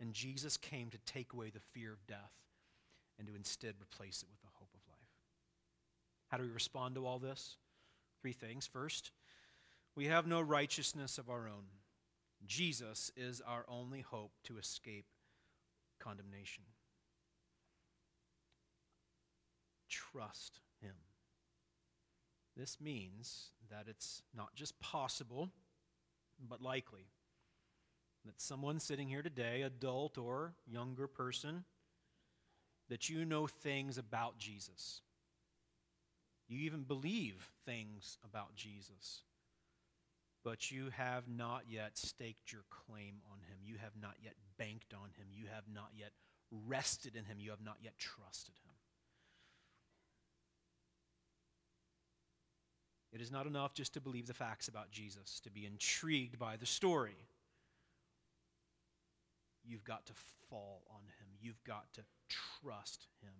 And 0.00 0.12
Jesus 0.12 0.56
came 0.56 0.90
to 0.90 0.98
take 1.06 1.32
away 1.32 1.50
the 1.50 1.60
fear 1.60 1.92
of 1.92 2.06
death 2.06 2.32
and 3.18 3.28
to 3.28 3.34
instead 3.34 3.74
replace 3.80 4.22
it 4.22 4.28
with 4.30 4.40
the. 4.40 4.53
How 6.34 6.38
do 6.38 6.46
we 6.46 6.50
respond 6.50 6.96
to 6.96 7.06
all 7.06 7.20
this? 7.20 7.58
Three 8.20 8.32
things. 8.32 8.66
First, 8.66 9.12
we 9.94 10.06
have 10.06 10.26
no 10.26 10.40
righteousness 10.40 11.16
of 11.16 11.30
our 11.30 11.46
own. 11.46 11.66
Jesus 12.44 13.12
is 13.16 13.40
our 13.40 13.64
only 13.68 14.00
hope 14.00 14.32
to 14.42 14.58
escape 14.58 15.04
condemnation. 16.00 16.64
Trust 19.88 20.58
Him. 20.82 20.96
This 22.56 22.80
means 22.80 23.52
that 23.70 23.84
it's 23.86 24.20
not 24.36 24.56
just 24.56 24.80
possible, 24.80 25.50
but 26.48 26.60
likely 26.60 27.06
that 28.26 28.40
someone 28.40 28.80
sitting 28.80 29.06
here 29.06 29.22
today, 29.22 29.62
adult 29.62 30.18
or 30.18 30.54
younger 30.66 31.06
person, 31.06 31.62
that 32.88 33.08
you 33.08 33.24
know 33.24 33.46
things 33.46 33.98
about 33.98 34.36
Jesus. 34.36 35.00
You 36.48 36.60
even 36.60 36.82
believe 36.82 37.50
things 37.64 38.18
about 38.24 38.54
Jesus. 38.54 39.22
But 40.44 40.70
you 40.70 40.90
have 40.90 41.26
not 41.26 41.62
yet 41.68 41.96
staked 41.96 42.52
your 42.52 42.64
claim 42.68 43.22
on 43.32 43.38
him. 43.48 43.58
You 43.64 43.76
have 43.82 43.94
not 44.00 44.16
yet 44.22 44.34
banked 44.58 44.92
on 44.92 45.08
him. 45.16 45.28
You 45.32 45.46
have 45.54 45.64
not 45.72 45.88
yet 45.96 46.12
rested 46.66 47.16
in 47.16 47.24
him. 47.24 47.38
You 47.40 47.50
have 47.50 47.64
not 47.64 47.78
yet 47.82 47.98
trusted 47.98 48.54
him. 48.64 48.74
It 53.14 53.20
is 53.20 53.30
not 53.30 53.46
enough 53.46 53.72
just 53.74 53.94
to 53.94 54.00
believe 54.00 54.26
the 54.26 54.34
facts 54.34 54.68
about 54.68 54.90
Jesus, 54.90 55.40
to 55.44 55.50
be 55.50 55.64
intrigued 55.64 56.38
by 56.38 56.56
the 56.56 56.66
story. 56.66 57.16
You've 59.64 59.84
got 59.84 60.04
to 60.06 60.12
fall 60.50 60.82
on 60.90 61.04
him. 61.04 61.28
You've 61.40 61.62
got 61.64 61.86
to 61.94 62.02
trust 62.28 63.06
him. 63.22 63.32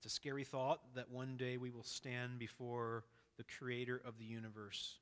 It's 0.00 0.14
a 0.14 0.16
scary 0.16 0.44
thought 0.44 0.80
that 0.94 1.10
one 1.10 1.36
day 1.36 1.58
we 1.58 1.68
will 1.68 1.84
stand 1.84 2.38
before 2.38 3.04
the 3.36 3.44
creator 3.58 4.00
of 4.02 4.16
the 4.18 4.24
universe. 4.24 4.96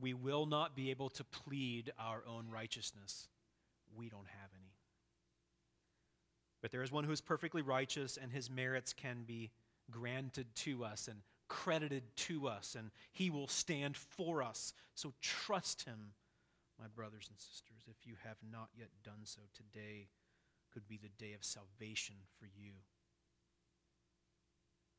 We 0.00 0.14
will 0.14 0.46
not 0.46 0.76
be 0.76 0.92
able 0.92 1.08
to 1.10 1.24
plead 1.24 1.92
our 1.98 2.22
own 2.28 2.46
righteousness. 2.48 3.26
We 3.96 4.08
don't 4.08 4.28
have 4.28 4.50
any. 4.54 4.70
But 6.62 6.70
there 6.70 6.84
is 6.84 6.92
one 6.92 7.02
who 7.02 7.10
is 7.10 7.20
perfectly 7.20 7.60
righteous, 7.60 8.16
and 8.22 8.30
his 8.30 8.48
merits 8.48 8.92
can 8.92 9.24
be 9.26 9.50
granted 9.90 10.46
to 10.54 10.84
us 10.84 11.08
and 11.08 11.18
credited 11.48 12.04
to 12.16 12.46
us, 12.46 12.76
and 12.78 12.92
he 13.12 13.30
will 13.30 13.48
stand 13.48 13.96
for 13.96 14.44
us. 14.44 14.74
So 14.94 15.12
trust 15.20 15.82
him, 15.82 16.12
my 16.78 16.86
brothers 16.86 17.26
and 17.28 17.38
sisters. 17.38 17.82
If 17.88 18.06
you 18.06 18.14
have 18.22 18.36
not 18.48 18.68
yet 18.78 18.90
done 19.02 19.24
so, 19.24 19.40
today 19.54 20.06
could 20.72 20.86
be 20.86 21.00
the 21.02 21.24
day 21.24 21.32
of 21.32 21.42
salvation 21.44 22.14
for 22.38 22.46
you. 22.46 22.74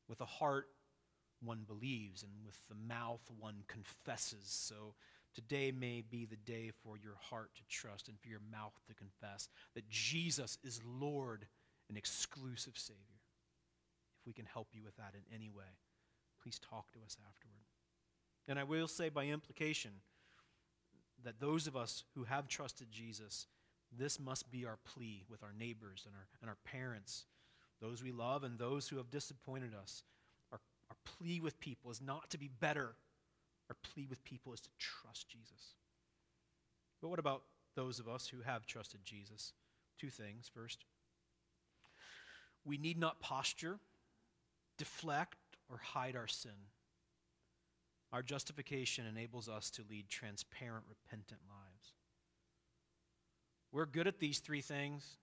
With 0.07 0.21
a 0.21 0.25
heart, 0.25 0.67
one 1.41 1.63
believes, 1.67 2.23
and 2.23 2.31
with 2.45 2.59
the 2.69 2.75
mouth, 2.75 3.21
one 3.39 3.63
confesses. 3.67 4.45
So 4.45 4.95
Today 5.35 5.69
may 5.69 6.01
be 6.09 6.25
the 6.25 6.37
day 6.37 6.71
for 6.81 6.95
your 6.97 7.17
heart 7.19 7.49
to 7.55 7.61
trust 7.67 8.07
and 8.07 8.17
for 8.17 8.29
your 8.29 8.39
mouth 8.49 8.71
to 8.87 8.93
confess 8.93 9.49
that 9.73 9.87
Jesus 9.89 10.57
is 10.63 10.79
Lord 10.85 11.45
and 11.89 11.97
exclusive 11.97 12.77
Savior. 12.77 13.19
If 14.21 14.25
we 14.25 14.31
can 14.31 14.45
help 14.45 14.69
you 14.73 14.81
with 14.81 14.95
that 14.95 15.13
in 15.13 15.35
any 15.35 15.49
way, 15.49 15.75
please 16.41 16.57
talk 16.57 16.89
to 16.93 16.99
us 17.05 17.17
afterward. 17.27 17.65
And 18.47 18.57
I 18.57 18.63
will 18.63 18.87
say 18.87 19.09
by 19.09 19.25
implication 19.25 19.91
that 21.25 21.41
those 21.41 21.67
of 21.67 21.75
us 21.75 22.05
who 22.15 22.23
have 22.23 22.47
trusted 22.47 22.87
Jesus, 22.89 23.47
this 23.91 24.21
must 24.21 24.49
be 24.49 24.65
our 24.65 24.77
plea 24.85 25.25
with 25.29 25.43
our 25.43 25.53
neighbors 25.59 26.03
and 26.05 26.15
our, 26.15 26.27
and 26.41 26.49
our 26.49 26.57
parents, 26.63 27.25
those 27.87 28.03
we 28.03 28.11
love 28.11 28.43
and 28.43 28.57
those 28.57 28.87
who 28.87 28.97
have 28.97 29.11
disappointed 29.11 29.71
us. 29.79 30.03
Our, 30.51 30.59
our 30.89 30.97
plea 31.03 31.39
with 31.39 31.59
people 31.59 31.91
is 31.91 32.01
not 32.01 32.29
to 32.31 32.37
be 32.37 32.49
better 32.59 32.95
our 33.69 33.75
plea 33.81 34.05
with 34.09 34.23
people 34.23 34.53
is 34.53 34.61
to 34.61 34.69
trust 34.77 35.27
Jesus. 35.27 35.75
But 37.01 37.09
what 37.09 37.19
about 37.19 37.43
those 37.75 37.99
of 37.99 38.07
us 38.07 38.27
who 38.27 38.41
have 38.41 38.65
trusted 38.65 39.01
Jesus? 39.03 39.53
Two 39.99 40.09
things. 40.09 40.49
First, 40.53 40.85
we 42.63 42.77
need 42.77 42.97
not 42.97 43.19
posture, 43.19 43.79
deflect, 44.77 45.37
or 45.69 45.77
hide 45.77 46.15
our 46.15 46.27
sin. 46.27 46.51
Our 48.13 48.21
justification 48.21 49.05
enables 49.07 49.49
us 49.49 49.69
to 49.71 49.83
lead 49.89 50.09
transparent, 50.09 50.85
repentant 50.87 51.41
lives. 51.49 51.93
We're 53.71 53.85
good 53.85 54.07
at 54.07 54.19
these 54.19 54.39
three 54.39 54.61
things. 54.61 55.17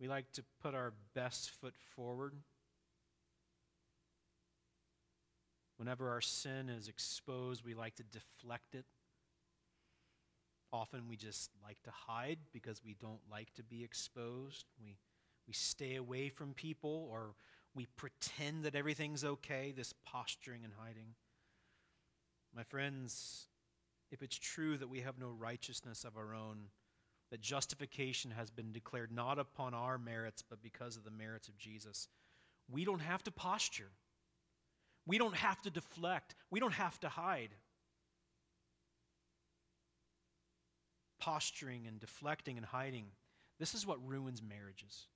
We 0.00 0.08
like 0.08 0.32
to 0.32 0.44
put 0.62 0.74
our 0.74 0.94
best 1.14 1.50
foot 1.50 1.74
forward. 1.94 2.32
Whenever 5.76 6.08
our 6.08 6.22
sin 6.22 6.70
is 6.70 6.88
exposed, 6.88 7.64
we 7.64 7.74
like 7.74 7.96
to 7.96 8.02
deflect 8.04 8.74
it. 8.74 8.86
Often 10.72 11.08
we 11.08 11.16
just 11.16 11.50
like 11.62 11.82
to 11.82 11.90
hide 11.90 12.38
because 12.52 12.82
we 12.84 12.94
don't 12.94 13.20
like 13.30 13.52
to 13.54 13.62
be 13.62 13.84
exposed. 13.84 14.64
We, 14.80 14.96
we 15.46 15.52
stay 15.52 15.96
away 15.96 16.30
from 16.30 16.54
people 16.54 17.08
or 17.10 17.34
we 17.74 17.86
pretend 17.96 18.64
that 18.64 18.74
everything's 18.74 19.24
okay, 19.24 19.72
this 19.76 19.92
posturing 20.06 20.64
and 20.64 20.72
hiding. 20.78 21.14
My 22.54 22.62
friends, 22.62 23.48
if 24.10 24.22
it's 24.22 24.38
true 24.38 24.76
that 24.78 24.88
we 24.88 25.00
have 25.00 25.18
no 25.18 25.28
righteousness 25.28 26.04
of 26.04 26.16
our 26.16 26.34
own, 26.34 26.68
that 27.30 27.40
justification 27.40 28.32
has 28.32 28.50
been 28.50 28.72
declared 28.72 29.12
not 29.12 29.38
upon 29.38 29.72
our 29.74 29.98
merits, 29.98 30.42
but 30.42 30.62
because 30.62 30.96
of 30.96 31.04
the 31.04 31.10
merits 31.10 31.48
of 31.48 31.56
Jesus, 31.56 32.08
we 32.70 32.84
don't 32.84 33.00
have 33.00 33.22
to 33.24 33.30
posture. 33.30 33.90
We 35.06 35.18
don't 35.18 35.36
have 35.36 35.60
to 35.62 35.70
deflect, 35.70 36.34
we 36.50 36.60
don't 36.60 36.74
have 36.74 36.98
to 37.00 37.08
hide. 37.08 37.50
Posturing 41.18 41.86
and 41.86 42.00
deflecting 42.00 42.56
and 42.56 42.66
hiding, 42.66 43.06
this 43.58 43.74
is 43.74 43.86
what 43.86 44.06
ruins 44.06 44.42
marriages. 44.42 45.06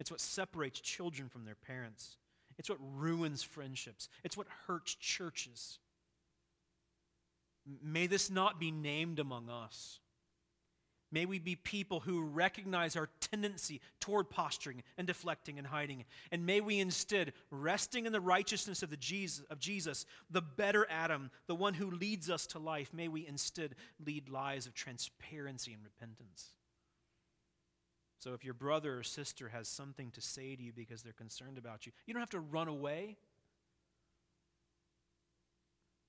It's 0.00 0.10
what 0.10 0.20
separates 0.20 0.80
children 0.80 1.28
from 1.28 1.44
their 1.44 1.54
parents. 1.54 2.16
It's 2.58 2.68
what 2.68 2.78
ruins 2.96 3.42
friendships. 3.42 4.08
It's 4.24 4.36
what 4.36 4.46
hurts 4.66 4.94
churches. 4.94 5.78
May 7.82 8.06
this 8.06 8.30
not 8.30 8.58
be 8.58 8.70
named 8.70 9.18
among 9.18 9.48
us. 9.48 10.00
May 11.10 11.24
we 11.24 11.38
be 11.38 11.56
people 11.56 12.00
who 12.00 12.22
recognize 12.22 12.94
our 12.94 13.08
tendency 13.20 13.80
toward 13.98 14.28
posturing 14.28 14.82
and 14.98 15.06
deflecting 15.06 15.58
and 15.58 15.66
hiding. 15.66 16.04
And 16.30 16.44
may 16.44 16.60
we 16.60 16.80
instead, 16.80 17.32
resting 17.50 18.04
in 18.04 18.12
the 18.12 18.20
righteousness 18.20 18.82
of, 18.82 18.90
the 18.90 18.96
Jesus, 18.96 19.44
of 19.48 19.58
Jesus, 19.58 20.04
the 20.30 20.42
better 20.42 20.86
Adam, 20.90 21.30
the 21.46 21.54
one 21.54 21.74
who 21.74 21.90
leads 21.90 22.28
us 22.28 22.46
to 22.48 22.58
life, 22.58 22.92
may 22.92 23.08
we 23.08 23.26
instead 23.26 23.74
lead 24.04 24.28
lives 24.28 24.66
of 24.66 24.74
transparency 24.74 25.72
and 25.72 25.82
repentance. 25.82 26.50
So 28.18 28.34
if 28.34 28.44
your 28.44 28.54
brother 28.54 28.98
or 28.98 29.02
sister 29.02 29.48
has 29.48 29.68
something 29.68 30.10
to 30.10 30.20
say 30.20 30.56
to 30.56 30.62
you 30.62 30.72
because 30.72 31.02
they're 31.02 31.12
concerned 31.12 31.56
about 31.56 31.86
you, 31.86 31.92
you 32.04 32.12
don't 32.12 32.20
have 32.20 32.30
to 32.30 32.40
run 32.40 32.68
away. 32.68 33.16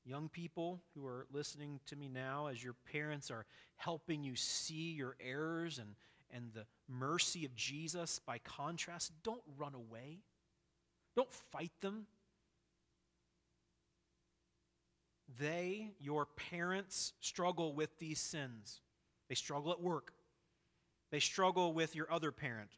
Young 0.10 0.28
people 0.28 0.82
who 0.96 1.06
are 1.06 1.28
listening 1.32 1.80
to 1.86 1.96
me 1.96 2.10
now, 2.12 2.48
as 2.48 2.64
your 2.64 2.74
parents 2.92 3.30
are 3.30 3.46
helping 3.76 4.24
you 4.24 4.36
see 4.36 4.92
your 4.94 5.16
errors 5.24 5.78
and, 5.78 5.94
and 6.32 6.52
the 6.52 6.66
mercy 6.88 7.46
of 7.46 7.56
Jesus 7.56 8.18
by 8.18 8.40
contrast, 8.40 9.12
don't 9.22 9.44
run 9.56 9.76
away. 9.76 10.18
Don't 11.16 11.32
fight 11.52 11.72
them. 11.82 12.08
They, 15.40 15.92
your 16.00 16.26
parents, 16.26 17.14
struggle 17.20 17.76
with 17.76 18.00
these 18.00 18.20
sins. 18.20 18.82
They 19.28 19.36
struggle 19.36 19.72
at 19.72 19.80
work. 19.80 20.14
They 21.12 21.20
struggle 21.20 21.72
with 21.72 21.96
your 21.96 22.12
other 22.12 22.32
parent, 22.32 22.72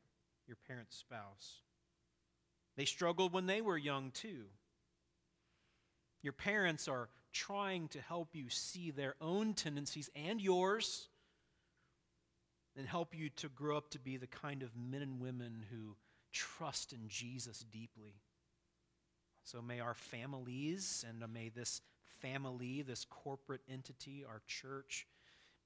your 0.48 0.58
parent's 0.68 0.98
spouse. 0.98 1.62
They 2.76 2.84
struggled 2.84 3.32
when 3.32 3.46
they 3.46 3.62
were 3.62 3.78
young, 3.78 4.12
too. 4.12 4.48
Your 6.24 6.34
parents 6.34 6.90
are 6.90 7.08
trying 7.32 7.88
to 7.90 8.02
help 8.02 8.30
you 8.34 8.50
see 8.50 8.92
their 8.92 9.16
own 9.22 9.54
tendencies 9.54 10.10
and 10.16 10.42
yours 10.42 11.08
and 12.78 12.88
help 12.88 13.16
you 13.16 13.30
to 13.30 13.50
grow 13.50 13.78
up 13.78 13.90
to 13.90 14.00
be 14.00 14.18
the 14.18 14.28
kind 14.28 14.64
of 14.64 14.70
men 14.76 15.02
and 15.02 15.20
women 15.20 15.66
who 15.72 15.96
trust 16.32 16.94
in 16.94 17.08
Jesus 17.08 17.66
deeply. 17.72 18.16
So 19.44 19.62
may 19.62 19.80
our 19.80 19.94
families 19.94 21.04
and 21.08 21.24
may 21.34 21.50
this 21.50 21.82
family, 22.22 22.82
this 22.82 23.06
corporate 23.06 23.62
entity, 23.70 24.24
our 24.28 24.42
church, 24.48 25.08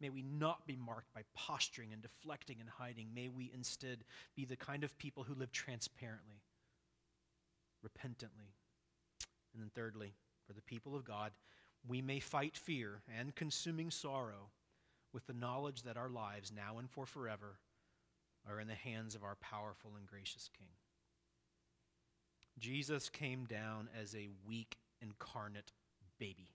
may 0.02 0.10
we 0.10 0.24
not 0.24 0.66
be 0.66 0.76
marked 0.76 1.14
by 1.14 1.22
posturing 1.36 1.94
and 1.94 2.02
deflecting 2.02 2.58
and 2.60 2.70
hiding. 2.70 3.10
May 3.14 3.30
we 3.30 3.52
instead 3.54 4.04
be 4.36 4.46
the 4.46 4.56
kind 4.56 4.84
of 4.84 4.98
people 4.98 5.24
who 5.24 5.36
live 5.36 5.52
transparently, 5.52 6.42
repentantly. 7.84 8.56
And 9.54 9.62
then, 9.62 9.72
thirdly, 9.74 10.14
for 10.46 10.54
the 10.54 10.62
people 10.62 10.96
of 10.96 11.04
God, 11.04 11.32
we 11.88 12.02
may 12.02 12.20
fight 12.20 12.58
fear 12.58 13.02
and 13.18 13.36
consuming 13.36 13.92
sorrow 13.92 14.50
with 15.14 15.28
the 15.28 15.34
knowledge 15.34 15.84
that 15.84 15.98
our 15.98 16.10
lives, 16.10 16.52
now 16.56 16.78
and 16.78 16.90
for 16.90 17.06
forever, 17.06 17.60
are 18.50 18.60
in 18.60 18.68
the 18.68 18.76
hands 18.76 19.16
of 19.16 19.24
our 19.24 19.36
powerful 19.36 19.92
and 19.98 20.06
gracious 20.06 20.50
King. 20.58 20.68
Jesus 22.60 23.10
came 23.10 23.46
down 23.46 23.90
as 24.00 24.16
a 24.16 24.30
weak, 24.48 24.78
incarnate 25.02 25.72
baby. 26.20 26.50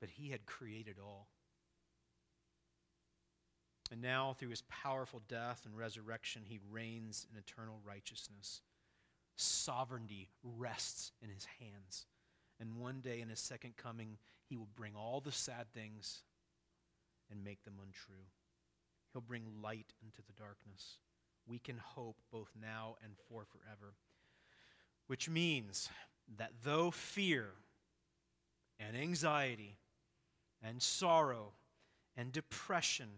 But 0.00 0.10
he 0.10 0.30
had 0.30 0.46
created 0.46 0.96
all. 1.04 1.28
And 3.92 4.00
now, 4.02 4.34
through 4.38 4.48
his 4.48 4.62
powerful 4.62 5.22
death 5.28 5.62
and 5.64 5.76
resurrection, 5.76 6.42
he 6.46 6.58
reigns 6.70 7.26
in 7.30 7.38
eternal 7.38 7.78
righteousness. 7.86 8.60
Sovereignty 9.36 10.30
rests 10.42 11.12
in 11.22 11.28
his 11.28 11.46
hands. 11.58 12.06
And 12.60 12.78
one 12.78 13.00
day 13.00 13.20
in 13.20 13.28
his 13.28 13.40
second 13.40 13.76
coming, 13.76 14.18
he 14.48 14.56
will 14.56 14.68
bring 14.76 14.94
all 14.94 15.20
the 15.20 15.32
sad 15.32 15.72
things 15.72 16.22
and 17.30 17.42
make 17.42 17.64
them 17.64 17.74
untrue. 17.82 18.24
He'll 19.12 19.22
bring 19.22 19.62
light 19.62 19.92
into 20.02 20.22
the 20.22 20.32
darkness. 20.32 20.98
we 21.46 21.58
can 21.58 21.78
hope 21.78 22.22
both 22.32 22.50
now 22.60 22.96
and 23.04 23.12
for 23.28 23.44
forever. 23.44 23.94
Which 25.06 25.28
means 25.28 25.88
that 26.38 26.52
though 26.62 26.90
fear 26.90 27.50
and 28.78 28.96
anxiety 28.96 29.76
and 30.62 30.80
sorrow 30.82 31.52
and 32.16 32.32
depression 32.32 33.08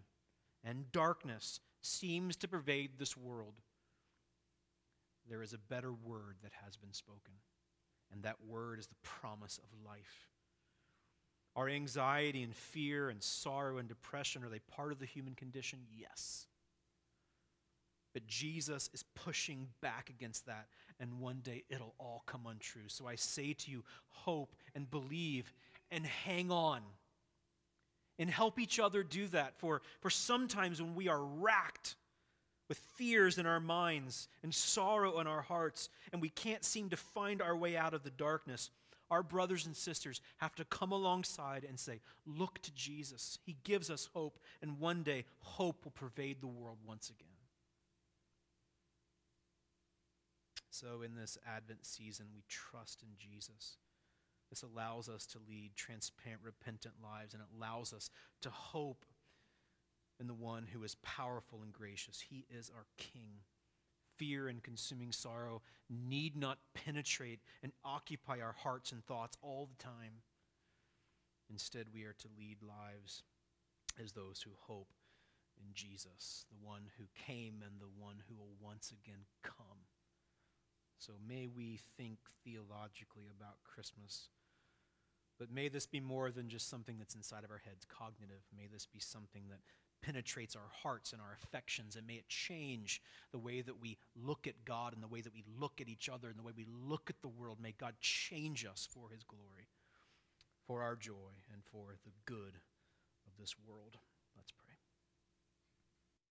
and 0.65 0.91
darkness 0.91 1.61
seems 1.81 2.35
to 2.37 2.49
pervade 2.49 2.99
this 2.99 3.17
world, 3.17 3.55
there 5.29 5.43
is 5.43 5.53
a 5.53 5.59
better 5.59 5.93
word 5.93 6.37
that 6.43 6.53
has 6.65 6.77
been 6.77 6.93
spoken, 6.93 7.35
and 8.13 8.23
that 8.23 8.37
word 8.47 8.79
is 8.79 8.87
the 8.87 8.95
promise 9.03 9.59
of 9.59 9.87
life. 9.87 10.29
Are 11.55 11.69
anxiety 11.69 12.43
and 12.43 12.55
fear 12.55 13.09
and 13.09 13.23
sorrow 13.23 13.79
and 13.79 13.89
depression 13.89 14.45
are 14.45 14.51
they 14.51 14.59
part 14.59 14.93
of 14.93 14.99
the 14.99 15.07
human 15.07 15.35
condition? 15.35 15.81
Yes. 15.91 16.47
But 18.13 18.27
Jesus 18.27 18.91
is 18.93 19.03
pushing 19.15 19.69
back 19.81 20.11
against 20.11 20.47
that, 20.47 20.69
and 21.01 21.21
one 21.21 21.41
day 21.43 21.65
it'll 21.69 21.95
all 21.99 22.23
come 22.27 22.47
untrue. 22.47 22.89
So 22.89 23.07
I 23.07 23.15
say 23.17 23.53
to 23.53 23.71
you, 23.71 23.85
hope 24.09 24.55
and 24.75 24.91
believe 24.91 25.53
and 25.91 26.07
hang 26.07 26.51
on. 26.51 26.81
And 28.19 28.31
help 28.31 28.59
each 28.59 28.81
other 28.81 29.03
do 29.03 29.27
that. 29.29 29.59
For, 29.59 29.83
for 30.01 30.09
sometimes 30.09 30.81
when 30.81 30.95
we 30.95 31.09
are 31.09 31.23
racked 31.23 31.97
with 32.69 32.79
fears 32.97 33.39
in 33.39 33.47
our 33.47 33.61
minds 33.61 34.29
and 34.43 34.55
sorrow 34.55 35.21
in 35.21 35.27
our 35.27 35.43
hearts, 35.43 35.89
and 36.13 36.21
we 36.21 36.29
can't 36.29 36.65
seem 36.65 36.91
to 36.91 36.97
find 36.97 37.41
our 37.41 37.57
way 37.57 37.77
out 37.77 37.95
of 37.95 38.03
the 38.03 38.11
darkness, 38.11 38.71
our 39.11 39.23
brothers 39.23 39.67
and 39.67 39.77
sisters 39.77 40.21
have 40.39 40.55
to 40.57 40.65
come 40.65 40.93
alongside 40.93 41.65
and 41.69 41.79
say, 41.79 42.01
Look 42.27 42.61
to 42.63 42.75
Jesus. 42.75 43.39
He 43.45 43.57
gives 43.63 43.91
us 43.91 44.09
hope, 44.13 44.39
and 44.63 44.81
one 44.81 45.03
day 45.03 45.25
hope 45.39 45.85
will 45.85 45.93
pervade 45.93 46.41
the 46.41 46.49
world 46.49 46.79
once 46.85 47.11
again. 47.11 47.29
So, 50.71 51.03
in 51.03 51.15
this 51.15 51.39
Advent 51.47 51.87
season, 51.87 52.27
we 52.35 52.43
trust 52.49 53.03
in 53.03 53.09
Jesus. 53.17 53.79
This 54.51 54.63
allows 54.63 55.09
us 55.09 55.27
to 55.27 55.39
lead 55.49 55.73
transparent, 55.75 56.43
repentant 56.45 56.95
lives, 57.03 57.33
and 57.35 57.43
it 57.43 57.49
allows 57.57 57.93
us 57.93 58.11
to 58.43 58.51
hope 58.51 59.05
in 60.21 60.27
the 60.27 60.35
one 60.35 60.67
who 60.73 60.83
is 60.83 60.97
powerful 60.97 61.61
and 61.63 61.73
gracious. 61.73 62.25
He 62.31 62.47
is 62.51 62.71
our 62.75 62.87
King. 62.97 63.43
Fear 64.17 64.49
and 64.49 64.63
consuming 64.63 65.13
sorrow 65.13 65.61
need 65.91 66.37
not 66.37 66.59
penetrate 66.75 67.41
and 67.63 67.73
occupy 67.85 68.41
our 68.41 68.55
hearts 68.63 68.93
and 68.93 69.05
thoughts 69.05 69.37
all 69.43 69.69
the 69.71 69.83
time. 69.83 70.23
Instead, 71.51 71.87
we 71.93 72.05
are 72.05 72.15
to 72.19 72.29
lead 72.39 72.57
lives 72.63 73.23
as 74.03 74.13
those 74.13 74.43
who 74.43 74.51
hope 74.67 74.89
in 75.59 75.67
Jesus, 75.75 76.45
the 76.51 76.67
one 76.67 76.91
who 76.99 77.05
came 77.27 77.63
and 77.65 77.81
the 77.81 78.03
one 78.03 78.17
who 78.29 78.35
will 78.35 78.55
once 78.61 78.91
again 78.91 79.21
come. 79.43 79.85
So 80.99 81.13
may 81.27 81.47
we 81.47 81.79
think 81.97 82.19
theologically 82.45 83.25
about 83.39 83.63
Christmas. 83.65 84.29
But 85.39 85.53
may 85.53 85.69
this 85.69 85.87
be 85.87 86.01
more 86.01 86.31
than 86.31 86.49
just 86.49 86.69
something 86.71 86.97
that's 86.99 87.15
inside 87.15 87.45
of 87.45 87.51
our 87.51 87.61
heads, 87.65 87.85
cognitive. 87.85 88.43
May 88.57 88.67
this 88.73 88.87
be 88.87 89.01
something 89.01 89.45
that 89.51 89.61
penetrates 90.07 90.55
our 90.55 90.71
hearts 90.83 91.13
and 91.13 91.21
our 91.21 91.37
affections, 91.43 91.97
and 91.97 92.07
may 92.07 92.15
it 92.15 92.29
change 92.29 93.03
the 93.33 93.39
way 93.39 93.61
that 93.61 93.83
we 93.83 93.99
look 94.15 94.47
at 94.47 94.65
God 94.65 94.95
and 94.95 95.03
the 95.03 95.09
way 95.09 95.21
that 95.21 95.35
we 95.35 95.43
look 95.61 95.81
at 95.81 95.89
each 95.89 96.09
other 96.09 96.29
and 96.29 96.39
the 96.39 96.45
way 96.45 96.53
we 96.57 96.67
look 96.89 97.11
at 97.11 97.21
the 97.23 97.29
world. 97.29 97.59
May 97.61 97.75
God 97.77 97.95
change 98.01 98.65
us 98.65 98.89
for 98.89 99.11
his 99.11 99.25
glory, 99.25 99.67
for 100.65 100.83
our 100.83 100.95
joy, 100.95 101.35
and 101.53 101.63
for 101.65 101.97
the 102.05 102.13
good 102.25 102.55
of 103.27 103.33
this 103.39 103.57
world. 103.67 103.99